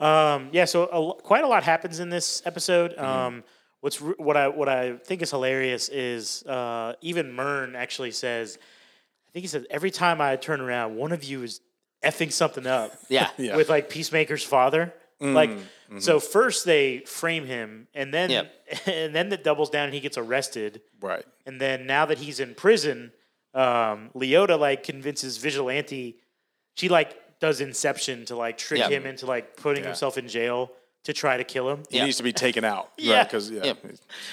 Um, 0.00 0.48
yeah, 0.52 0.64
so 0.64 0.84
a, 0.84 1.22
quite 1.22 1.44
a 1.44 1.48
lot 1.48 1.62
happens 1.62 2.00
in 2.00 2.08
this 2.08 2.42
episode. 2.44 2.96
Um, 2.98 3.44
what's 3.80 3.96
what 3.98 4.36
I 4.36 4.48
what 4.48 4.68
I 4.68 4.96
think 4.96 5.22
is 5.22 5.30
hilarious 5.30 5.88
is 5.88 6.42
uh, 6.44 6.94
even 7.00 7.32
Murn 7.32 7.76
actually 7.76 8.10
says, 8.12 8.58
I 9.28 9.30
think 9.32 9.42
he 9.42 9.48
says 9.48 9.66
every 9.70 9.90
time 9.90 10.20
I 10.20 10.36
turn 10.36 10.60
around, 10.60 10.96
one 10.96 11.12
of 11.12 11.22
you 11.24 11.42
is 11.42 11.60
effing 12.04 12.32
something 12.32 12.66
up. 12.66 12.92
Yeah. 13.08 13.28
Yeah. 13.38 13.56
with 13.56 13.68
like 13.68 13.90
Peacemaker's 13.90 14.44
father. 14.44 14.92
Like 15.20 15.50
so, 15.98 16.18
first 16.18 16.64
they 16.64 16.98
frame 17.06 17.46
him, 17.46 17.86
and 17.94 18.12
then 18.12 18.30
Yep. 18.30 18.52
and 18.86 19.14
then 19.14 19.32
it 19.32 19.44
doubles 19.44 19.70
down, 19.70 19.84
and 19.84 19.94
he 19.94 20.00
gets 20.00 20.18
arrested. 20.18 20.80
Right. 21.00 21.24
And 21.46 21.60
then 21.60 21.86
now 21.86 22.06
that 22.06 22.18
he's 22.18 22.40
in 22.40 22.56
prison, 22.56 23.12
um, 23.54 24.10
Leota 24.16 24.58
like 24.58 24.82
convinces 24.82 25.36
Vigilante. 25.36 26.16
She 26.74 26.88
like 26.88 27.14
does 27.42 27.60
Inception 27.60 28.24
to 28.26 28.36
like 28.36 28.56
trick 28.56 28.78
Yeah. 28.78 28.88
him 28.88 29.04
into 29.04 29.26
like 29.26 29.56
putting 29.56 29.82
Yeah. 29.82 29.88
himself 29.88 30.16
in 30.16 30.28
jail 30.28 30.70
to 31.02 31.12
try 31.12 31.36
to 31.36 31.42
kill 31.42 31.68
him. 31.68 31.82
He 31.90 31.96
Yeah. 31.98 32.04
needs 32.04 32.16
to 32.18 32.22
be 32.22 32.32
taken 32.32 32.64
out. 32.64 32.92
Yeah. 32.96 33.24
Because 33.24 33.50
yeah. 33.50 33.64
Yeah. 33.64 33.74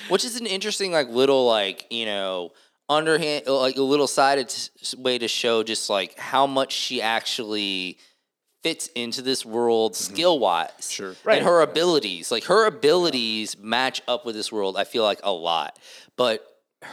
Which 0.10 0.24
is 0.24 0.40
an 0.40 0.46
interesting 0.46 0.92
like 0.92 1.10
little 1.10 1.48
like 1.48 1.88
you 1.90 2.06
know 2.06 2.52
underhand 2.88 3.48
like 3.48 3.78
a 3.78 3.82
little 3.82 4.06
sided 4.08 4.46
s- 4.46 4.96
way 4.96 5.18
to 5.18 5.28
show 5.28 5.64
just 5.64 5.90
like 5.90 6.20
how 6.20 6.46
much 6.46 6.72
she 6.72 7.02
actually 7.02 7.98
fits 8.62 8.90
into 8.94 9.24
this 9.24 9.44
world 9.44 9.94
mm-hmm. 9.94 10.14
skill 10.14 10.38
wise. 10.38 10.70
Sure. 10.92 11.16
Right. 11.24 11.40
And 11.40 11.48
her 11.48 11.62
abilities, 11.62 12.32
like 12.32 12.44
her 12.44 12.68
abilities 12.68 13.58
match 13.58 14.04
up 14.08 14.24
with 14.24 14.36
this 14.36 14.52
world. 14.52 14.78
I 14.78 14.84
feel 14.84 15.04
like 15.04 15.20
a 15.24 15.32
lot, 15.32 15.80
but 16.16 16.46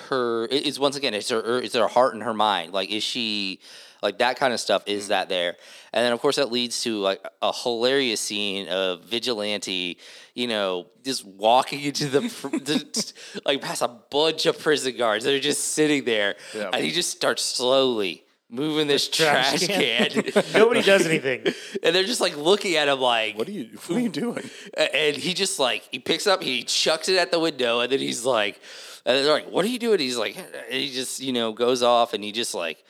her 0.09 0.47
it- 0.47 0.67
it's 0.67 0.79
once 0.79 0.97
again 0.97 1.13
it's 1.13 1.29
her 1.29 1.41
er, 1.41 1.59
it's 1.61 1.75
her 1.75 1.89
heart 1.89 2.15
and 2.15 2.23
her 2.23 2.33
mind. 2.35 2.73
Like 2.73 2.91
is 2.91 3.03
she 3.03 3.61
like 4.03 4.19
that 4.19 4.39
kind 4.39 4.53
of 4.53 4.61
stuff? 4.61 4.83
Is 4.87 5.05
mm-hmm. 5.05 5.09
that 5.11 5.29
there? 5.29 5.57
And 5.93 6.05
then 6.05 6.13
of 6.13 6.21
course 6.21 6.37
that 6.37 6.53
leads 6.53 6.83
to 6.83 6.99
like 6.99 7.25
a 7.43 7.53
hilarious 7.53 8.21
scene 8.21 8.69
of 8.69 9.05
vigilante, 9.05 9.99
you 10.35 10.47
know, 10.47 10.87
just 11.05 11.25
walking 11.25 11.81
into 11.81 12.09
the, 12.09 13.13
like 13.45 13.63
past 13.63 13.83
a 13.83 13.89
bunch 13.89 14.47
of 14.47 14.59
prison 14.59 14.97
guards 14.97 15.25
that 15.25 15.35
are 15.35 15.41
just 15.41 15.73
sitting 15.73 16.05
there, 16.05 16.37
Yeah. 16.55 16.71
and 16.73 16.85
he 16.85 16.91
just 16.91 17.11
starts 17.11 17.43
slowly 17.43 18.25
moving 18.49 18.87
this 18.87 19.09
trash 19.11 19.67
trash, 19.67 19.67
can. 19.67 20.11
can. 20.11 20.45
Nobody 20.55 20.83
does 20.83 21.07
anything. 21.07 21.53
and 21.83 21.95
they're 21.95 22.05
just 22.05 22.21
like 22.21 22.37
looking 22.37 22.77
at 22.77 22.89
him 22.89 23.01
like 23.01 23.37
What 23.37 23.49
are 23.49 23.53
you? 23.53 23.71
What 23.87 23.99
are 23.99 24.01
you 24.01 24.09
doing? 24.09 24.49
and 24.77 25.17
he 25.17 25.35
just 25.35 25.59
like 25.59 25.89
he 25.91 25.99
picks 25.99 26.27
up, 26.27 26.43
he 26.43 26.63
chucks 26.63 27.09
it 27.09 27.17
at 27.17 27.31
the 27.31 27.41
window, 27.41 27.81
and 27.81 27.91
then 27.91 27.99
he's 27.99 28.25
like, 28.25 28.61
and 29.07 29.17
they're 29.17 29.33
like, 29.33 29.49
"What 29.49 29.65
are 29.65 29.69
you 29.69 29.79
doing?" 29.79 30.01
He's 30.01 30.17
like, 30.17 30.37
and 30.37 30.75
he 30.81 30.91
just 30.91 31.21
you 31.21 31.33
know 31.33 31.53
goes 31.53 31.83
off, 31.83 32.13
and 32.13 32.25
he 32.25 32.33
just 32.33 32.55
like, 32.55 32.85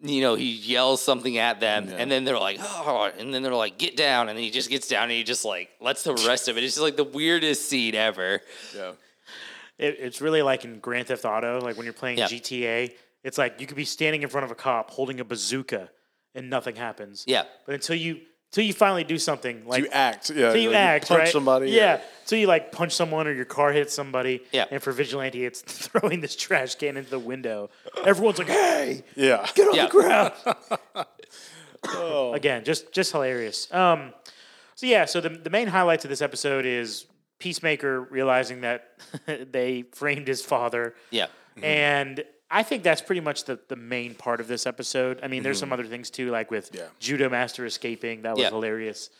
you 0.00 0.20
know, 0.20 0.34
he 0.36 0.50
yells 0.52 1.02
something 1.02 1.38
at 1.38 1.60
them, 1.60 1.88
and 1.88 2.10
then 2.10 2.24
they're 2.24 2.38
like, 2.38 2.58
"Oh," 2.60 3.10
and 3.18 3.34
then 3.34 3.42
they're 3.42 3.54
like, 3.54 3.78
"Get 3.78 3.96
down," 3.96 4.28
and 4.28 4.38
he 4.38 4.50
just 4.50 4.70
gets 4.70 4.86
down, 4.88 5.04
and 5.04 5.12
he 5.12 5.24
just 5.24 5.44
like 5.44 5.70
lets 5.80 6.04
the 6.04 6.14
rest 6.26 6.48
of 6.48 6.56
it. 6.56 6.64
It's 6.64 6.74
just 6.74 6.82
like 6.82 6.96
the 6.96 7.04
weirdest 7.04 7.68
scene 7.68 7.94
ever. 7.94 8.40
Yeah. 8.76 8.92
It, 9.78 9.96
it's 10.00 10.20
really 10.20 10.42
like 10.42 10.64
in 10.64 10.78
Grand 10.80 11.06
Theft 11.08 11.24
Auto, 11.24 11.60
like 11.60 11.76
when 11.76 11.84
you're 11.84 11.92
playing 11.92 12.18
Yeah. 12.18 12.26
GTA. 12.26 12.92
It's 13.24 13.38
like 13.38 13.60
you 13.60 13.66
could 13.66 13.76
be 13.76 13.84
standing 13.84 14.22
in 14.22 14.28
front 14.28 14.44
of 14.44 14.50
a 14.50 14.54
cop 14.54 14.90
holding 14.90 15.18
a 15.20 15.24
bazooka 15.24 15.90
and 16.34 16.48
nothing 16.48 16.76
happens. 16.76 17.24
Yeah. 17.26 17.42
But 17.66 17.74
until 17.74 17.96
you 17.96 18.20
till 18.50 18.64
you 18.64 18.72
finally 18.72 19.04
do 19.04 19.18
something 19.18 19.66
like 19.66 19.82
you 19.82 19.88
act, 19.90 20.30
yeah. 20.30 20.52
till 20.52 20.62
you 20.62 20.72
act, 20.72 21.08
punch 21.08 21.18
right? 21.18 21.28
somebody, 21.28 21.70
yeah. 21.70 22.00
Till 22.26 22.38
you 22.38 22.46
like 22.46 22.72
punch 22.72 22.94
someone 22.94 23.26
or 23.26 23.32
your 23.32 23.44
car 23.44 23.72
hits 23.72 23.94
somebody. 23.94 24.42
Yeah. 24.52 24.66
And 24.70 24.82
for 24.82 24.92
vigilante, 24.92 25.44
it's 25.44 25.60
throwing 25.86 26.20
this 26.20 26.36
trash 26.36 26.74
can 26.74 26.96
into 26.96 27.10
the 27.10 27.18
window. 27.18 27.70
Everyone's 28.04 28.38
like, 28.38 28.48
"Hey, 28.48 29.02
yeah. 29.16 29.46
get 29.54 29.68
on 29.68 29.74
Yeah. 29.74 29.86
the 29.86 29.90
ground!" 29.90 30.32
Again, 32.34 32.64
just 32.64 32.92
just 32.92 33.12
hilarious. 33.12 33.72
Um, 33.72 34.12
so 34.74 34.86
yeah, 34.86 35.04
so 35.04 35.20
the 35.20 35.28
the 35.30 35.50
main 35.50 35.68
highlights 35.68 36.04
of 36.04 36.10
this 36.10 36.22
episode 36.22 36.66
is 36.66 37.06
Peacemaker 37.38 38.00
realizing 38.02 38.62
that 38.62 38.98
they 39.26 39.84
framed 39.92 40.26
his 40.28 40.42
father. 40.44 40.94
Yeah. 41.10 41.26
And 41.62 42.24
I 42.50 42.62
think 42.62 42.82
that's 42.82 43.02
pretty 43.02 43.20
much 43.20 43.44
the, 43.44 43.58
the 43.68 43.76
main 43.76 44.14
part 44.14 44.40
of 44.40 44.48
this 44.48 44.66
episode. 44.66 45.20
I 45.22 45.28
mean, 45.28 45.42
there's 45.42 45.58
some 45.58 45.72
other 45.72 45.84
things 45.84 46.08
too, 46.10 46.30
like 46.30 46.50
with 46.50 46.70
Yeah. 46.72 46.86
Judo 46.98 47.28
Master 47.28 47.66
escaping. 47.66 48.22
That 48.22 48.34
was 48.36 48.42
Yeah. 48.44 48.50
hilarious. 48.50 49.10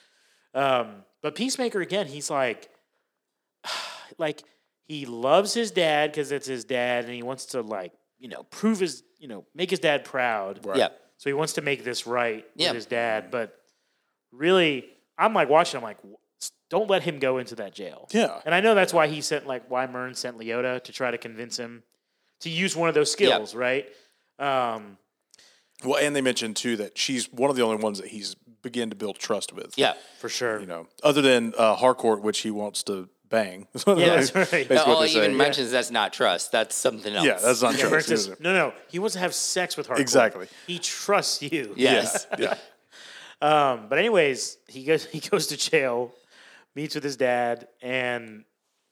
Um, 0.55 1.05
but 1.23 1.35
Peacemaker, 1.35 1.81
again, 1.81 2.07
he's 2.07 2.31
like, 2.31 2.71
like 4.19 4.43
he 4.87 5.05
loves 5.07 5.53
his 5.55 5.71
dad 5.71 6.11
because 6.11 6.33
it's 6.33 6.47
his 6.47 6.64
dad, 6.64 7.05
and 7.05 7.12
he 7.12 7.23
wants 7.23 7.47
to 7.47 7.61
like, 7.61 7.93
you 8.19 8.29
know, 8.29 8.45
prove 8.45 8.81
his, 8.81 9.03
you 9.19 9.29
know, 9.29 9.45
make 9.55 9.71
his 9.71 9.79
dad 9.79 10.05
proud. 10.05 10.61
Yeah. 10.75 10.88
So 11.19 11.29
he 11.29 11.35
wants 11.35 11.55
to 11.55 11.61
make 11.61 11.85
this 11.85 12.07
right 12.07 12.47
Yeah. 12.55 12.69
with 12.69 12.77
his 12.77 12.87
dad. 12.87 13.31
But 13.31 13.55
really, 14.33 14.87
I'm 15.19 15.35
like 15.35 15.49
watching. 15.49 15.79
I'm 15.79 15.85
like, 15.85 15.99
don't 16.71 16.88
let 16.88 17.03
him 17.03 17.19
go 17.19 17.38
into 17.38 17.57
that 17.57 17.75
jail. 17.75 18.09
Yeah. 18.12 18.41
And 18.47 18.55
I 18.55 18.61
know 18.61 18.75
that's 18.75 18.95
why 18.95 19.09
he 19.09 19.21
sent 19.21 19.47
like 19.47 19.69
why 19.71 19.87
Murn 19.87 20.14
sent 20.14 20.38
Leota 20.38 20.83
to 20.85 20.93
try 20.93 21.11
to 21.11 21.19
convince 21.19 21.59
him 21.59 21.83
to 22.40 22.51
use 22.51 22.77
one 22.77 22.88
of 22.88 22.94
those 22.94 23.11
skills, 23.11 23.55
right? 23.55 23.87
Um, 24.38 24.98
Well, 25.85 25.98
and 26.05 26.14
they 26.14 26.20
mentioned 26.22 26.57
too 26.57 26.77
that 26.77 26.98
she's 26.98 27.33
one 27.33 27.51
of 27.51 27.57
the 27.57 27.62
only 27.62 27.77
ones 27.83 27.98
that 28.01 28.09
he's 28.09 28.35
begun 28.62 28.90
to 28.90 28.96
build 28.96 29.18
trust 29.18 29.53
with. 29.53 29.77
Yeah. 29.79 29.94
for 30.18 30.29
sure. 30.29 30.61
You 30.61 30.66
know, 30.66 30.87
other 31.05 31.22
than 31.22 31.55
uh, 31.57 31.74
Harcourt, 31.77 32.22
which 32.22 32.40
he 32.40 32.51
wants 32.51 32.83
to 32.85 33.09
bang. 33.29 33.68
Yeah, 33.87 33.94
that's 34.16 34.35
right. 34.35 34.51
Basically 34.68 34.77
All 34.92 35.03
he 35.03 35.16
even 35.16 35.33
say. 35.33 35.37
mentions 35.37 35.70
that's 35.70 35.90
not 35.90 36.12
trust. 36.12 36.51
That's 36.51 36.74
something 36.74 37.14
else. 37.14 37.27
Yeah, 37.27 37.38
that's 37.42 37.62
not 37.62 37.77
Yeah, 37.79 37.88
trust. 37.88 38.09
says, 38.09 38.29
no, 38.40 38.53
no, 38.53 38.72
he 38.88 38.98
wants 38.98 39.14
to 39.14 39.20
have 39.20 39.35
sex 39.35 39.77
with 39.77 39.87
her. 39.88 39.96
Exactly. 39.96 40.48
He 40.66 40.79
trusts 40.79 41.42
you. 41.42 41.74
Yes. 41.77 42.27
Yeah. 42.38 42.55
Um, 43.40 43.87
but 43.88 43.98
anyways, 44.01 44.59
he 44.66 44.83
goes 44.83 45.05
he 45.05 45.20
goes 45.20 45.46
to 45.48 45.57
jail, 45.57 46.12
meets 46.74 46.96
with 46.96 47.05
his 47.05 47.16
dad, 47.16 47.68
and 47.81 48.44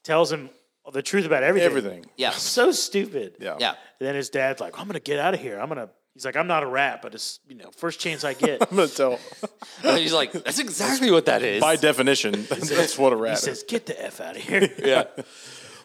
tells 0.05 0.31
him 0.31 0.49
the 0.93 1.01
truth 1.01 1.25
about 1.25 1.43
everything. 1.43 1.65
Everything. 1.65 2.05
Yeah. 2.15 2.31
So 2.31 2.71
stupid. 2.71 3.35
Yeah. 3.39 3.57
Yeah. 3.59 3.69
And 3.99 4.07
then 4.07 4.15
his 4.15 4.29
dad's 4.29 4.61
like, 4.61 4.79
I'm 4.79 4.87
gonna 4.87 4.99
get 4.99 5.19
out 5.19 5.33
of 5.33 5.39
here. 5.39 5.59
I'm 5.59 5.67
gonna. 5.69 5.89
He's 6.13 6.25
like, 6.25 6.35
I'm 6.35 6.47
not 6.47 6.63
a 6.63 6.65
rat, 6.65 7.01
but 7.03 7.13
it's 7.13 7.39
you 7.47 7.55
know, 7.55 7.69
first 7.77 7.99
chance 7.99 8.23
I 8.23 8.33
get. 8.33 8.61
I'm 8.71 8.75
gonna 8.77 8.87
tell. 8.87 9.19
And 9.83 9.99
he's 9.99 10.13
like, 10.13 10.31
that's 10.31 10.57
exactly 10.59 11.11
what 11.11 11.25
that 11.27 11.43
is. 11.43 11.61
By 11.61 11.75
definition, 11.75 12.31
that's 12.49 12.97
what 12.97 13.13
a 13.13 13.15
rat 13.15 13.31
he 13.31 13.33
is. 13.35 13.41
says, 13.41 13.63
"Get 13.67 13.85
the 13.85 14.03
f 14.03 14.19
out 14.19 14.35
of 14.35 14.41
here." 14.41 14.67
yeah. 14.83 15.03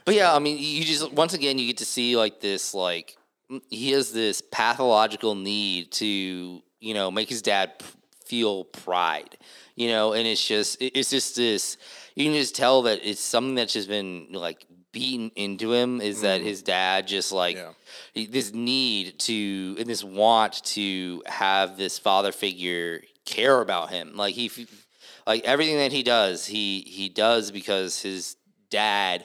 But 0.07 0.15
yeah, 0.15 0.35
I 0.35 0.39
mean, 0.39 0.57
you 0.59 0.83
just 0.85 1.13
once 1.13 1.35
again 1.35 1.59
you 1.59 1.67
get 1.67 1.77
to 1.79 1.85
see 1.85 2.17
like 2.17 2.41
this 2.41 2.73
like 2.75 3.17
he 3.69 3.91
has 3.91 4.13
this 4.13 4.41
pathological 4.51 5.35
need 5.35 5.93
to 5.93 6.07
you 6.81 6.95
know 6.95 7.11
make 7.11 7.29
his 7.29 7.43
dad 7.43 7.79
p- 7.79 7.85
feel 8.25 8.65
pride, 8.65 9.37
you 9.77 9.89
know, 9.89 10.15
and 10.15 10.27
it's 10.27 10.45
just 10.47 10.81
it- 10.81 10.97
it's 10.99 11.11
just 11.11 11.37
this 11.37 11.77
you 12.17 12.25
can 12.25 12.35
just 12.35 12.57
tell 12.57 12.83
that 12.83 13.01
it's 13.07 13.21
something 13.21 13.55
that's 13.55 13.75
just 13.75 13.89
been 13.89 14.29
like 14.33 14.65
beaten 14.93 15.31
into 15.37 15.73
him 15.73 16.01
is 16.01 16.21
that 16.21 16.41
his 16.43 16.63
dad 16.63 17.07
just 17.09 17.33
like 17.33 17.57
Yeah. 17.57 17.71
he- 18.13 18.27
this 18.27 18.53
need 18.53 19.19
to 19.21 19.77
and 19.79 19.87
this 19.89 20.05
want 20.05 20.63
to 20.67 21.23
have 21.27 21.77
this 21.77 21.99
father 21.99 22.31
figure 22.33 23.03
care 23.25 23.61
about 23.61 23.91
him. 23.91 24.17
Like 24.17 24.35
he 24.35 24.51
like 25.27 25.45
everything 25.45 25.77
that 25.79 25.93
he 25.93 26.03
does 26.03 26.47
he 26.47 26.81
he 26.87 27.09
does 27.09 27.51
because 27.51 28.01
his 28.03 28.37
dad 28.71 29.25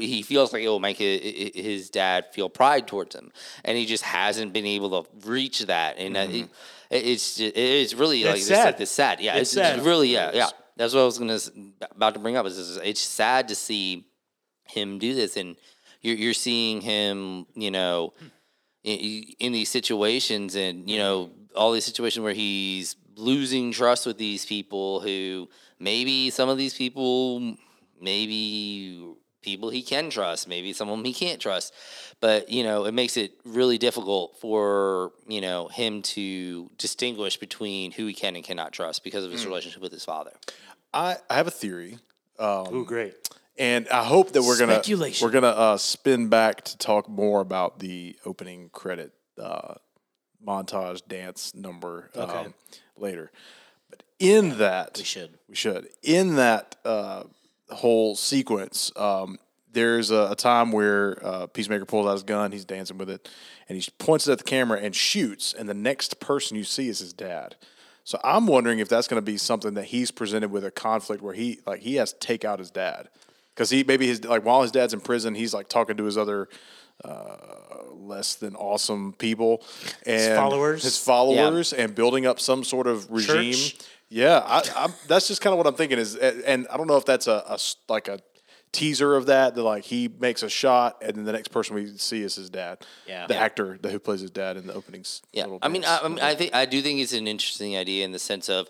he 0.00 0.20
feels 0.22 0.52
like 0.52 0.62
it 0.62 0.68
will 0.68 0.80
make 0.80 0.98
hi- 0.98 1.04
hi- 1.22 1.52
his 1.62 1.88
dad 1.88 2.26
feel 2.32 2.48
pride 2.50 2.86
towards 2.86 3.14
him. 3.14 3.30
And 3.64 3.78
he 3.78 3.86
just 3.86 4.04
hasn't 4.04 4.52
been 4.52 4.66
able 4.66 5.02
to 5.02 5.08
reach 5.26 5.60
that. 5.60 5.96
And 5.98 6.14
uh, 6.16 6.26
it, 6.28 6.48
it's 6.90 7.38
it's 7.40 7.94
really 7.94 8.24
like 8.24 8.36
It's 8.36 8.50
like 8.50 8.58
sad. 8.62 8.78
this 8.78 8.90
sad. 8.90 9.20
Yeah 9.20 9.36
It's 9.36 9.52
it's, 9.52 9.52
sad. 9.52 9.80
really 9.84 10.08
yeah 10.12 10.32
yeah. 10.34 10.48
That's 10.76 10.92
what 10.94 11.00
I 11.00 11.04
was 11.04 11.18
gonna 11.18 11.38
about 11.90 12.14
to 12.14 12.20
bring 12.20 12.36
up 12.36 12.44
is 12.46 12.76
it's 12.78 13.00
sad 13.00 13.48
to 13.48 13.54
see 13.54 14.04
him 14.70 14.98
do 14.98 15.14
this 15.14 15.36
and 15.36 15.56
you're 16.00 16.16
you're 16.16 16.34
seeing 16.34 16.80
him 16.80 17.46
you 17.54 17.70
know 17.70 18.12
hmm. 18.18 18.26
in, 18.84 19.24
in 19.40 19.52
these 19.52 19.68
situations 19.68 20.54
and 20.54 20.88
you 20.88 20.98
know 20.98 21.30
all 21.54 21.72
these 21.72 21.84
situations 21.84 22.22
where 22.22 22.34
he's 22.34 22.96
losing 23.16 23.72
trust 23.72 24.06
with 24.06 24.18
these 24.18 24.46
people 24.46 25.00
who 25.00 25.48
maybe 25.78 26.30
some 26.30 26.48
of 26.48 26.56
these 26.56 26.74
people 26.74 27.56
maybe 28.00 29.04
people 29.42 29.70
he 29.70 29.82
can 29.82 30.10
trust 30.10 30.48
maybe 30.48 30.72
some 30.72 30.88
of 30.88 30.96
them 30.96 31.04
he 31.04 31.12
can't 31.12 31.40
trust. 31.40 31.74
But 32.20 32.48
you 32.48 32.62
know 32.62 32.84
it 32.84 32.92
makes 32.92 33.16
it 33.16 33.32
really 33.44 33.78
difficult 33.78 34.36
for 34.40 35.12
you 35.26 35.40
know 35.40 35.68
him 35.68 36.02
to 36.02 36.70
distinguish 36.78 37.36
between 37.36 37.92
who 37.92 38.06
he 38.06 38.14
can 38.14 38.36
and 38.36 38.44
cannot 38.44 38.72
trust 38.72 39.04
because 39.04 39.24
of 39.24 39.32
his 39.32 39.42
hmm. 39.42 39.48
relationship 39.48 39.82
with 39.82 39.92
his 39.92 40.04
father. 40.04 40.32
I, 40.92 41.16
I 41.28 41.34
have 41.34 41.46
a 41.46 41.50
theory, 41.50 41.98
Oh, 42.70 42.84
great. 42.84 43.14
And 43.58 43.88
I 43.88 44.04
hope 44.04 44.32
that 44.32 44.42
we're 44.42 44.58
gonna 44.58 44.82
we're 45.20 45.30
gonna 45.30 45.46
uh, 45.48 45.76
spin 45.76 46.28
back 46.28 46.64
to 46.64 46.78
talk 46.78 47.08
more 47.08 47.40
about 47.40 47.78
the 47.78 48.16
opening 48.24 48.70
credit 48.70 49.12
uh, 49.40 49.74
montage 50.46 51.06
dance 51.08 51.54
number 51.54 52.10
Okay. 52.16 52.38
um, 52.46 52.54
later. 52.96 53.30
But 53.90 54.02
in 54.18 54.58
that, 54.58 54.96
We 54.98 55.04
should. 55.04 55.38
we 55.48 55.54
should 55.54 55.88
in 56.02 56.36
that 56.36 56.76
uh, 56.84 57.24
whole 57.70 58.14
sequence. 58.16 58.92
Um, 58.96 59.38
there's 59.70 60.10
a, 60.10 60.28
a 60.30 60.34
time 60.34 60.72
where 60.72 61.18
uh, 61.24 61.46
Peacemaker 61.46 61.84
pulls 61.84 62.06
out 62.06 62.12
his 62.12 62.22
gun, 62.22 62.52
he's 62.52 62.64
dancing 62.64 62.96
with 62.98 63.10
it, 63.10 63.28
and 63.68 63.76
he 63.80 63.90
points 63.98 64.26
it 64.26 64.32
at 64.32 64.38
the 64.38 64.44
camera 64.44 64.80
and 64.80 64.96
shoots. 64.96 65.52
And 65.52 65.68
the 65.68 65.74
next 65.74 66.20
person 66.20 66.56
you 66.56 66.64
see 66.64 66.88
is 66.88 67.00
his 67.00 67.12
dad. 67.12 67.54
So 68.02 68.18
I'm 68.24 68.46
wondering 68.46 68.78
if 68.78 68.88
that's 68.88 69.06
going 69.06 69.18
to 69.18 69.24
be 69.24 69.36
something 69.36 69.74
that 69.74 69.84
he's 69.84 70.10
presented 70.10 70.50
with 70.50 70.64
a 70.64 70.70
conflict 70.70 71.22
where 71.22 71.34
he 71.34 71.60
like 71.66 71.80
he 71.80 71.96
has 71.96 72.14
to 72.14 72.18
take 72.18 72.44
out 72.46 72.58
his 72.58 72.70
dad 72.70 73.08
because 73.58 73.70
he 73.70 73.82
maybe 73.82 74.06
his 74.06 74.24
like 74.24 74.44
while 74.44 74.62
his 74.62 74.70
dad's 74.70 74.94
in 74.94 75.00
prison, 75.00 75.34
he's 75.34 75.52
like 75.52 75.68
talking 75.68 75.96
to 75.96 76.04
his 76.04 76.16
other 76.16 76.48
uh, 77.04 77.36
less 77.92 78.36
than 78.36 78.54
awesome 78.54 79.14
people 79.14 79.64
and 80.06 80.36
followers? 80.36 80.84
his 80.84 80.96
followers, 80.96 81.72
and 81.72 81.92
building 81.92 82.24
up 82.24 82.38
some 82.38 82.62
sort 82.62 82.86
of 82.86 83.10
regime. 83.10 83.52
Church? 83.52 83.76
Yeah, 84.10 84.38
I, 84.46 84.62
I'm, 84.76 84.92
that's 85.08 85.26
just 85.26 85.40
kind 85.40 85.52
of 85.52 85.58
what 85.58 85.66
I'm 85.66 85.74
thinking 85.74 85.98
is, 85.98 86.14
and 86.14 86.68
I 86.68 86.76
don't 86.76 86.86
know 86.86 86.96
if 86.96 87.04
that's 87.04 87.26
a 87.26 87.58
like 87.88 88.06
a 88.06 88.20
teaser 88.70 89.16
of 89.16 89.26
that 89.26 89.56
that 89.56 89.62
like 89.62 89.82
he 89.84 90.08
makes 90.20 90.42
a 90.42 90.48
shot 90.48 90.98
and 91.02 91.16
then 91.16 91.24
the 91.24 91.32
next 91.32 91.48
person 91.48 91.74
we 91.74 91.86
see 91.96 92.22
is 92.22 92.36
his 92.36 92.50
dad. 92.50 92.78
Yeah. 93.06 93.26
the 93.26 93.34
Yeah. 93.34 93.40
actor 93.40 93.78
that 93.82 93.90
who 93.90 93.98
plays 93.98 94.20
his 94.20 94.30
dad 94.30 94.56
in 94.56 94.66
the 94.66 94.74
openings. 94.74 95.22
Yeah, 95.32 95.44
little 95.44 95.58
I 95.62 95.68
mean. 95.68 95.84
I, 95.84 95.98
I 95.98 96.08
mean, 96.08 96.20
I 96.20 96.34
think 96.34 96.54
I 96.54 96.64
do 96.64 96.80
think 96.80 97.00
it's 97.00 97.12
an 97.12 97.26
interesting 97.26 97.76
idea 97.76 98.04
in 98.04 98.12
the 98.12 98.18
sense 98.18 98.48
of, 98.48 98.68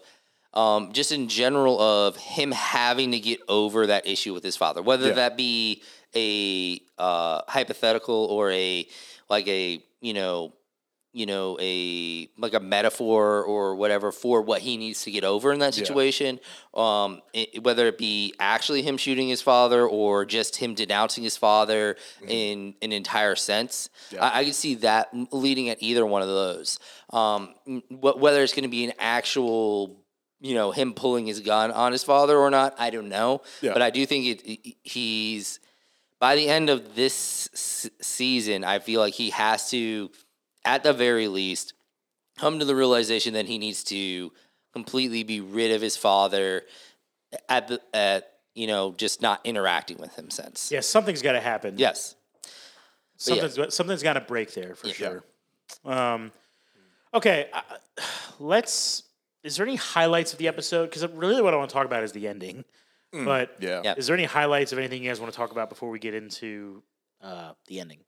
um, 0.54 0.92
just 0.92 1.12
in 1.12 1.28
general 1.28 1.80
of 1.80 2.16
him 2.16 2.52
having 2.52 3.12
to 3.12 3.20
get 3.20 3.40
over 3.48 3.86
that 3.86 4.06
issue 4.06 4.32
with 4.34 4.42
his 4.44 4.56
father, 4.56 4.82
whether 4.82 5.08
Yeah. 5.08 5.14
that 5.14 5.36
be 5.36 5.82
a 6.16 6.80
uh, 6.98 7.42
hypothetical 7.48 8.26
or 8.30 8.50
a 8.50 8.86
like 9.28 9.46
a 9.48 9.82
you 10.00 10.14
know, 10.14 10.54
you 11.12 11.26
know 11.26 11.58
a 11.60 12.28
like 12.38 12.54
a 12.54 12.60
metaphor 12.60 13.42
or 13.42 13.74
whatever 13.76 14.10
for 14.12 14.40
what 14.42 14.60
he 14.62 14.76
needs 14.76 15.02
to 15.02 15.10
get 15.10 15.24
over 15.24 15.52
in 15.52 15.58
that 15.58 15.76
Yeah. 15.76 15.82
situation. 15.84 16.40
Um, 16.72 17.20
it, 17.34 17.62
whether 17.62 17.86
it 17.86 17.98
be 17.98 18.34
actually 18.38 18.82
him 18.82 18.96
shooting 18.96 19.28
his 19.28 19.42
father 19.42 19.86
or 19.86 20.24
just 20.24 20.56
him 20.56 20.74
denouncing 20.74 21.24
his 21.24 21.36
father 21.36 21.96
in 22.26 22.74
an 22.80 22.92
entire 22.92 23.34
sense. 23.36 23.90
Yeah. 24.10 24.24
I, 24.24 24.38
I 24.40 24.44
can 24.44 24.52
see 24.52 24.76
that 24.76 25.08
leading 25.32 25.68
at 25.68 25.78
either 25.82 26.06
one 26.06 26.22
of 26.22 26.28
those. 26.28 26.78
Um, 27.10 27.54
wh- 27.90 28.16
whether 28.18 28.42
it's 28.42 28.54
going 28.54 28.62
to 28.64 28.68
be 28.70 28.84
an 28.84 28.92
actual, 28.98 29.96
you 30.40 30.54
know, 30.54 30.70
him 30.70 30.94
pulling 30.94 31.26
his 31.26 31.40
gun 31.40 31.70
on 31.72 31.92
his 31.92 32.04
father 32.04 32.36
or 32.38 32.50
not, 32.50 32.74
I 32.78 32.90
don't 32.90 33.08
know. 33.08 33.42
Yeah. 33.60 33.72
But 33.72 33.82
I 33.82 33.90
do 33.90 34.04
think 34.06 34.26
it, 34.26 34.42
it- 34.48 34.76
he's 34.82 35.60
by 36.20 36.34
the 36.36 36.48
end 36.48 36.68
of 36.70 36.94
this 36.96 37.48
s- 37.52 37.90
season, 38.00 38.64
I 38.64 38.78
feel 38.80 39.00
like 39.00 39.14
he 39.14 39.30
has 39.30 39.70
to, 39.70 40.10
at 40.64 40.82
the 40.82 40.92
very 40.92 41.28
least, 41.28 41.74
come 42.36 42.58
to 42.58 42.64
the 42.64 42.74
realization 42.74 43.34
that 43.34 43.46
he 43.46 43.58
needs 43.58 43.82
to 43.84 44.32
completely 44.72 45.22
be 45.24 45.40
rid 45.40 45.70
of 45.72 45.80
his 45.80 45.96
father 45.96 46.62
at 47.48 47.68
the 47.68 47.80
at 47.92 48.32
you 48.54 48.66
know 48.66 48.92
just 48.96 49.20
not 49.22 49.40
interacting 49.44 49.98
with 49.98 50.14
him 50.16 50.30
since. 50.30 50.70
Yeah, 50.72 50.80
something's 50.80 51.22
got 51.22 51.32
to 51.32 51.40
happen. 51.40 51.74
Yes. 51.78 52.14
But 52.42 53.36
yeah. 53.36 53.42
something's 53.48 53.74
something's 53.74 54.02
got 54.02 54.12
to 54.14 54.20
break 54.20 54.54
there 54.54 54.74
for 54.76 54.86
Yeah. 54.88 54.92
sure. 54.94 55.24
Um, 55.84 56.32
okay, 57.14 57.48
uh, 57.52 57.62
let's. 58.38 59.02
Is 59.44 59.56
there 59.56 59.66
any 59.66 59.76
highlights 59.76 60.32
of 60.32 60.38
the 60.38 60.48
episode? 60.48 60.86
Because 60.90 61.06
really, 61.12 61.40
what 61.42 61.54
I 61.54 61.56
want 61.56 61.70
to 61.70 61.74
talk 61.74 61.86
about 61.86 62.02
is 62.02 62.12
the 62.12 62.26
ending. 62.28 62.64
But 63.12 63.56
yeah. 63.60 63.80
Yeah. 63.84 63.94
is 63.96 64.06
there 64.06 64.14
any 64.14 64.24
highlights 64.26 64.72
of 64.72 64.78
anything 64.78 65.02
you 65.02 65.08
guys 65.08 65.18
want 65.20 65.32
to 65.32 65.36
talk 65.36 65.50
about 65.50 65.68
before 65.70 65.88
we 65.90 65.98
get 65.98 66.12
into 66.14 66.82
uh, 67.22 67.52
the 67.66 67.80
ending? 67.80 68.00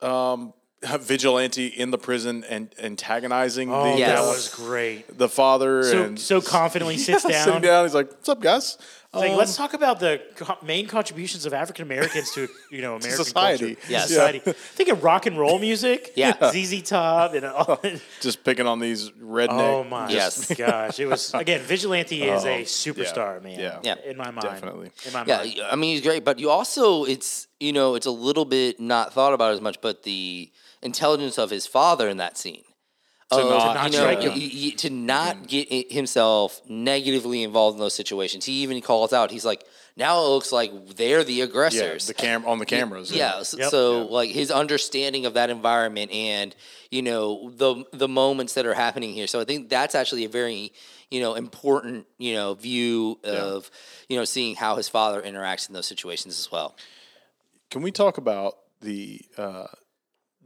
Um, 0.00 0.52
vigilante 1.00 1.66
in 1.66 1.90
the 1.90 1.98
prison 1.98 2.44
and 2.48 2.72
antagonizing 2.80 3.72
Oh, 3.72 3.92
the 3.94 3.98
Yes. 3.98 4.20
that 4.20 4.28
was 4.28 4.54
great. 4.54 5.18
the 5.18 5.28
father 5.28 5.82
So, 5.82 6.02
and 6.04 6.20
so 6.20 6.40
confidently 6.40 6.98
sits 6.98 7.24
Yeah, 7.24 7.30
down. 7.32 7.44
sitting 7.44 7.62
down. 7.62 7.84
He's 7.84 7.94
like, 7.94 8.10
"What's 8.12 8.28
up, 8.28 8.40
guys?" 8.40 8.78
It's 9.16 9.20
like, 9.22 9.30
Um, 9.32 9.36
let's 9.38 9.56
talk 9.56 9.74
about 9.74 10.00
the 10.00 10.20
co- 10.36 10.58
main 10.62 10.86
contributions 10.86 11.46
of 11.46 11.52
African 11.54 11.82
Americans 11.84 12.32
to 12.32 12.48
you 12.70 12.82
know 12.82 12.96
American 13.00 13.24
society. 13.24 13.74
culture. 13.74 13.92
Yes. 13.92 14.08
society. 14.08 14.38
Think 14.40 14.88
of 14.90 15.02
rock 15.02 15.26
and 15.26 15.38
roll 15.38 15.58
music. 15.58 16.12
Yeah. 16.16 16.50
ZZ 16.50 16.82
Top 16.82 17.34
and 17.34 17.44
all. 17.46 17.80
just 18.20 18.44
picking 18.44 18.66
on 18.66 18.78
these 18.80 19.10
redneck. 19.10 19.48
oh 19.60 19.84
my 19.84 20.08
Yes. 20.10 20.52
gosh! 20.54 20.98
It 21.00 21.06
was 21.06 21.32
again. 21.34 21.60
Vigilante 21.62 22.22
is 22.22 22.44
a 22.44 22.62
superstar, 22.62 23.42
man. 23.42 23.58
Oh, 23.58 23.62
yeah. 23.62 23.78
Yeah. 23.82 24.10
in 24.10 24.16
my 24.16 24.30
mind, 24.30 24.42
Definitely. 24.42 24.90
In 25.06 25.12
my 25.12 25.24
Yeah, 25.26 25.38
mind. 25.38 25.60
I 25.72 25.76
mean 25.76 25.94
he's 25.94 26.02
great, 26.02 26.24
but 26.24 26.38
you 26.38 26.50
also 26.50 27.04
it's 27.04 27.46
you 27.60 27.72
know 27.72 27.94
it's 27.96 28.06
a 28.06 28.10
little 28.10 28.44
bit 28.44 28.78
not 28.80 29.12
thought 29.12 29.32
about 29.32 29.52
as 29.52 29.60
much, 29.60 29.80
but 29.80 30.02
the 30.04 30.50
intelligence 30.82 31.38
of 31.38 31.50
his 31.50 31.66
father 31.66 32.08
in 32.08 32.16
that 32.18 32.36
scene. 32.38 32.62
To 33.32 33.38
Of, 33.38 33.48
not- 33.48 33.58
To 33.68 33.74
not 33.74 33.84
you 33.86 33.90
know, 33.90 34.04
strike 34.04 34.20
him. 34.20 34.32
y- 34.38 34.50
y- 34.70 34.74
to 34.76 34.90
not 34.90 35.48
get 35.48 35.90
himself 35.90 36.60
negatively 36.68 37.42
involved 37.42 37.74
in 37.74 37.80
those 37.80 37.94
situations. 37.94 38.44
He 38.44 38.62
even 38.62 38.80
calls 38.80 39.12
out. 39.12 39.32
He's 39.32 39.44
like, 39.44 39.64
now 39.96 40.22
it 40.24 40.28
looks 40.28 40.52
like 40.52 40.94
they're 40.94 41.24
the 41.24 41.32
Yeah, 41.32 41.44
aggressors. 41.44 42.06
the 42.06 42.14
cam 42.14 42.44
on 42.46 42.58
the 42.60 42.66
cameras. 42.66 43.10
Yeah. 43.10 43.42
So, 43.42 43.58
Yep. 43.58 43.70
so 43.72 43.98
Yeah. 44.04 44.10
like 44.10 44.30
his 44.30 44.52
understanding 44.52 45.26
of 45.26 45.34
that 45.34 45.50
environment 45.50 46.12
and 46.12 46.54
you 46.92 47.02
know 47.02 47.50
the 47.50 47.84
the 47.92 48.06
moments 48.06 48.52
that 48.52 48.64
are 48.64 48.74
happening 48.74 49.12
here. 49.12 49.26
So 49.26 49.40
I 49.40 49.44
think 49.44 49.70
that's 49.70 49.96
actually 49.96 50.24
a 50.24 50.28
very 50.28 50.72
you 51.10 51.18
know 51.20 51.34
important 51.34 52.06
you 52.18 52.34
know 52.34 52.54
view 52.54 53.18
of 53.24 53.70
you 54.08 54.16
know 54.16 54.24
seeing 54.24 54.54
how 54.54 54.76
his 54.76 54.88
father 54.88 55.20
interacts 55.20 55.66
in 55.68 55.74
those 55.74 55.86
situations 55.86 56.38
as 56.38 56.52
well. 56.52 56.76
Can 57.70 57.82
we 57.82 57.90
talk 57.90 58.18
about 58.18 58.58
the 58.82 59.20
uh, 59.36 59.66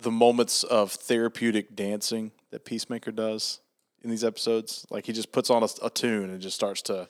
the 0.00 0.10
moments 0.10 0.62
of 0.64 0.92
therapeutic 0.92 1.74
dancing 1.76 2.30
that 2.50 2.64
Peacemaker 2.64 3.10
does 3.12 3.60
in 4.02 4.10
these 4.10 4.24
episodes? 4.24 4.86
Like 4.90 5.06
he 5.06 5.12
just 5.12 5.32
puts 5.32 5.50
on 5.50 5.62
a, 5.62 5.68
a 5.82 5.90
tune 5.90 6.30
and 6.30 6.40
just 6.40 6.56
starts 6.56 6.82
to 6.82 7.08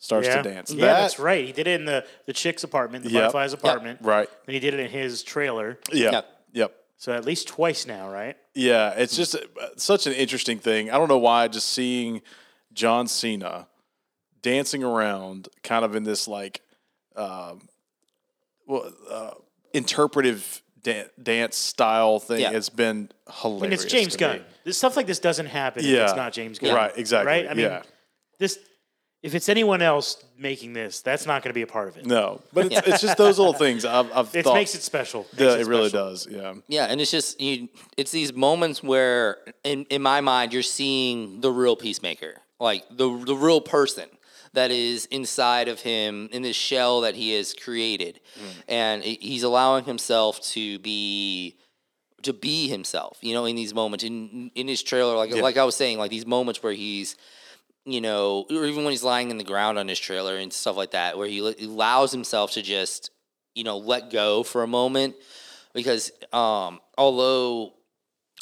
starts 0.00 0.28
yeah, 0.28 0.42
to 0.42 0.48
dance. 0.48 0.70
yeah, 0.72 0.86
That- 0.86 1.00
that's 1.00 1.18
right. 1.18 1.44
He 1.44 1.52
did 1.52 1.66
it 1.66 1.80
in 1.80 1.84
the 1.86 2.04
the 2.26 2.32
chick's 2.32 2.64
apartment, 2.64 3.04
the 3.04 3.10
Yep. 3.10 3.20
butterfly's 3.22 3.52
apartment, 3.52 4.00
Right. 4.02 4.28
Then 4.46 4.52
he 4.54 4.60
did 4.60 4.74
it 4.74 4.80
in 4.80 4.90
his 4.90 5.22
trailer. 5.22 5.78
Yeah. 5.92 6.12
Yep. 6.12 6.26
Yep. 6.52 6.74
So 6.96 7.12
at 7.12 7.24
least 7.24 7.46
twice 7.48 7.86
now, 7.86 8.10
right? 8.10 8.36
Yeah, 8.54 8.90
it's 8.96 9.16
just 9.16 9.34
uh, 9.36 9.40
such 9.76 10.06
an 10.06 10.12
interesting 10.14 10.58
thing. 10.58 10.90
I 10.90 10.98
don't 10.98 11.08
know 11.08 11.18
why 11.18 11.46
just 11.48 11.68
seeing 11.68 12.22
John 12.72 13.06
Cena 13.08 13.68
dancing 14.42 14.82
around 14.84 15.48
kind 15.62 15.84
of 15.84 15.94
in 15.96 16.04
this 16.04 16.26
like 16.28 16.60
um 17.16 17.68
well 18.66 18.92
uh, 19.10 19.30
interpretive 19.72 20.62
dan- 20.82 21.08
dance 21.22 21.56
style 21.56 22.18
thing 22.20 22.40
Yeah. 22.40 22.50
has 22.52 22.68
been 22.68 23.10
hilarious. 23.40 23.62
I 23.62 23.66
mean, 23.66 23.72
it's 23.72 23.84
James 23.84 24.16
to 24.16 24.28
me. 24.28 24.38
Gunn. 24.38 24.44
This 24.64 24.78
stuff 24.78 24.96
like 24.96 25.06
this 25.06 25.18
doesn't 25.18 25.46
happen 25.46 25.84
if 25.84 25.90
Yeah. 25.90 26.04
it's 26.04 26.16
not 26.16 26.32
James 26.32 26.58
Gunn. 26.58 26.74
Right, 26.74 26.92
exactly. 26.96 27.26
Right? 27.32 27.46
I 27.50 27.54
mean, 27.54 27.66
yeah. 27.66 27.82
this 28.38 28.58
if 29.20 29.34
it's 29.34 29.48
anyone 29.48 29.82
else 29.82 30.24
making 30.38 30.74
this, 30.74 31.00
that's 31.00 31.26
not 31.26 31.42
going 31.42 31.50
to 31.50 31.54
be 31.54 31.62
a 31.62 31.66
part 31.66 31.88
of 31.88 31.96
it. 31.96 32.06
No, 32.06 32.40
but 32.52 32.66
it's, 32.66 32.86
it's 32.86 33.00
just 33.02 33.16
those 33.16 33.36
little 33.36 33.52
things 33.52 33.84
I've, 33.84 34.08
I've 34.12 34.32
It 34.36 34.44
thought. 34.44 34.54
makes 34.54 34.76
it 34.76 34.82
special. 34.82 35.26
Makes 35.32 35.42
yeah, 35.42 35.54
it 35.56 35.66
really 35.66 35.88
special. 35.88 36.08
does. 36.10 36.28
Yeah. 36.30 36.54
Yeah, 36.68 36.84
and 36.84 37.00
it's 37.00 37.10
just 37.10 37.40
you. 37.40 37.68
It's 37.96 38.12
these 38.12 38.32
moments 38.32 38.80
where, 38.80 39.38
in 39.64 39.86
in 39.90 40.02
my 40.02 40.20
mind, 40.20 40.52
you're 40.52 40.62
seeing 40.62 41.40
the 41.40 41.50
real 41.50 41.74
peacemaker, 41.74 42.36
like 42.60 42.84
the 42.90 43.08
the 43.24 43.34
real 43.34 43.60
person 43.60 44.08
that 44.54 44.70
is 44.70 45.06
inside 45.06 45.68
of 45.68 45.80
him 45.80 46.28
in 46.32 46.42
this 46.42 46.56
shell 46.56 47.02
that 47.02 47.14
he 47.14 47.32
has 47.34 47.54
created, 47.54 48.20
and 48.68 49.02
he's 49.02 49.42
allowing 49.42 49.84
himself 49.84 50.40
to 50.52 50.78
be 50.78 51.56
to 52.22 52.32
be 52.32 52.68
himself. 52.68 53.18
You 53.20 53.34
know, 53.34 53.44
in 53.44 53.56
these 53.56 53.74
moments, 53.74 54.04
in 54.04 54.50
in 54.54 54.68
his 54.68 54.82
trailer, 54.82 55.16
like 55.16 55.34
like 55.34 55.56
I 55.56 55.64
was 55.64 55.76
saying, 55.76 55.98
like 55.98 56.10
these 56.10 56.26
moments 56.26 56.62
where 56.62 56.72
he's 56.72 57.16
you 57.84 58.02
know, 58.02 58.44
or 58.50 58.66
even 58.66 58.84
when 58.84 58.90
he's 58.90 59.02
lying 59.02 59.30
in 59.30 59.38
the 59.38 59.44
ground 59.44 59.78
on 59.78 59.88
his 59.88 59.98
trailer 59.98 60.36
and 60.36 60.52
stuff 60.52 60.76
like 60.76 60.90
that, 60.90 61.16
where 61.16 61.26
he, 61.26 61.38
allows 61.38 62.12
himself 62.12 62.52
to 62.52 62.60
just, 62.60 63.10
you 63.54 63.64
know, 63.64 63.78
let 63.78 64.10
go 64.10 64.42
for 64.42 64.62
a 64.62 64.66
moment, 64.66 65.14
because 65.72 66.10
um, 66.32 66.80
although 66.98 67.72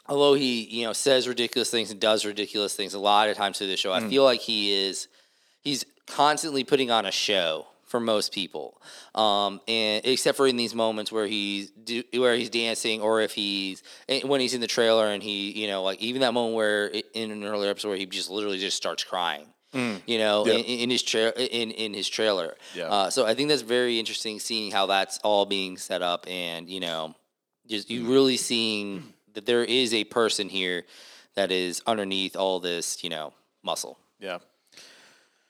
although 0.09 0.35
he 0.35 0.65
you 0.65 0.85
know 0.85 0.93
says 0.93 1.29
ridiculous 1.29 1.71
things 1.71 1.91
and 1.91 2.01
does 2.01 2.25
ridiculous 2.25 2.75
things 2.75 2.95
a 2.95 2.99
lot 2.99 3.29
of 3.29 3.37
times 3.37 3.59
through 3.59 3.69
the 3.69 3.77
show, 3.77 3.93
I 3.93 4.01
feel 4.09 4.25
like 4.25 4.41
he 4.41 4.73
is 4.73 5.07
he's 5.61 5.85
constantly 6.07 6.65
putting 6.65 6.91
on 6.91 7.07
a 7.07 7.11
show 7.13 7.67
for 7.85 8.01
most 8.01 8.33
people, 8.33 8.81
um, 9.15 9.61
and 9.69 10.05
except 10.05 10.37
for 10.37 10.47
in 10.49 10.57
these 10.57 10.75
moments 10.75 11.13
where 11.13 11.27
he's 11.27 11.71
do, 11.71 12.03
where 12.15 12.35
he's 12.35 12.51
dancing, 12.51 13.01
or 13.01 13.21
if 13.21 13.33
he's 13.33 13.83
when 14.25 14.41
he's 14.41 14.55
in 14.55 14.61
the 14.61 14.67
trailer 14.67 15.07
and 15.07 15.23
he 15.23 15.53
you 15.53 15.69
know 15.69 15.83
like 15.85 16.01
even 16.03 16.21
that 16.23 16.35
moment 16.35 16.57
where 16.57 16.87
in 17.15 17.31
an 17.31 17.45
earlier 17.45 17.71
episode 17.71 17.89
where 17.91 17.97
he 17.97 18.07
just 18.07 18.29
literally 18.31 18.59
just 18.59 18.77
starts 18.77 19.05
crying. 19.05 19.47
You 20.07 20.17
know, 20.17 20.47
Yeah. 20.47 20.55
in, 20.55 20.65
in 20.65 20.91
his 20.91 21.03
tra- 21.03 21.33
in 21.39 21.71
in 21.71 21.93
his 21.93 22.09
trailer. 22.09 22.57
Yeah. 22.75 22.85
Uh, 22.87 23.11
so 23.11 23.27
I 23.27 23.35
think 23.35 23.51
that's 23.51 23.61
very 23.61 23.99
interesting, 23.99 24.41
seeing 24.41 24.73
how 24.73 24.87
that's 24.87 25.19
all 25.19 25.45
being 25.45 25.77
set 25.77 26.01
up, 26.01 26.27
and 26.27 26.67
you 26.71 26.81
know, 26.81 27.15
just 27.69 27.91
you 27.91 28.07
really 28.11 28.39
seeing 28.39 29.13
that 29.35 29.45
there 29.45 29.63
is 29.63 29.93
a 29.93 30.05
person 30.05 30.49
here 30.49 30.87
that 31.35 31.51
is 31.53 31.83
underneath 31.87 32.37
all 32.37 32.59
this, 32.59 33.05
you 33.05 33.11
know, 33.11 33.35
muscle. 33.63 33.99
Yeah. 34.19 34.39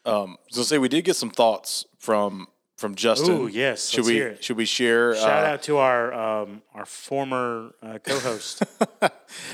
Um, 0.06 0.36
so 0.50 0.62
say 0.62 0.78
we 0.78 0.88
did 0.88 1.04
get 1.04 1.16
some 1.16 1.30
thoughts 1.30 1.84
from 1.98 2.46
from 2.76 2.94
Justin. 2.94 3.34
Ooh, 3.34 3.46
yes, 3.46 3.88
Should 3.88 4.04
we 4.04 4.36
should 4.40 4.56
we 4.56 4.66
share? 4.66 5.14
Shout 5.14 5.44
uh, 5.44 5.48
out 5.48 5.62
to 5.62 5.78
our 5.78 6.12
um, 6.12 6.62
our 6.74 6.86
former 6.86 7.74
uh, 7.82 7.98
co-host. 7.98 8.62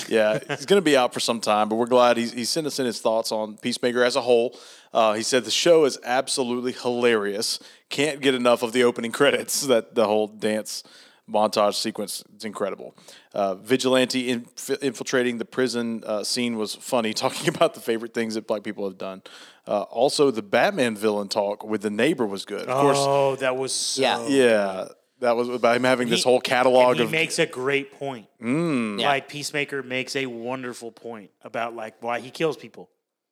Yeah, 0.09 0.39
he's 0.49 0.67
going 0.67 0.81
to 0.81 0.85
be 0.85 0.97
out 0.97 1.15
for 1.15 1.21
some 1.21 1.41
time, 1.41 1.69
but 1.69 1.77
we're 1.77 1.87
glad 1.87 2.17
he's, 2.17 2.33
he 2.33 2.45
sent 2.45 2.67
us 2.67 2.79
in 2.79 2.85
his 2.85 3.01
thoughts 3.01 3.33
on 3.33 3.57
Peacemaker 3.57 4.05
as 4.05 4.17
a 4.17 4.21
whole. 4.21 4.57
Uh, 4.93 5.15
he 5.15 5.23
said 5.23 5.45
the 5.45 5.51
show 5.51 5.85
is 5.87 5.99
absolutely 6.05 6.73
hilarious. 6.73 7.59
Can't 7.89 8.21
get 8.21 8.35
enough 8.35 8.63
of 8.63 8.73
the 8.73 8.85
opening 8.85 9.13
credits. 9.13 9.63
That 9.63 9.95
the 9.95 10.07
whole 10.07 10.27
dance 10.29 10.83
montage 11.31 11.75
sequence 11.75 12.23
is 12.37 12.45
incredible. 12.45 12.95
Uh, 13.33 13.55
Vigilante 13.55 14.29
inf- 14.31 14.71
infiltrating 14.83 15.39
the 15.39 15.45
prison 15.45 16.03
uh, 16.07 16.25
scene 16.25 16.57
was 16.57 16.75
funny, 16.75 17.13
talking 17.25 17.49
about 17.55 17.75
the 17.75 17.81
favorite 17.81 18.13
things 18.15 18.35
that 18.35 18.47
black 18.47 18.63
people 18.63 18.85
have 18.89 18.99
done. 18.99 19.23
Uh, 19.67 19.83
also, 19.83 20.31
the 20.31 20.43
Batman 20.43 20.97
villain 20.97 21.29
talk 21.29 21.65
with 21.65 21.83
the 21.83 21.91
neighbor 21.91 22.27
was 22.27 22.45
good. 22.45 22.69
Of 22.69 22.81
course, 22.81 22.99
oh, 23.01 23.37
that 23.37 23.57
was 23.57 23.73
so 23.73 24.03
Yeah. 24.03 24.27
yeah, 24.27 24.89
that 25.21 25.37
was 25.37 25.49
about 25.49 25.77
him 25.77 25.85
having 25.85 26.09
this 26.09 26.25
He- 26.25 26.29
whole 26.31 26.41
catalog 26.41 26.91
and 26.91 26.99
he 26.99 27.05
of 27.05 27.11
makes 27.13 27.39
a 27.39 27.47
great 27.47 27.93
point. 27.93 28.27
Mm. 28.43 29.01
Yeah. 29.01 29.07
Like 29.07 29.29
Peacemaker 29.29 29.83
makes 29.85 30.17
a 30.17 30.27
wonderful 30.27 30.91
point 30.91 31.31
about 31.43 31.77
like 31.77 32.03
why 32.03 32.19
he 32.21 32.31
kills 32.31 32.57
people. 32.57 32.91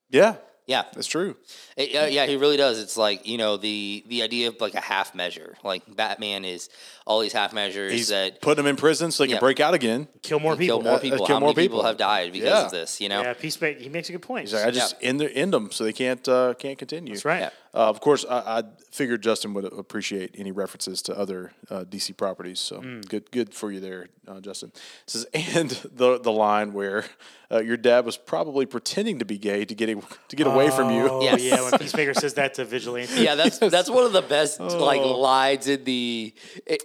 yeah, 0.09 0.36
Yeah, 0.71 0.85
that's 0.95 1.09
true. 1.09 1.37
It- 1.77 1.97
uh, 1.97 2.07
yeah, 2.07 2.27
he 2.27 2.37
really 2.37 2.57
does. 2.57 2.79
It's 2.79 2.97
like 2.97 3.27
you 3.27 3.39
know 3.39 3.57
the 3.57 4.05
the 4.07 4.23
idea 4.23 4.47
of 4.49 4.61
like 4.61 4.75
a 4.75 4.81
half 4.81 5.16
measure. 5.16 5.57
Like 5.64 5.83
Batman 5.97 6.45
is 6.45 6.68
all 7.07 7.18
these 7.21 7.33
half 7.33 7.53
measures 7.53 7.93
He's 7.93 8.09
that 8.09 8.41
putting 8.41 8.62
him 8.64 8.68
in 8.68 8.77
prison 8.77 9.11
so 9.11 9.25
he 9.25 9.31
Yeah. 9.31 9.37
can 9.37 9.41
break 9.41 9.59
out 9.59 9.75
again. 9.75 10.07
Kill 10.23 10.39
more 10.39 10.55
people. 10.57 10.79
kill 10.79 10.85
more 10.85 10.99
Uh, 10.99 11.01
people. 11.01 11.27
kill 11.27 11.37
How 11.37 11.41
more 11.41 11.49
many 11.49 11.64
people. 11.66 11.79
people. 11.79 11.87
have 11.87 11.97
died 11.97 12.31
because 12.33 12.49
Yeah. 12.49 12.64
of 12.66 12.71
this? 12.71 13.01
You 13.01 13.09
know. 13.09 13.21
Yeah, 13.23 13.33
Peacemaker. 13.35 13.81
He 13.81 13.89
makes 13.89 14.09
a 14.11 14.12
good 14.12 14.23
point. 14.23 14.43
He's 14.45 14.55
like, 14.55 14.66
I 14.66 14.71
just 14.71 14.95
end, 15.03 15.18
the, 15.21 15.29
end 15.35 15.53
them 15.53 15.73
so 15.73 15.83
they 15.83 15.93
can't 15.93 16.27
uh, 16.29 16.55
can't 16.55 16.79
continue. 16.79 17.14
That's 17.14 17.25
right. 17.25 17.51
Yeah. 17.75 17.81
Uh, 17.81 17.89
of 17.89 18.01
course, 18.01 18.25
I, 18.29 18.59
I 18.59 18.62
figured 18.91 19.23
Justin 19.23 19.55
would 19.55 19.64
appreciate 19.64 20.35
any 20.37 20.51
references 20.53 21.03
to 21.03 21.16
other 21.16 21.53
uh, 21.71 21.85
DC 21.85 22.16
properties. 22.16 22.59
So 22.61 22.81
Mm. 22.81 23.09
good, 23.09 23.31
good 23.31 23.55
for 23.55 23.71
you 23.71 23.79
there, 23.81 24.09
uh, 24.27 24.41
Justin. 24.41 24.73
It 24.75 24.81
says, 25.11 25.25
and 25.35 25.71
the 25.95 26.18
the 26.21 26.33
line 26.33 26.73
where 26.73 27.05
uh, 27.53 27.59
your 27.61 27.77
dad 27.77 28.05
was 28.05 28.16
probably 28.16 28.66
pretending 28.66 29.18
to 29.21 29.25
be 29.25 29.39
gay 29.39 29.64
to 29.64 29.75
get 29.75 29.87
to 30.29 30.37
get 30.37 30.47
away 30.47 30.71
from 30.71 30.91
you. 30.91 31.09
Oh 31.09 31.23
Yes. 31.23 31.43
yeah, 31.43 31.62
when 31.62 31.79
Peacemaker 31.79 32.14
says 32.14 32.35
that 32.35 32.55
to 32.55 32.64
Vigilante. 32.64 33.23
Yeah, 33.23 33.35
that's 33.37 33.59
that's 33.77 33.91
one 33.91 34.05
of 34.05 34.12
the 34.12 34.23
best 34.23 34.59
like 34.61 35.01
Oh. 35.01 35.18
lines 35.21 35.66
in 35.68 35.85
the 35.85 36.35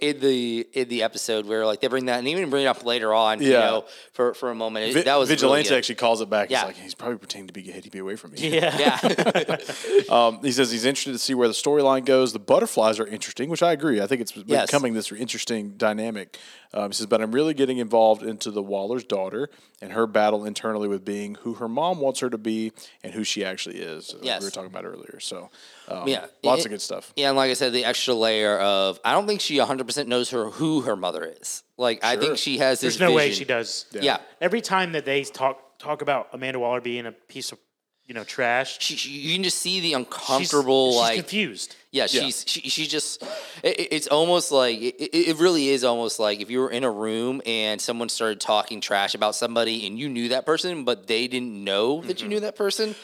in 0.00 0.20
the 0.20 0.68
in 0.72 0.88
the 0.88 1.02
episode 1.02 1.46
where 1.46 1.66
like 1.66 1.80
they 1.80 1.88
bring 1.88 2.06
that 2.06 2.18
and 2.20 2.28
even 2.28 2.48
bring 2.50 2.64
it 2.64 2.68
up 2.68 2.84
later 2.84 3.12
on. 3.14 3.42
You 3.42 3.50
Yeah. 3.52 3.60
know, 3.70 3.84
for 4.12 4.34
for 4.34 4.50
a 4.50 4.54
moment. 4.54 4.86
It- 4.90 4.94
Vi- 4.94 5.02
that 5.02 5.18
was 5.18 5.28
Vigilante 5.28 5.68
good. 5.68 5.78
actually 5.78 5.96
calls 5.96 6.20
it 6.20 6.30
back. 6.30 6.50
Yeah. 6.50 6.58
He's 6.60 6.66
like, 6.66 6.76
he's 6.76 6.94
probably 6.94 7.18
pretending 7.18 7.48
to 7.48 7.52
be 7.52 7.62
gay 7.62 7.80
to 7.80 7.90
be 7.90 7.98
away 7.98 8.14
from 8.16 8.32
me. 8.32 8.38
Yeah. 8.54 8.76
Yeah. 8.78 9.56
Um, 10.10 10.40
he 10.42 10.52
says 10.52 10.70
he's 10.76 10.84
interested 10.84 11.12
to 11.12 11.18
see 11.18 11.34
where 11.34 11.48
the 11.48 11.54
storyline 11.54 12.04
goes. 12.04 12.32
The 12.32 12.38
butterflies 12.38 12.98
are 13.00 13.06
interesting, 13.06 13.48
which 13.50 13.62
I 13.62 13.72
agree. 13.72 14.00
I 14.00 14.06
think 14.06 14.20
it's 14.20 14.36
Yes. 14.46 14.66
becoming 14.66 14.94
this 14.94 15.10
interesting 15.12 15.70
dynamic. 15.76 16.38
Um, 16.74 16.90
he 16.90 16.94
says, 16.94 17.06
but 17.06 17.20
I'm 17.22 17.32
really 17.32 17.54
getting 17.54 17.78
involved 17.78 18.22
into 18.22 18.50
the 18.50 18.62
Waller's 18.62 19.04
daughter 19.04 19.48
and 19.80 19.92
her 19.92 20.06
battle 20.06 20.44
internally 20.44 20.88
with 20.88 21.04
being 21.04 21.36
who 21.36 21.54
her 21.54 21.68
mom 21.68 22.00
wants 22.00 22.20
her 22.20 22.28
to 22.30 22.38
be 22.38 22.72
and 23.02 23.14
who 23.14 23.24
she 23.24 23.44
actually 23.44 23.76
is. 23.78 24.12
like 24.14 24.24
Yes. 24.24 24.40
we 24.40 24.46
were 24.46 24.50
talking 24.50 24.70
about 24.70 24.84
earlier. 24.84 25.18
So, 25.20 25.50
um, 25.88 26.06
Yeah. 26.08 26.26
lots 26.42 26.60
It- 26.62 26.66
of 26.66 26.70
good 26.72 26.82
stuff. 26.82 27.12
Yeah, 27.16 27.28
and 27.28 27.36
like 27.36 27.50
I 27.50 27.54
said, 27.54 27.72
the 27.72 27.84
extra 27.84 28.14
layer 28.14 28.58
of 28.58 29.00
I 29.04 29.12
don't 29.12 29.26
think 29.26 29.40
she 29.40 29.58
100% 29.58 30.08
knows 30.08 30.30
her 30.30 30.50
who 30.50 30.82
her 30.82 30.96
mother 30.96 31.24
is. 31.40 31.62
Like 31.78 32.04
I 32.04 32.16
think 32.16 32.36
she 32.38 32.58
has 32.58 32.80
this 32.80 32.96
There's 32.96 33.08
no 33.10 33.14
way 33.14 33.32
she 33.32 33.44
does. 33.44 33.86
Yeah. 33.92 34.18
Every 34.40 34.60
time 34.60 34.92
that 34.92 35.04
they 35.04 35.24
talk 35.24 35.62
talk 35.78 36.00
about 36.00 36.28
Amanda 36.32 36.58
Waller 36.58 36.80
being 36.80 37.04
a 37.04 37.12
piece 37.12 37.52
of 37.52 37.58
you 38.06 38.14
know 38.14 38.24
trash. 38.24 38.78
She, 38.80 38.96
she- 38.96 39.10
you 39.10 39.34
can 39.34 39.42
just 39.42 39.58
see 39.58 39.80
the 39.80 39.94
uncomfortable 39.94 40.92
she's, 40.92 41.00
like 41.00 41.16
confused. 41.16 41.76
Yeah, 41.90 42.06
she's 42.06 42.44
she, 42.46 42.60
she 42.68 42.86
just. 42.86 43.22
It, 43.62 43.80
it- 43.80 43.88
it's 43.92 44.06
almost 44.06 44.52
like 44.52 44.78
it, 44.80 44.94
it 45.00 45.28
it 45.30 45.36
really 45.38 45.68
is 45.68 45.82
almost 45.84 46.18
like 46.20 46.40
if 46.40 46.50
you 46.50 46.60
were 46.60 46.70
in 46.70 46.84
a 46.84 46.90
room 46.90 47.42
and 47.46 47.80
someone 47.80 48.08
started 48.08 48.40
talking 48.40 48.80
trash 48.80 49.14
about 49.14 49.34
somebody 49.34 49.86
and 49.86 49.98
you 49.98 50.08
knew 50.08 50.28
that 50.30 50.46
person, 50.46 50.84
but 50.84 51.06
they 51.06 51.26
didn't 51.28 51.64
know 51.64 52.00
that 52.02 52.22
you 52.22 52.28
knew 52.28 52.40
that 52.40 52.56
person. 52.56 52.94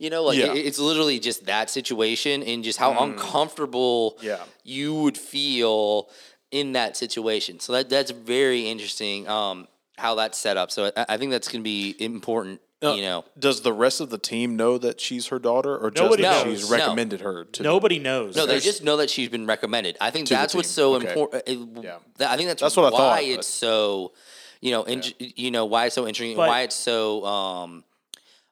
You 0.00 0.10
know, 0.10 0.22
like 0.24 0.38
Yeah. 0.38 0.52
it, 0.54 0.64
it's 0.66 0.78
literally 0.78 1.18
just 1.18 1.46
that 1.46 1.70
situation 1.70 2.42
and 2.44 2.62
just 2.62 2.78
how 2.78 2.96
uncomfortable 3.02 4.16
Yeah. 4.22 4.42
you 4.64 4.94
would 4.94 5.18
feel 5.18 6.08
in 6.50 6.72
that 6.72 6.96
situation. 6.96 7.58
So 7.60 7.72
that 7.74 7.88
that's 7.90 8.10
very 8.12 8.68
interesting. 8.68 9.28
Um, 9.28 9.66
how 9.96 10.14
that's 10.14 10.38
set 10.38 10.56
up. 10.56 10.70
So 10.70 10.92
I, 10.96 11.06
I 11.10 11.16
think 11.16 11.32
that's 11.32 11.48
going 11.48 11.60
to 11.60 11.64
be 11.64 11.96
important. 11.98 12.60
You 12.80 13.02
know, 13.02 13.24
Does 13.38 13.62
the 13.62 13.72
rest 13.72 14.00
of 14.00 14.10
the 14.10 14.18
team 14.18 14.56
know 14.56 14.78
that 14.78 15.00
she's 15.00 15.26
her 15.28 15.38
daughter, 15.38 15.76
or 15.76 15.90
just 15.90 16.02
Nobody 16.02 16.22
that 16.22 16.46
knows. 16.46 16.60
she's 16.60 16.70
No. 16.70 16.76
recommended 16.76 17.20
her 17.22 17.44
to? 17.44 17.62
Nobody 17.62 17.98
knows. 17.98 18.36
No, 18.36 18.46
they 18.46 18.60
just 18.60 18.82
know 18.84 18.96
that 18.98 19.10
she's 19.10 19.28
been 19.28 19.46
recommended. 19.46 19.96
I 20.00 20.10
think 20.10 20.28
To 20.28 20.34
the 20.34 20.40
that's 20.40 20.54
what's 20.54 20.68
team. 20.68 20.74
so 20.74 20.94
Okay. 20.94 21.08
important. 21.08 21.84
Yeah. 21.84 21.98
I 22.20 22.36
think 22.36 22.48
that's, 22.48 22.62
That's 22.62 22.76
what 22.76 22.86
I 22.86 22.90
why 22.90 22.98
thought, 22.98 23.22
it's 23.24 23.36
but- 23.38 23.44
so, 23.44 24.12
you 24.60 24.70
know, 24.70 24.84
in, 24.84 25.02
you 25.18 25.50
know 25.50 25.64
why 25.66 25.86
it's 25.86 25.94
so 25.94 26.06
interesting, 26.06 26.30
and 26.32 26.36
But- 26.36 26.48
why 26.48 26.62
it's 26.62 26.76
so. 26.76 27.24
Um, 27.24 27.84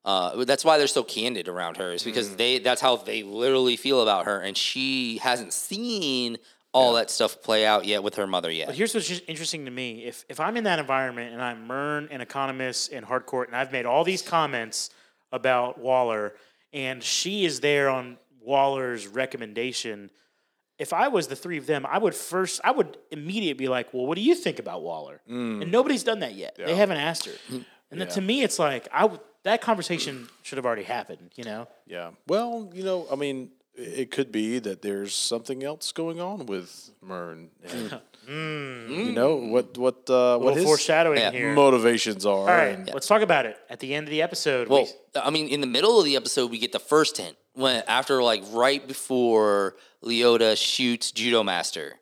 uh, 0.05 0.45
that's 0.45 0.65
why 0.65 0.79
they're 0.79 0.87
so 0.87 1.03
candid 1.03 1.49
around 1.49 1.77
her. 1.79 1.93
Is 1.93 2.03
because 2.05 2.29
Mm. 2.31 2.37
they 2.37 2.59
that's 2.61 2.81
how 2.81 2.97
they 2.97 3.23
literally 3.25 3.77
feel 3.77 4.01
about 4.03 4.25
her, 4.27 4.41
and 4.41 4.57
she 4.57 5.19
hasn't 5.19 5.53
seen 5.53 6.39
all 6.77 6.93
that 6.95 7.11
stuff 7.11 7.43
play 7.43 7.65
out 7.65 7.85
yet 7.85 8.03
with 8.03 8.17
her 8.17 8.27
mother 8.27 8.51
yet. 8.51 8.67
But 8.67 8.77
here's 8.77 8.95
what's 8.95 9.09
just 9.09 9.23
interesting 9.27 9.65
to 9.65 9.71
me: 9.71 10.05
if 10.05 10.25
if 10.29 10.41
I'm 10.41 10.57
in 10.57 10.65
that 10.65 10.79
environment 10.79 11.33
and 11.33 11.43
I'm 11.43 11.67
Murn, 11.67 12.09
an 12.11 12.21
Economos, 12.21 12.91
and 12.93 13.05
Harcourt, 13.05 13.49
and 13.49 13.57
I've 13.57 13.73
made 13.73 13.87
all 13.87 14.05
these 14.05 14.23
comments 14.23 14.91
about 15.33 15.79
Waller, 15.79 16.35
and 16.73 17.03
she 17.03 17.45
is 17.45 17.61
there 17.61 17.89
on 17.89 18.19
Waller's 18.41 19.07
recommendation. 19.07 20.11
If 20.79 20.93
I 20.93 21.09
was 21.09 21.27
the 21.27 21.37
three 21.37 21.57
of 21.57 21.67
them, 21.67 21.87
I 21.89 21.97
would 21.97 22.15
first, 22.15 22.61
I 22.63 22.71
would 22.71 22.99
immediately 23.11 23.55
be 23.65 23.69
like, 23.69 23.95
"Well, 23.95 24.07
what 24.07 24.17
do 24.17 24.23
you 24.23 24.35
think 24.35 24.59
about 24.59 24.83
Waller?" 24.83 25.23
Mm. 25.29 25.63
And 25.63 25.73
nobody's 25.73 26.05
done 26.05 26.21
that 26.21 26.35
yet. 26.35 26.57
They 26.57 26.75
haven't 26.75 26.99
asked 26.99 27.27
her. 27.27 27.33
And 27.89 28.01
then 28.01 28.09
to 28.09 28.21
me, 28.21 28.43
it's 28.43 28.59
like 28.59 28.89
I 28.93 29.09
that 29.45 29.61
conversation 29.61 30.29
should 30.43 30.59
have 30.59 30.67
already 30.67 30.83
happened. 30.83 31.31
You 31.37 31.45
know? 31.45 31.69
Yeah. 31.87 32.11
Well, 32.27 32.69
you 32.75 32.83
know, 32.83 33.07
I 33.11 33.15
mean, 33.15 33.51
it 33.77 34.11
could 34.11 34.33
be 34.33 34.59
that 34.61 34.83
there's 34.83 35.15
something 35.15 35.63
else 35.63 35.93
going 35.93 36.21
on 36.21 36.47
with 36.47 36.91
Murn. 37.03 37.51
And, 38.29 38.91
You 38.91 39.13
know 39.13 39.37
what? 39.37 39.79
What? 39.79 40.11
Uh. 40.11 40.37
What 40.39 40.41
little 40.41 40.55
his 40.57 40.65
foreshadowing 40.65 41.21
Yeah. 41.21 41.31
here. 41.31 41.53
motivations 41.53 42.27
are? 42.27 42.31
all 42.41 42.47
right, 42.47 42.77
and- 42.77 42.91
let's 42.93 43.07
talk 43.07 43.23
about 43.23 43.47
it 43.47 43.57
at 43.71 43.79
the 43.79 43.95
end 43.95 44.09
of 44.09 44.11
the 44.11 44.21
episode. 44.21 44.67
Well, 44.67 44.89
we, 45.15 45.21
I 45.21 45.31
mean, 45.31 45.47
in 45.47 45.61
the 45.61 45.67
middle 45.69 46.01
of 46.01 46.05
the 46.05 46.17
episode, 46.17 46.51
we 46.51 46.59
get 46.59 46.73
the 46.73 46.81
first 46.81 47.19
hint 47.19 47.37
when 47.55 47.85
after 47.87 48.21
like 48.25 48.43
right 48.51 48.85
before 48.85 49.77
Leota 50.03 50.57
shoots 50.57 51.13
Judo 51.13 51.45
Master. 51.45 51.95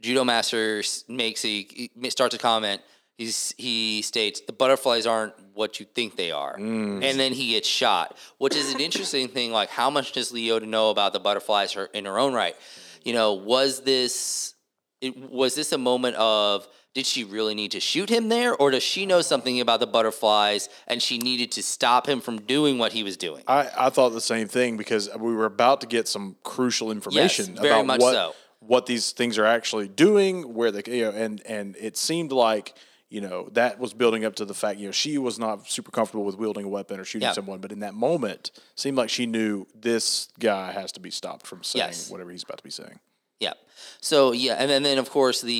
Judo 0.00 0.22
Master 0.22 0.84
makes 1.08 1.44
a 1.44 1.64
he 1.64 1.90
starts 2.10 2.34
a 2.36 2.38
comment. 2.38 2.80
He's, 3.22 3.54
he 3.56 4.02
states 4.02 4.40
the 4.40 4.52
butterflies 4.52 5.06
aren't 5.06 5.34
what 5.54 5.78
you 5.78 5.86
think 5.86 6.16
they 6.16 6.32
are, 6.32 6.56
mm. 6.56 7.04
and 7.04 7.20
then 7.20 7.32
he 7.32 7.52
gets 7.52 7.68
shot, 7.68 8.16
which 8.38 8.56
is 8.56 8.74
an 8.74 8.80
interesting 8.80 9.28
thing. 9.28 9.52
Like, 9.52 9.68
how 9.68 9.90
much 9.90 10.10
does 10.10 10.32
Leota 10.32 10.66
know 10.66 10.90
about 10.90 11.12
the 11.12 11.20
butterflies 11.20 11.72
her, 11.74 11.86
in 11.86 12.04
her 12.04 12.18
own 12.18 12.34
right? 12.34 12.56
You 13.04 13.12
know, 13.12 13.34
was 13.34 13.82
this 13.82 14.54
it, 15.00 15.16
was 15.30 15.54
this 15.54 15.70
a 15.70 15.78
moment 15.78 16.16
of 16.16 16.66
did 16.94 17.06
she 17.06 17.22
really 17.22 17.54
need 17.54 17.70
to 17.70 17.80
shoot 17.80 18.08
him 18.08 18.28
there, 18.28 18.56
or 18.56 18.72
does 18.72 18.82
she 18.82 19.06
know 19.06 19.20
something 19.20 19.60
about 19.60 19.78
the 19.78 19.86
butterflies 19.86 20.68
and 20.88 21.00
she 21.00 21.18
needed 21.18 21.52
to 21.52 21.62
stop 21.62 22.08
him 22.08 22.20
from 22.20 22.40
doing 22.42 22.78
what 22.78 22.92
he 22.92 23.04
was 23.04 23.16
doing? 23.16 23.44
I, 23.46 23.68
I 23.78 23.90
thought 23.90 24.10
the 24.10 24.20
same 24.20 24.48
thing 24.48 24.76
because 24.76 25.08
we 25.16 25.32
were 25.32 25.46
about 25.46 25.80
to 25.82 25.86
get 25.86 26.08
some 26.08 26.34
crucial 26.42 26.90
information 26.90 27.54
very 27.54 27.80
about 27.80 28.00
what 28.00 28.12
so. 28.14 28.34
what 28.58 28.86
these 28.86 29.12
things 29.12 29.38
are 29.38 29.46
actually 29.46 29.86
doing, 29.86 30.54
where 30.54 30.72
they 30.72 30.82
you 30.92 31.04
know, 31.04 31.10
and 31.10 31.40
and 31.46 31.76
it 31.76 31.96
seemed 31.96 32.32
like 32.32 32.74
you 33.12 33.20
know 33.20 33.48
that 33.52 33.78
was 33.78 33.92
building 33.92 34.24
up 34.24 34.34
to 34.36 34.44
the 34.44 34.54
fact 34.54 34.78
you 34.78 34.86
know 34.86 34.92
she 34.92 35.18
was 35.18 35.38
not 35.38 35.68
super 35.68 35.90
comfortable 35.90 36.24
with 36.24 36.36
wielding 36.36 36.64
a 36.64 36.68
weapon 36.68 36.98
or 36.98 37.04
shooting 37.04 37.26
Yeah. 37.28 37.32
someone, 37.32 37.60
but 37.60 37.70
in 37.72 37.80
that 37.80 37.94
moment, 37.94 38.50
seemed 38.74 38.96
like 38.96 39.10
she 39.10 39.26
knew 39.26 39.66
this 39.74 40.28
guy 40.40 40.72
has 40.72 40.92
to 40.92 41.00
be 41.00 41.10
stopped 41.10 41.46
from 41.46 41.62
saying 41.62 41.86
Yes. 41.88 42.10
whatever 42.10 42.30
he's 42.30 42.42
about 42.42 42.58
to 42.58 42.64
be 42.64 42.70
saying. 42.70 42.98
Yeah. 43.38 43.52
So 44.00 44.32
yeah, 44.32 44.54
and 44.54 44.70
then, 44.70 44.82
then 44.82 44.98
of 44.98 45.10
course 45.10 45.40
the 45.42 45.52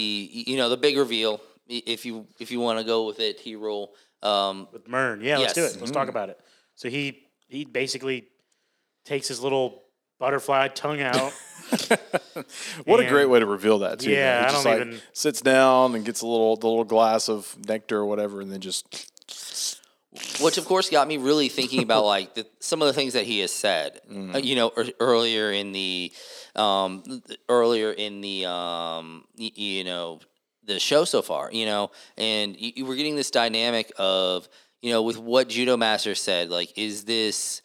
you 0.49 0.57
know 0.57 0.69
the 0.69 0.77
big 0.77 0.97
reveal 0.97 1.41
if 1.69 2.05
you 2.07 2.27
if 2.39 2.51
you 2.51 2.61
want 2.61 2.79
to 2.79 2.85
go 2.85 3.07
with 3.07 3.21
it, 3.21 3.41
he 3.41 3.55
roll. 3.57 3.95
Um, 4.23 4.69
with 4.73 4.87
Murn. 4.89 5.21
Yeah, 5.21 5.39
let's 5.39 5.53
do 5.53 5.65
it. 5.65 5.77
Let's 5.81 5.91
talk 5.91 6.09
about 6.09 6.29
it. 6.31 6.39
So 6.77 6.89
he 6.89 7.27
he 7.49 7.65
basically 7.65 8.29
takes 9.05 9.27
his 9.29 9.41
little 9.41 9.82
butterfly 10.23 10.69
tongue 10.69 11.01
out. 11.03 11.33
What 12.85 13.01
a 13.01 13.07
great 13.09 13.27
way 13.27 13.41
to 13.41 13.47
reveal 13.47 13.79
that 13.81 14.01
too. 14.01 14.11
Yeah, 14.11 14.41
he 14.41 14.47
I 14.47 14.51
just 14.51 14.65
don't 14.65 14.73
like 14.79 14.87
even- 14.89 15.01
sits 15.13 15.41
down 15.41 15.95
and 15.95 16.05
gets 16.05 16.21
a 16.21 16.27
little 16.27 16.57
the 16.57 16.67
little 16.67 16.85
glass 16.85 17.29
of 17.29 17.57
nectar 17.67 17.99
or 17.99 18.07
whatever, 18.07 18.41
and 18.41 18.53
then 18.53 18.61
just 18.61 19.09
which 20.43 20.59
of 20.59 20.65
course 20.67 20.91
got 20.91 21.09
me 21.09 21.17
really 21.17 21.49
thinking 21.49 21.83
about 21.83 22.05
like 22.05 22.35
the, 22.35 22.47
some 22.61 22.83
of 22.83 22.87
the 22.89 22.93
things 22.93 23.15
that 23.15 23.25
he 23.25 23.41
has 23.41 23.53
said. 23.53 24.01
Uh, 24.35 24.39
you 24.39 24.55
know, 24.55 24.71
ear- 24.77 24.93
earlier 25.01 25.51
in 25.51 25.73
the 25.73 26.13
um, 26.57 27.03
earlier 27.49 27.91
in 27.93 28.21
the 28.21 28.45
um, 28.47 29.25
y- 29.39 29.51
you 29.55 29.85
know 29.85 30.21
the 30.65 30.79
show 30.79 31.05
so 31.05 31.23
far. 31.23 31.51
You 31.53 31.65
know, 31.67 31.91
and 32.19 32.55
y- 32.61 32.73
y- 32.77 32.83
we're 32.83 32.97
getting 32.97 33.17
this 33.17 33.31
dynamic 33.31 33.91
of 33.99 34.47
you 34.83 34.91
know 34.93 35.03
with 35.03 35.17
what 35.19 35.49
Judo 35.49 35.77
Master 35.79 36.15
said. 36.15 36.51
Like, 36.51 36.77
is 36.77 37.05
this 37.05 37.63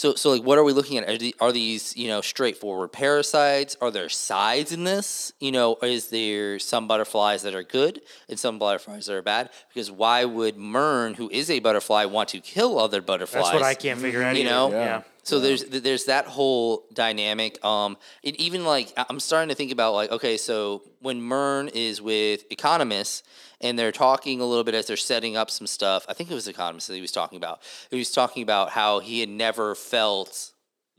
so? 0.00 0.14
So, 0.14 0.30
like, 0.30 0.42
what 0.42 0.58
are 0.58 0.64
we 0.64 0.72
looking 0.72 0.96
at? 0.98 1.08
Are, 1.08 1.18
the, 1.18 1.34
are 1.40 1.52
these 1.52 1.96
you 1.96 2.08
know 2.08 2.20
straightforward 2.20 2.92
parasites? 2.92 3.76
Are 3.80 3.90
there 3.90 4.08
sides 4.08 4.72
in 4.72 4.84
this? 4.84 5.32
You 5.40 5.52
know, 5.52 5.76
is 5.82 6.08
there 6.08 6.58
some 6.58 6.88
butterflies 6.88 7.42
that 7.42 7.54
are 7.54 7.62
good 7.62 8.00
and 8.28 8.38
some 8.38 8.58
butterflies 8.58 9.06
that 9.06 9.14
are 9.14 9.22
bad? 9.22 9.50
Because 9.68 9.90
why 9.90 10.24
would 10.24 10.56
Murn, 10.56 11.14
who 11.14 11.28
is 11.30 11.50
a 11.50 11.58
butterfly, 11.58 12.06
want 12.06 12.30
to 12.30 12.40
kill 12.40 12.78
other 12.78 13.02
butterflies? 13.02 13.44
That's 13.44 13.54
what 13.54 13.62
I 13.62 13.74
can't 13.74 14.00
figure 14.00 14.22
out. 14.22 14.36
You 14.36 14.42
either. 14.42 14.50
know? 14.50 14.70
yeah. 14.70 15.02
So 15.30 15.38
there's 15.40 15.64
there's 15.64 16.04
that 16.06 16.26
whole 16.26 16.84
dynamic. 16.92 17.64
Um, 17.64 17.96
it 18.22 18.36
even 18.36 18.64
like 18.64 18.92
I'm 18.96 19.20
starting 19.20 19.48
to 19.48 19.54
think 19.54 19.72
about 19.72 19.94
like 19.94 20.10
okay, 20.10 20.36
so 20.36 20.82
when 21.00 21.22
Murn 21.22 21.68
is 21.68 22.02
with 22.02 22.48
Economos 22.50 23.22
and 23.60 23.78
they're 23.78 23.92
talking 23.92 24.40
a 24.40 24.44
little 24.44 24.64
bit 24.64 24.74
as 24.74 24.86
they're 24.86 24.96
setting 24.96 25.36
up 25.36 25.50
some 25.50 25.66
stuff. 25.66 26.04
I 26.08 26.14
think 26.14 26.30
it 26.30 26.34
was 26.34 26.48
Economos 26.48 26.86
that 26.88 26.94
he 26.94 27.00
was 27.00 27.12
talking 27.12 27.36
about. 27.36 27.60
He 27.90 27.98
was 27.98 28.10
talking 28.10 28.42
about 28.42 28.70
how 28.70 28.98
he 29.00 29.20
had 29.20 29.28
never 29.28 29.74
felt 29.74 30.50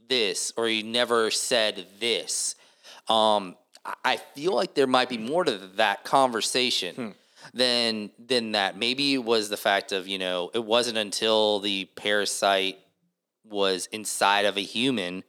this 0.08 0.54
or 0.58 0.68
he 0.68 0.84
never 0.84 1.32
said 1.32 1.86
this. 2.00 2.56
Um, 3.08 3.56
I- 3.86 3.96
I 4.06 4.18
feel 4.36 4.54
like 4.54 4.76
there 4.76 4.86
might 4.88 5.10
be 5.10 5.18
more 5.18 5.44
to 5.44 5.58
that 5.78 6.04
conversation 6.04 7.16
than 7.54 8.12
than 8.20 8.52
that. 8.52 8.78
Maybe 8.78 9.16
it 9.16 9.24
was 9.24 9.50
the 9.50 9.58
fact 9.58 9.92
of 9.92 10.08
you 10.08 10.20
know 10.20 10.52
it 10.54 10.64
wasn't 10.64 10.98
until 10.98 11.60
the 11.60 11.86
parasite 11.96 12.78
was 13.52 13.88
inside 13.92 14.46
of 14.46 14.58
a 14.58 14.62
human 14.62 15.24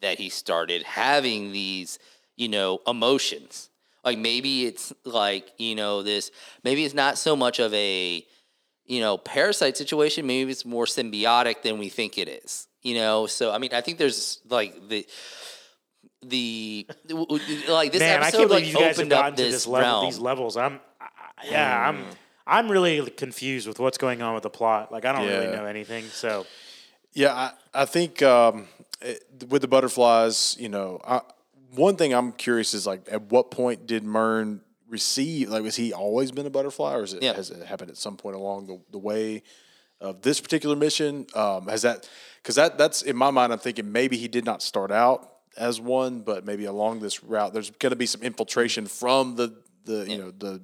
that 0.00 0.18
he 0.18 0.28
started 0.28 0.82
having 0.82 1.52
these 1.52 1.98
you 2.36 2.48
know 2.48 2.80
emotions. 2.86 3.70
Like 4.04 4.18
maybe 4.18 4.66
it's 4.66 4.92
like 5.04 5.50
you 5.58 5.74
know 5.74 6.02
this. 6.02 6.30
Maybe 6.62 6.84
it's 6.84 6.94
not 6.94 7.18
so 7.18 7.34
much 7.36 7.58
of 7.58 7.72
a 7.74 8.24
you 8.84 9.00
know 9.00 9.18
parasite 9.18 9.76
situation. 9.76 10.26
Maybe 10.26 10.50
it's 10.50 10.64
more 10.64 10.84
symbiotic 10.84 11.62
than 11.62 11.78
we 11.78 11.88
think 11.88 12.18
it 12.18 12.28
is. 12.28 12.68
You 12.82 12.94
know, 12.94 13.26
so 13.26 13.50
I 13.52 13.58
mean, 13.58 13.70
I 13.72 13.80
think 13.80 13.98
there's 13.98 14.40
like 14.48 14.88
the 14.88 15.06
the 16.22 16.86
like 17.68 17.92
this 17.92 18.00
Man, 18.00 18.22
episode 18.22 18.38
can't 18.38 18.50
like 18.50 18.66
you 18.66 18.78
opened 18.78 19.10
gotten 19.10 19.32
up 19.32 19.36
to 19.36 19.42
this, 19.42 19.52
this 19.52 19.66
level, 19.66 19.88
realm. 19.90 20.04
these 20.06 20.18
levels. 20.18 20.56
I'm, 20.56 20.80
I, 21.00 21.04
I- 21.38 21.50
yeah, 21.50 21.88
I'm, 21.88 21.96
mm. 21.98 22.04
I'm 22.46 22.70
really 22.70 23.10
confused 23.10 23.66
with 23.66 23.80
what's 23.80 23.98
going 23.98 24.22
on 24.22 24.34
with 24.34 24.44
the 24.44 24.50
plot. 24.50 24.92
Like, 24.92 25.04
I 25.04 25.12
don't 25.12 25.26
really 25.26 25.48
know 25.48 25.64
anything. 25.66 26.04
So, 26.04 26.46
Yeah, 27.16 27.32
I, 27.32 27.52
I 27.72 27.84
think 27.86 28.22
um, 28.22 28.68
it, 29.00 29.24
with 29.48 29.62
the 29.62 29.68
butterflies, 29.68 30.54
you 30.60 30.68
know, 30.68 31.00
I, 31.02 31.22
one 31.74 31.96
thing 31.96 32.12
I'm 32.12 32.32
curious 32.32 32.74
is 32.74 32.86
like, 32.86 33.08
at 33.10 33.32
what 33.32 33.50
point 33.50 33.86
did 33.86 34.04
Murn 34.04 34.60
receive? 34.86 35.48
Like, 35.48 35.62
was 35.62 35.76
he 35.76 35.94
always 35.94 36.30
been 36.30 36.44
a 36.44 36.50
butterfly, 36.50 36.94
or 36.94 37.04
is 37.04 37.14
it 37.14 37.22
Yeah. 37.22 37.32
has 37.32 37.50
it 37.50 37.66
happened 37.66 37.90
at 37.90 37.96
some 37.96 38.18
point 38.18 38.36
along 38.36 38.66
the, 38.66 38.80
the 38.92 38.98
way 38.98 39.42
of 39.98 40.20
this 40.20 40.42
particular 40.42 40.76
mission? 40.76 41.26
Um, 41.34 41.68
has 41.68 41.82
that 41.82 42.06
because 42.42 42.56
that 42.56 42.76
that's 42.76 43.00
in 43.00 43.16
my 43.16 43.30
mind, 43.30 43.50
I'm 43.50 43.58
thinking 43.60 43.90
maybe 43.90 44.18
he 44.18 44.28
did 44.28 44.44
not 44.44 44.62
start 44.62 44.92
out 44.92 45.32
as 45.56 45.80
one, 45.80 46.20
but 46.20 46.44
maybe 46.44 46.66
along 46.66 47.00
this 47.00 47.24
route, 47.24 47.54
there's 47.54 47.70
going 47.70 47.90
to 47.90 47.96
be 47.96 48.06
some 48.06 48.22
infiltration 48.22 48.86
from 48.86 49.36
the 49.36 49.56
the 49.86 50.06
you 50.06 50.18
know 50.18 50.30
the 50.32 50.60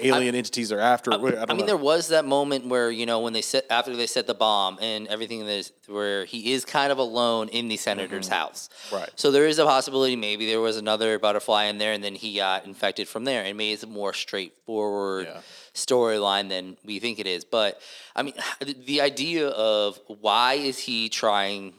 alien 0.00 0.34
entities 0.34 0.68
they're 0.68 0.80
after. 0.80 1.12
I, 1.12 1.16
don't 1.16 1.50
I 1.50 1.54
mean, 1.54 1.66
there 1.66 1.76
was 1.76 2.08
that 2.08 2.24
moment 2.24 2.66
where 2.66 2.90
you 2.90 3.06
know 3.06 3.20
when 3.20 3.32
they 3.32 3.42
set 3.42 3.66
after 3.70 3.94
they 3.96 4.06
set 4.06 4.26
the 4.26 4.34
bomb 4.34 4.78
and 4.80 5.06
everything 5.08 5.40
is 5.40 5.72
where 5.86 6.24
he 6.24 6.52
is 6.52 6.64
kind 6.64 6.92
of 6.92 6.98
alone 6.98 7.48
in 7.48 7.68
the 7.68 7.76
senator's 7.76 8.26
mm-hmm. 8.26 8.34
house. 8.34 8.68
Right. 8.92 9.10
So 9.16 9.30
there 9.30 9.46
is 9.46 9.58
a 9.58 9.64
possibility 9.64 10.16
maybe 10.16 10.46
there 10.46 10.60
was 10.60 10.76
another 10.76 11.18
butterfly 11.18 11.64
in 11.64 11.78
there 11.78 11.92
and 11.92 12.02
then 12.02 12.14
he 12.14 12.36
got 12.36 12.64
infected 12.64 13.08
from 13.08 13.24
there 13.24 13.44
and 13.44 13.56
maybe 13.56 13.72
it's 13.72 13.82
a 13.82 13.86
more 13.86 14.12
straightforward 14.12 15.26
Yeah. 15.26 15.40
storyline 15.74 16.48
than 16.48 16.76
we 16.84 16.98
think 16.98 17.18
it 17.18 17.26
is. 17.26 17.44
But 17.44 17.80
I 18.14 18.22
mean, 18.22 18.34
the 18.86 19.00
idea 19.00 19.48
of 19.48 20.00
why 20.06 20.54
is 20.54 20.78
he 20.78 21.08
trying 21.08 21.74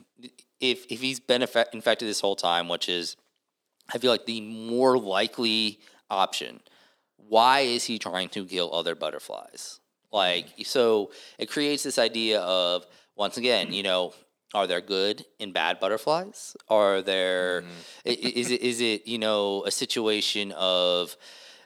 if 0.60 0.86
if 0.90 1.00
he's 1.00 1.20
been 1.20 1.42
infec- 1.42 1.72
infected 1.72 2.08
this 2.08 2.20
whole 2.20 2.36
time, 2.36 2.68
which 2.68 2.88
is 2.88 3.16
I 3.92 3.98
feel 3.98 4.10
like 4.10 4.26
the 4.26 4.40
more 4.40 4.98
likely 4.98 5.80
option. 6.10 6.60
Why 7.28 7.60
is 7.60 7.84
he 7.84 7.98
trying 7.98 8.28
to 8.30 8.44
kill 8.44 8.72
other 8.74 8.94
butterflies? 8.94 9.80
Like, 10.12 10.46
so 10.64 11.10
it 11.38 11.50
creates 11.50 11.82
this 11.82 11.98
idea 11.98 12.40
of, 12.40 12.86
once 13.16 13.36
again, 13.36 13.72
you 13.72 13.82
know, 13.82 14.12
are 14.54 14.66
there 14.68 14.80
good 14.80 15.24
and 15.40 15.52
bad 15.52 15.80
butterflies? 15.80 16.56
Are 16.68 17.02
there, 17.02 17.64
i- 18.06 18.08
is 18.10 18.50
it, 18.52 18.60
is 18.62 18.80
it, 18.80 19.06
you 19.08 19.18
know, 19.18 19.64
a 19.64 19.70
situation 19.72 20.52
of, 20.52 21.16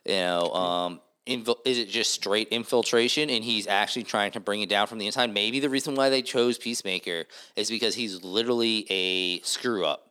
you 0.06 0.12
know, 0.14 0.50
um, 0.54 1.00
infil- 1.26 1.58
is 1.66 1.76
it 1.78 1.90
just 1.90 2.12
straight 2.14 2.48
infiltration 2.48 3.28
and 3.28 3.44
he's 3.44 3.66
actually 3.66 4.04
trying 4.04 4.30
to 4.32 4.40
bring 4.40 4.62
it 4.62 4.70
down 4.70 4.86
from 4.86 4.96
the 4.98 5.04
inside? 5.06 5.32
Maybe 5.34 5.60
the 5.60 5.68
reason 5.68 5.94
why 5.94 6.08
they 6.08 6.22
chose 6.22 6.56
Peacemaker 6.56 7.24
is 7.56 7.68
because 7.68 7.94
he's 7.94 8.22
literally 8.24 8.86
a 8.88 9.40
screw 9.40 9.84
up. 9.84 10.07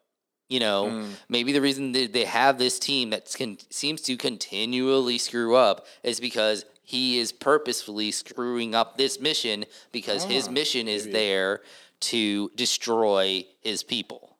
You 0.49 0.61
know, 0.61 1.05
maybe 1.27 1.51
the 1.51 1.59
reason 1.59 1.91
that 1.91 2.13
they 2.13 2.23
have 2.23 2.57
this 2.57 2.79
team 2.79 3.09
that 3.09 3.33
can, 3.35 3.57
seems 3.69 4.01
to 4.03 4.15
continually 4.15 5.17
screw 5.17 5.55
up 5.57 5.85
is 6.03 6.21
because 6.21 6.63
he 6.83 7.19
is 7.19 7.33
purposefully 7.33 8.11
screwing 8.11 8.73
up 8.73 8.95
this 8.97 9.19
mission 9.19 9.65
because 9.91 10.23
his 10.23 10.49
mission 10.49 10.87
is 10.87 11.05
there 11.09 11.59
to 11.99 12.49
destroy 12.55 13.43
his 13.61 13.83
people. 13.83 14.37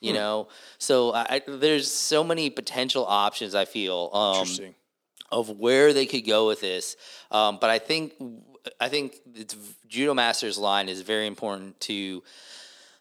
You 0.00 0.12
know, 0.12 0.48
so 0.78 1.12
I, 1.12 1.40
there's 1.48 1.90
so 1.90 2.22
many 2.22 2.48
potential 2.50 3.04
options. 3.04 3.56
I 3.56 3.64
feel 3.64 4.10
um, 4.12 4.46
of 5.32 5.50
where 5.58 5.92
they 5.92 6.06
could 6.06 6.24
go 6.24 6.46
with 6.46 6.60
this. 6.60 6.94
Um, 7.32 7.58
but 7.60 7.70
I 7.70 7.80
think 7.80 8.12
I 8.80 8.88
think 8.88 9.16
it's, 9.34 9.56
Judo 9.88 10.14
Masters 10.14 10.58
line 10.58 10.88
is 10.88 11.00
very 11.00 11.26
important 11.26 11.80
to. 11.80 12.22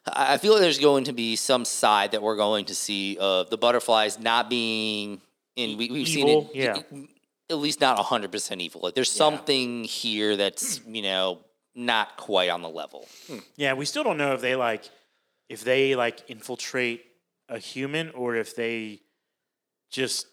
I 0.06 0.34
I 0.34 0.38
feel 0.38 0.54
like 0.54 0.62
there's 0.62 0.80
going 0.80 1.06
to 1.06 1.14
be 1.14 1.36
some 1.36 1.66
side 1.66 2.12
that 2.12 2.22
we're 2.22 2.36
going 2.36 2.66
to 2.66 2.76
see 2.76 3.18
of 3.20 3.50
the 3.50 3.58
butterflies 3.58 4.20
not 4.20 4.50
being 4.50 5.22
in. 5.56 5.78
We, 5.78 5.90
we've 5.90 6.08
Evil, 6.08 6.50
seen 6.54 6.62
it, 6.62 6.78
yeah. 6.92 7.06
at 7.50 7.58
least 7.58 7.82
not 7.82 7.98
hundred 8.00 8.32
percent 8.32 8.62
evil. 8.62 8.82
Like 8.82 8.96
there's 8.96 9.12
something 9.12 9.84
here 9.84 10.38
that's 10.38 10.82
you 10.88 11.02
know 11.02 11.40
not 11.76 12.18
quite 12.18 12.50
on 12.50 12.62
the 12.62 12.70
level. 12.70 13.08
Hmm. 13.28 13.40
Yeah, 13.58 13.74
we 13.74 13.86
still 13.86 14.04
don't 14.04 14.18
know 14.18 14.34
if 14.34 14.42
they 14.42 14.56
like 14.56 14.90
if 15.50 15.64
they 15.64 15.96
like 15.96 16.30
infiltrate 16.30 17.06
a 17.50 17.60
human 17.60 18.10
or 18.12 18.36
if 18.36 18.56
they 18.56 19.02
just 19.92 20.28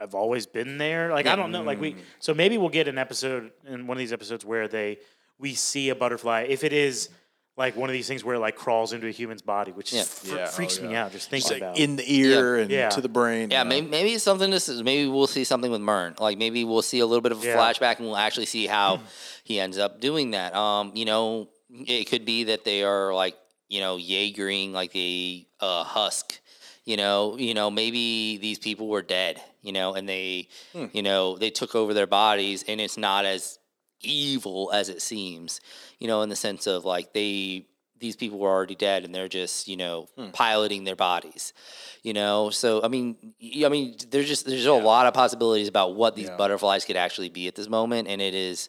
have 0.00 0.14
always 0.14 0.46
been 0.46 0.78
there. 0.78 1.10
Like 1.10 1.26
I 1.26 1.36
don't 1.36 1.50
know. 1.50 1.62
Like 1.62 1.80
we 1.80 1.92
mm. 1.92 1.98
so 2.18 2.34
maybe 2.34 2.58
we'll 2.58 2.68
get 2.68 2.88
an 2.88 2.98
episode 2.98 3.50
in 3.66 3.86
one 3.86 3.96
of 3.96 3.98
these 3.98 4.12
episodes 4.12 4.44
where 4.44 4.68
they 4.68 4.98
we 5.38 5.54
see 5.54 5.88
a 5.88 5.94
butterfly. 5.94 6.46
If 6.48 6.64
it 6.64 6.72
is 6.72 7.08
like 7.56 7.76
one 7.76 7.88
of 7.88 7.92
these 7.92 8.08
things 8.08 8.24
where 8.24 8.34
it 8.36 8.40
like 8.40 8.56
crawls 8.56 8.92
into 8.92 9.06
a 9.06 9.10
human's 9.10 9.42
body, 9.42 9.70
which 9.72 9.92
Yeah. 9.92 10.00
is 10.00 10.08
fr- 10.08 10.36
Yeah, 10.36 10.44
oh, 10.48 10.50
freaks 10.50 10.80
me 10.80 10.90
yeah. 10.92 11.04
out 11.04 11.12
just 11.12 11.32
It's 11.32 11.46
thinking 11.46 11.50
like 11.52 11.62
about. 11.62 11.78
in 11.78 11.96
the 11.96 12.04
ear 12.12 12.56
and 12.56 12.70
Yeah. 12.70 12.88
to 12.90 13.00
the 13.00 13.08
brain. 13.08 13.50
Yeah, 13.50 13.62
maybe, 13.64 13.86
maybe 13.86 14.12
it's 14.12 14.24
something. 14.24 14.50
This 14.50 14.68
is 14.68 14.82
maybe 14.82 15.08
we'll 15.08 15.26
see 15.28 15.44
something 15.44 15.70
with 15.70 15.80
Murn. 15.80 16.14
Like 16.18 16.36
maybe 16.38 16.64
we'll 16.64 16.82
see 16.82 16.98
a 17.00 17.06
little 17.06 17.22
bit 17.22 17.32
of 17.32 17.42
a 17.42 17.46
Yeah. 17.46 17.56
flashback, 17.56 17.98
and 17.98 18.06
we'll 18.06 18.16
actually 18.16 18.46
see 18.46 18.66
how 18.66 19.00
he 19.44 19.60
ends 19.60 19.78
up 19.78 20.00
doing 20.00 20.32
that. 20.32 20.54
Um, 20.54 20.92
you 20.94 21.04
know, 21.04 21.48
it 21.70 22.04
could 22.08 22.24
be 22.24 22.44
that 22.44 22.64
they 22.64 22.82
are 22.82 23.14
like 23.14 23.36
you 23.68 23.80
know 23.80 23.96
Jaegering 23.98 24.72
like 24.72 24.94
a 24.96 25.46
uh, 25.60 25.84
husk. 25.84 26.40
You 26.84 26.96
know, 26.98 27.38
you 27.38 27.54
know, 27.54 27.70
maybe 27.70 28.36
these 28.36 28.58
people 28.58 28.88
were 28.88 29.00
dead. 29.02 29.40
You 29.62 29.72
know, 29.72 29.94
and 29.94 30.06
they, 30.06 30.48
you 30.92 31.00
know, 31.02 31.38
they 31.38 31.48
took 31.48 31.74
over 31.74 31.94
their 31.94 32.06
bodies, 32.06 32.62
and 32.68 32.78
it's 32.82 32.98
not 32.98 33.24
as 33.24 33.58
evil 34.02 34.70
as 34.72 34.88
it 34.88 35.02
seems. 35.02 35.60
You 35.98 36.08
know, 36.08 36.22
in 36.22 36.28
the 36.28 36.36
sense 36.36 36.66
of 36.66 36.84
like 36.84 37.12
they 37.12 37.66
these 37.98 38.16
people 38.16 38.38
were 38.38 38.50
already 38.50 38.74
dead 38.74 39.04
and 39.04 39.14
they're 39.14 39.28
just 39.28 39.66
you 39.68 39.76
know 39.76 40.08
piloting 40.32 40.84
their 40.84 40.96
bodies 40.96 41.54
you 42.02 42.12
know 42.12 42.50
so 42.50 42.82
i 42.82 42.88
mean 42.88 43.16
i 43.64 43.68
mean 43.68 43.96
there's 44.10 44.26
just 44.28 44.44
there's 44.44 44.66
a 44.66 44.72
lot 44.74 45.06
of 45.06 45.14
possibilities 45.14 45.68
about 45.68 45.94
what 45.94 46.14
these 46.16 46.26
Yeah. 46.28 46.36
butterflies 46.36 46.84
could 46.84 46.96
actually 46.96 47.28
be 47.30 47.46
at 47.46 47.54
this 47.54 47.68
moment 47.68 48.08
and 48.08 48.20
it 48.20 48.34
is 48.34 48.68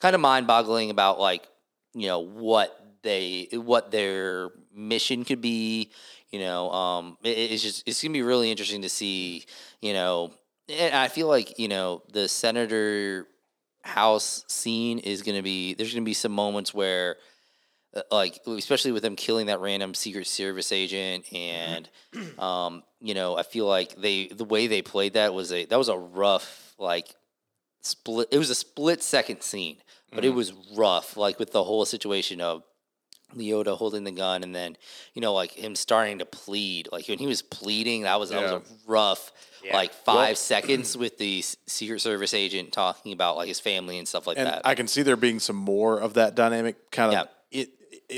kind 0.00 0.14
of 0.16 0.20
mind-boggling 0.20 0.90
about 0.90 1.20
like 1.20 1.46
you 1.94 2.06
know 2.08 2.20
what 2.20 2.76
they 3.02 3.48
what 3.52 3.90
their 3.92 4.50
mission 4.74 5.22
could 5.24 5.42
be 5.42 5.90
you 6.30 6.40
know 6.40 6.70
um 6.72 7.18
it, 7.22 7.36
it's 7.52 7.62
just 7.62 7.86
it's 7.86 8.02
gonna 8.02 8.12
be 8.12 8.22
really 8.22 8.50
interesting 8.50 8.82
to 8.82 8.88
see 8.88 9.44
you 9.80 9.92
know 9.92 10.32
and 10.68 10.94
i 10.94 11.06
feel 11.08 11.28
like 11.28 11.58
you 11.58 11.68
know 11.68 12.02
the 12.12 12.26
senator 12.26 13.28
house 13.82 14.44
scene 14.48 14.98
is 14.98 15.22
gonna 15.22 15.42
be 15.42 15.74
there's 15.74 15.92
gonna 15.92 16.04
be 16.04 16.14
some 16.14 16.32
moments 16.32 16.72
where 16.72 17.16
uh, 17.94 18.02
like 18.10 18.38
especially 18.46 18.92
with 18.92 19.02
them 19.02 19.16
killing 19.16 19.46
that 19.46 19.60
random 19.60 19.92
secret 19.94 20.26
service 20.26 20.72
agent 20.72 21.24
and 21.32 21.88
um 22.38 22.82
you 23.00 23.12
know 23.14 23.36
i 23.36 23.42
feel 23.42 23.66
like 23.66 23.94
they 23.96 24.28
the 24.28 24.44
way 24.44 24.66
they 24.66 24.82
played 24.82 25.14
that 25.14 25.34
was 25.34 25.52
a 25.52 25.64
that 25.66 25.78
was 25.78 25.88
a 25.88 25.96
rough 25.96 26.74
like 26.78 27.14
split 27.82 28.28
it 28.30 28.38
was 28.38 28.50
a 28.50 28.54
split 28.54 29.02
second 29.02 29.42
scene 29.42 29.76
but 30.14 30.24
it 30.24 30.30
was 30.30 30.52
rough 30.74 31.16
like 31.16 31.38
with 31.38 31.52
the 31.52 31.64
whole 31.64 31.84
situation 31.84 32.40
of 32.40 32.62
Leota 33.36 33.76
holding 33.76 34.04
the 34.04 34.10
gun 34.10 34.42
and 34.42 34.54
then 34.54 34.76
you 35.14 35.22
know 35.22 35.32
like 35.34 35.52
him 35.52 35.74
starting 35.74 36.18
to 36.18 36.24
plead 36.24 36.88
like 36.92 37.08
when 37.08 37.18
he 37.18 37.26
was 37.26 37.42
pleading 37.42 38.02
that 38.02 38.18
was 38.20 38.30
that 38.30 38.42
was 38.42 38.52
a 38.52 38.62
rough 38.86 39.32
Yeah. 39.64 39.76
like 39.76 39.92
five 39.92 40.36
seconds 40.38 40.96
with 41.02 41.18
the 41.18 41.42
secret 41.66 42.00
service 42.00 42.34
agent 42.34 42.72
talking 42.72 43.12
about 43.12 43.36
like 43.36 43.48
his 43.48 43.60
family 43.60 43.98
and 43.98 44.06
stuff 44.08 44.26
like 44.26 44.38
and 44.38 44.46
that. 44.46 44.62
I 44.64 44.74
can 44.74 44.86
see 44.88 45.02
there 45.02 45.16
being 45.16 45.38
some 45.40 45.56
more 45.56 45.98
of 45.98 46.14
that 46.14 46.34
dynamic 46.34 46.90
kind 46.90 47.14
of 47.14 47.18
it 47.24 47.24
it 47.24 47.30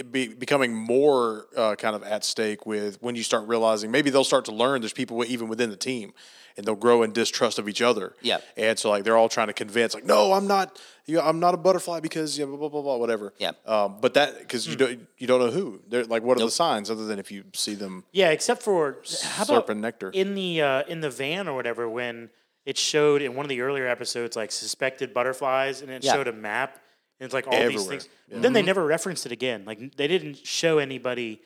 be 0.02 0.28
becoming 0.28 0.74
more 0.74 1.46
uh, 1.56 1.74
kind 1.76 1.94
of 1.96 2.02
at 2.02 2.24
stake 2.24 2.66
with 2.66 3.00
when 3.02 3.14
you 3.16 3.22
start 3.22 3.46
realizing 3.48 3.90
maybe 3.90 4.10
they'll 4.10 4.24
start 4.24 4.44
to 4.46 4.52
learn 4.52 4.80
there's 4.80 4.92
people 4.92 5.24
even 5.24 5.48
within 5.48 5.70
the 5.70 5.76
team 5.76 6.12
and 6.56 6.64
they'll 6.64 6.76
grow 6.76 7.02
in 7.02 7.12
distrust 7.12 7.58
of 7.58 7.68
each 7.68 7.82
other. 7.82 8.14
Yeah. 8.22 8.38
And 8.56 8.78
so 8.78 8.88
like 8.90 9.02
they're 9.04 9.16
all 9.16 9.28
trying 9.28 9.48
to 9.48 9.52
convince 9.52 9.94
like 9.94 10.04
no 10.04 10.32
I'm 10.32 10.46
not 10.46 10.80
you 11.06 11.16
know, 11.16 11.22
I'm 11.22 11.38
not 11.40 11.52
a 11.52 11.56
butterfly 11.58 12.00
because 12.00 12.38
you 12.38 12.46
know, 12.46 12.50
blah 12.56 12.68
blah 12.68 12.68
blah, 12.70 12.82
blah 12.82 12.96
whatever. 12.96 13.34
Yeah. 13.38 13.52
Um, 13.66 13.98
but 14.00 14.14
that 14.14 14.38
because 14.38 14.66
you 14.66 14.76
don't 14.76 15.00
you 15.18 15.26
don't 15.26 15.40
know 15.40 15.50
who 15.50 15.80
they're 15.88 16.04
like 16.04 16.22
what 16.22 16.36
are 16.38 16.44
the 16.44 16.50
signs 16.50 16.90
other 16.90 17.04
than 17.06 17.18
if 17.18 17.30
you 17.32 17.44
see 17.54 17.74
them 17.74 18.04
Yeah, 18.12 18.30
except 18.30 18.62
for 18.62 18.98
how 19.22 19.44
about 19.44 19.66
slurping 19.66 19.80
nectar. 19.80 20.10
in 20.10 20.34
the 20.34 20.62
uh, 20.62 20.82
in 20.88 21.00
the 21.00 21.10
van 21.10 21.48
or 21.48 21.54
whatever 21.54 21.88
when 21.88 22.30
it 22.64 22.78
showed 22.78 23.20
in 23.20 23.34
one 23.34 23.44
of 23.44 23.50
the 23.50 23.60
earlier 23.60 23.86
episodes 23.86 24.36
like 24.36 24.50
suspected 24.50 25.12
butterflies 25.12 25.82
and 25.82 25.90
it 25.90 26.02
Yeah. 26.04 26.12
showed 26.14 26.28
a 26.28 26.32
map 26.32 26.78
and 27.20 27.24
it's 27.24 27.34
like 27.34 27.46
all 27.46 27.52
these 27.52 27.62
Everywhere. 27.62 27.88
things. 27.88 28.08
Then 28.28 28.52
they 28.52 28.60
mm-hmm. 28.60 28.66
never 28.66 28.84
referenced 28.84 29.26
it 29.26 29.32
again. 29.32 29.64
Like 29.64 29.96
they 29.96 30.08
didn't 30.08 30.46
show 30.46 30.78
anybody 30.78 31.40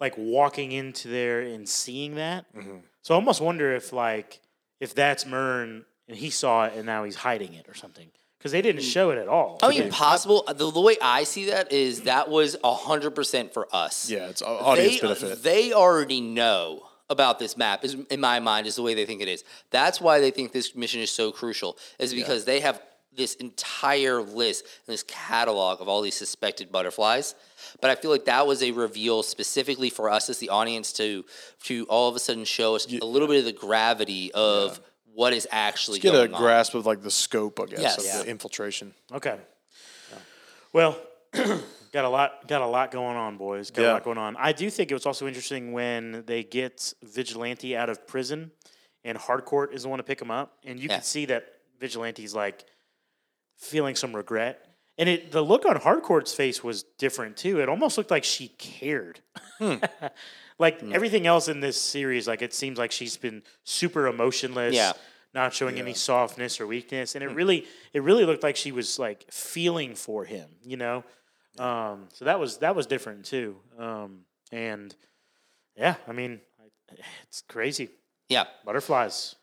like 0.00 0.14
walking 0.16 0.72
into 0.72 1.08
there 1.08 1.40
and 1.40 1.68
seeing 1.68 2.16
that. 2.16 2.52
Mm-hmm. 2.54 2.78
So 3.02 3.14
I 3.14 3.16
almost 3.16 3.40
wonder 3.40 3.74
if 3.74 3.92
like 3.92 4.40
if 4.80 4.94
that's 4.94 5.24
Murn 5.26 5.84
and 6.08 6.16
he 6.16 6.30
saw 6.30 6.66
it 6.66 6.74
and 6.76 6.86
now 6.86 7.04
he's 7.04 7.16
hiding 7.16 7.54
it 7.54 7.68
or 7.68 7.74
something 7.74 8.08
because 8.38 8.52
they 8.52 8.60
didn't 8.60 8.82
mm. 8.82 8.92
show 8.92 9.10
it 9.10 9.18
at 9.18 9.28
all. 9.28 9.58
I 9.62 9.70
mean, 9.70 9.90
possible. 9.90 10.44
Uh, 10.46 10.52
the, 10.52 10.70
the 10.70 10.80
way 10.80 10.96
I 11.00 11.24
see 11.24 11.46
that 11.46 11.72
is 11.72 12.02
that 12.02 12.28
was 12.28 12.56
hundred 12.62 13.12
percent 13.12 13.54
for 13.54 13.66
us. 13.72 14.10
yeah 14.10 14.28
it's 14.28 14.42
au- 14.42 14.58
audience 14.58 15.00
they, 15.00 15.00
benefit. 15.00 15.42
They 15.42 15.72
already 15.72 16.20
know 16.20 16.82
about 17.08 17.38
this 17.38 17.56
map. 17.56 17.84
Is 17.84 17.94
in 18.10 18.20
my 18.20 18.40
mind 18.40 18.66
is 18.66 18.76
the 18.76 18.82
way 18.82 18.92
they 18.92 19.06
think 19.06 19.22
it 19.22 19.28
is. 19.28 19.44
That's 19.70 20.00
why 20.00 20.20
they 20.20 20.30
think 20.30 20.52
this 20.52 20.74
mission 20.74 21.00
is 21.00 21.10
so 21.10 21.32
crucial. 21.32 21.78
Is 21.98 22.12
because 22.12 22.44
they 22.44 22.60
have 22.60 22.82
this 23.16 23.34
entire 23.34 24.20
list 24.22 24.64
and 24.86 24.92
this 24.92 25.02
catalog 25.04 25.80
of 25.80 25.88
all 25.88 26.02
these 26.02 26.14
suspected 26.14 26.72
butterflies. 26.72 27.34
But 27.80 27.90
I 27.90 27.94
feel 27.94 28.10
like 28.10 28.24
that 28.26 28.46
was 28.46 28.62
a 28.62 28.70
reveal 28.72 29.22
specifically 29.22 29.90
for 29.90 30.10
us 30.10 30.28
as 30.30 30.38
the 30.38 30.48
audience 30.50 30.92
to 30.94 31.24
to 31.64 31.84
all 31.88 32.08
of 32.08 32.16
a 32.16 32.18
sudden 32.18 32.44
show 32.44 32.74
us 32.76 32.86
a 32.92 33.04
little 33.04 33.28
bit 33.28 33.38
of 33.38 33.44
the 33.44 33.52
gravity 33.52 34.32
of 34.32 34.80
what 35.14 35.32
is 35.32 35.46
actually 35.50 36.00
Get 36.00 36.14
a 36.14 36.22
on. 36.22 36.30
grasp 36.32 36.74
of 36.74 36.86
like 36.86 37.02
the 37.02 37.10
scope, 37.10 37.60
I 37.60 37.66
guess, 37.66 37.80
Yes. 37.80 37.98
of 37.98 38.04
Yeah. 38.04 38.22
the 38.22 38.30
infiltration. 38.30 38.94
Okay. 39.12 39.38
Well, 40.72 40.98
got 41.32 42.04
a 42.04 42.08
lot 42.08 42.46
got 42.48 42.62
a 42.62 42.66
lot 42.66 42.90
going 42.90 43.16
on, 43.16 43.36
boys. 43.36 43.70
Got 43.70 43.84
a 43.84 43.92
lot 43.92 44.04
going 44.04 44.18
on. 44.18 44.36
I 44.36 44.52
do 44.52 44.68
think 44.70 44.90
it 44.90 44.94
was 44.94 45.06
also 45.06 45.26
interesting 45.26 45.72
when 45.72 46.24
they 46.26 46.42
get 46.42 46.94
Vigilante 47.02 47.76
out 47.76 47.88
of 47.88 48.06
prison 48.06 48.50
and 49.04 49.16
Harcourt 49.18 49.72
is 49.74 49.82
the 49.84 49.88
one 49.88 49.98
to 49.98 50.02
pick 50.02 50.20
him 50.20 50.30
up. 50.30 50.58
And 50.64 50.78
you 50.80 50.88
Yeah. 50.88 50.96
can 50.96 51.04
see 51.04 51.26
that 51.26 51.46
Vigilante's 51.78 52.34
like 52.34 52.64
feeling 53.56 53.94
some 53.94 54.14
regret. 54.14 54.66
And 54.96 55.08
it 55.08 55.32
the 55.32 55.42
look 55.42 55.66
on 55.66 55.76
Harcourt's 55.76 56.32
face 56.32 56.62
was 56.62 56.84
different 56.98 57.36
too. 57.36 57.60
It 57.60 57.68
almost 57.68 57.98
looked 57.98 58.10
like 58.10 58.24
she 58.24 58.48
cared. 58.58 59.20
like 60.58 60.82
everything 60.84 61.26
else 61.26 61.48
in 61.48 61.60
this 61.60 61.80
series, 61.80 62.28
like 62.28 62.42
it 62.42 62.54
seems 62.54 62.78
like 62.78 62.92
she's 62.92 63.16
been 63.16 63.42
super 63.64 64.06
emotionless. 64.06 64.74
Yeah. 64.74 64.92
not 65.32 65.52
showing 65.52 65.80
any 65.80 65.94
softness 65.94 66.60
or 66.60 66.66
weakness, 66.68 67.16
and 67.16 67.24
it 67.24 67.28
really 67.28 67.66
it 67.92 68.02
really 68.02 68.24
looked 68.24 68.44
like 68.44 68.54
she 68.56 68.70
was 68.70 68.98
like 68.98 69.24
feeling 69.32 69.96
for 69.96 70.24
him, 70.24 70.48
you 70.62 70.76
know. 70.76 71.02
Um, 71.58 72.08
so 72.12 72.24
that 72.24 72.38
was 72.38 72.58
that 72.58 72.76
was 72.76 72.86
different 72.86 73.24
too. 73.24 73.56
Um, 73.76 74.20
and 74.52 74.94
yeah, 75.76 75.96
I 76.06 76.12
mean, 76.12 76.40
it's 77.24 77.42
crazy. 77.48 77.88
Yeah. 78.28 78.44
Butterflies, 78.64 79.34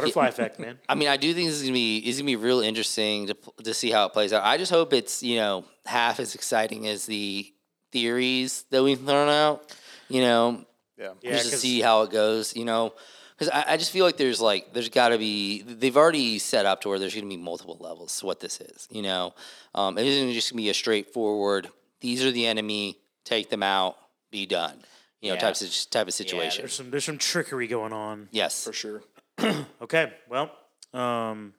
butterfly 0.00 0.28
effect, 0.28 0.58
man. 0.58 0.78
I 0.88 0.94
mean, 0.94 1.08
I 1.08 1.16
do 1.16 1.32
think 1.34 1.48
this 1.48 1.56
is 1.56 1.62
gonna 1.62 1.72
be 1.74 1.98
is 1.98 2.16
gonna 2.18 2.26
be 2.26 2.36
real 2.36 2.60
interesting 2.60 3.26
to 3.28 3.36
to 3.64 3.74
see 3.74 3.90
how 3.90 4.06
it 4.06 4.12
plays 4.12 4.32
out. 4.32 4.44
I 4.44 4.56
just 4.56 4.72
hope 4.72 4.92
it's 4.92 5.22
you 5.22 5.36
know 5.36 5.64
half 5.86 6.20
as 6.20 6.34
exciting 6.34 6.86
as 6.86 7.06
the 7.06 7.52
theories 7.92 8.64
that 8.70 8.82
we've 8.82 9.00
thrown 9.00 9.28
out. 9.28 9.74
You 10.08 10.22
know, 10.22 10.64
Yeah. 10.98 11.12
Yeah, 11.22 11.30
just 11.32 11.44
to 11.46 11.50
'cause- 11.52 11.60
see 11.60 11.80
how 11.80 12.02
it 12.02 12.10
goes. 12.10 12.54
You 12.56 12.64
know, 12.64 12.94
because 13.38 13.48
I, 13.52 13.72
I 13.72 13.76
just 13.76 13.90
feel 13.90 14.04
like 14.04 14.16
there's 14.16 14.40
like 14.40 14.72
there's 14.72 14.88
got 14.88 15.08
to 15.10 15.18
be 15.18 15.62
they've 15.62 15.96
already 15.96 16.38
set 16.38 16.66
up 16.66 16.80
to 16.82 16.88
where 16.88 16.98
there's 16.98 17.14
gonna 17.14 17.26
be 17.26 17.36
multiple 17.36 17.76
levels 17.80 18.18
to 18.20 18.26
what 18.26 18.40
this 18.40 18.60
is. 18.60 18.86
You 18.90 19.02
know, 19.02 19.34
um, 19.74 19.98
it 19.98 20.06
isn't 20.06 20.32
just 20.32 20.50
gonna 20.50 20.62
be 20.62 20.68
a 20.70 20.74
straightforward. 20.74 21.68
These 22.00 22.24
are 22.24 22.30
the 22.30 22.46
enemy. 22.46 22.98
Take 23.24 23.50
them 23.50 23.62
out. 23.62 23.96
Be 24.30 24.46
done. 24.46 24.82
You 25.20 25.28
know, 25.28 25.34
Yeah. 25.34 25.40
type 25.52 25.60
of 25.60 25.90
type 25.90 26.08
of 26.08 26.14
Yeah, 26.14 26.16
situation. 26.16 26.62
there's 26.62 26.72
some 26.74 26.90
there's 26.90 27.04
some 27.04 27.18
trickery 27.18 27.66
going 27.66 27.92
on. 27.92 28.28
yes. 28.30 28.64
For 28.64 28.72
sure. 28.72 29.02
Okay, 29.82 30.12
well, 30.28 30.50
um, 30.92 31.52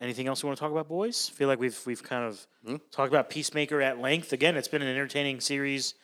anything 0.00 0.26
else 0.28 0.42
you 0.42 0.46
want 0.46 0.56
to 0.58 0.60
talk 0.60 0.70
about, 0.70 0.88
boys? 0.88 1.28
feel 1.28 1.48
like 1.48 1.58
we've 1.58 1.78
we've 1.86 2.02
kind 2.02 2.24
of 2.24 2.46
Hmm? 2.66 2.76
talked 2.90 3.12
about 3.12 3.30
Peacemaker 3.30 3.80
at 3.82 3.98
length. 4.00 4.32
Again, 4.32 4.56
it's 4.56 4.68
been 4.68 4.82
an 4.82 4.88
entertaining 4.88 5.40
series, 5.40 5.94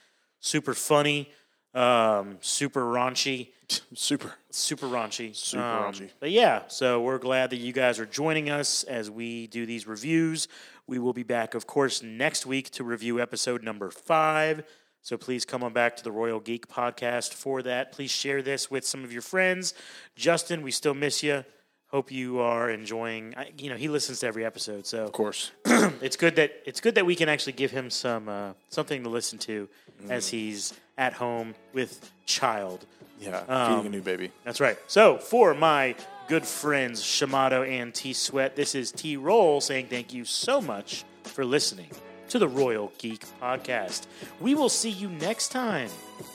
super 0.40 0.74
funny, 0.74 1.30
um, 1.74 2.38
super 2.40 2.82
raunchy, 2.82 3.48
Super. 3.94 4.34
super 4.50 4.86
raunchy, 4.86 5.34
Super 5.34 5.62
Um, 5.62 5.92
raunchy. 5.92 6.10
But 6.18 6.30
yeah, 6.32 6.62
so 6.68 7.00
we're 7.02 7.18
glad 7.18 7.50
that 7.50 7.58
you 7.58 7.72
guys 7.72 7.98
are 7.98 8.06
joining 8.06 8.50
us 8.50 8.82
as 8.84 9.10
we 9.10 9.46
do 9.46 9.64
these 9.66 9.86
reviews. 9.86 10.48
We 10.86 10.98
will 10.98 11.12
be 11.12 11.22
back, 11.22 11.54
of 11.54 11.66
course, 11.68 12.02
next 12.02 12.46
week 12.46 12.70
to 12.70 12.82
review 12.84 13.20
episode 13.20 13.62
number 13.62 13.90
five. 13.90 14.64
So 15.02 15.16
please 15.16 15.44
come 15.44 15.62
on 15.64 15.72
back 15.72 15.96
to 15.96 16.04
the 16.04 16.12
Royal 16.12 16.40
Geek 16.40 16.68
podcast 16.68 17.32
for 17.34 17.62
that. 17.62 17.92
Please 17.92 18.10
share 18.10 18.42
this 18.42 18.70
with 18.70 18.86
some 18.86 19.02
of 19.04 19.12
your 19.12 19.22
friends. 19.22 19.74
Justin, 20.14 20.62
we 20.62 20.70
still 20.70 20.94
miss 20.94 21.22
you. 21.22 21.44
Hope 21.88 22.12
you 22.12 22.38
are 22.38 22.70
enjoying. 22.70 23.34
I- 23.36 23.50
You 23.58 23.70
know, 23.70 23.76
he 23.76 23.88
listens 23.88 24.20
to 24.20 24.26
every 24.26 24.44
episode, 24.44 24.86
so 24.86 25.04
Of 25.04 25.12
course. 25.12 25.50
it's 25.64 26.16
good 26.16 26.36
that 26.36 26.52
it's 26.64 26.80
good 26.80 26.94
that 26.96 27.06
we 27.06 27.16
can 27.16 27.28
actually 27.28 27.54
give 27.54 27.70
him 27.72 27.90
some 27.90 28.28
uh, 28.28 28.52
something 28.68 29.02
to 29.02 29.08
listen 29.08 29.38
to 29.40 29.68
as 30.08 30.28
he's 30.28 30.72
at 30.96 31.14
home 31.14 31.54
with 31.72 32.10
child. 32.26 32.86
Yeah. 33.18 33.42
Um, 33.48 33.72
feeding 33.76 33.86
a 33.86 33.96
new 33.96 34.02
baby. 34.02 34.30
That's 34.44 34.60
right. 34.60 34.78
So 34.86 35.18
for 35.18 35.52
my 35.54 35.96
good 36.28 36.46
friends 36.46 37.02
Shamato 37.02 37.68
and 37.68 37.92
T 37.92 38.12
Sweat, 38.12 38.54
this 38.54 38.74
is 38.76 38.92
T 38.92 39.16
Roll 39.16 39.60
saying 39.60 39.88
thank 39.88 40.12
you 40.14 40.24
so 40.24 40.60
much 40.60 41.04
for 41.24 41.44
listening 41.44 41.90
to 42.30 42.38
the 42.38 42.48
Royal 42.48 42.92
Geek 42.98 43.24
Podcast. 43.42 44.06
We 44.40 44.54
will 44.54 44.68
see 44.68 44.90
you 44.90 45.08
next 45.08 45.48
time, 45.48 45.90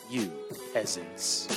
you 0.09 0.29
peasants. 0.73 1.47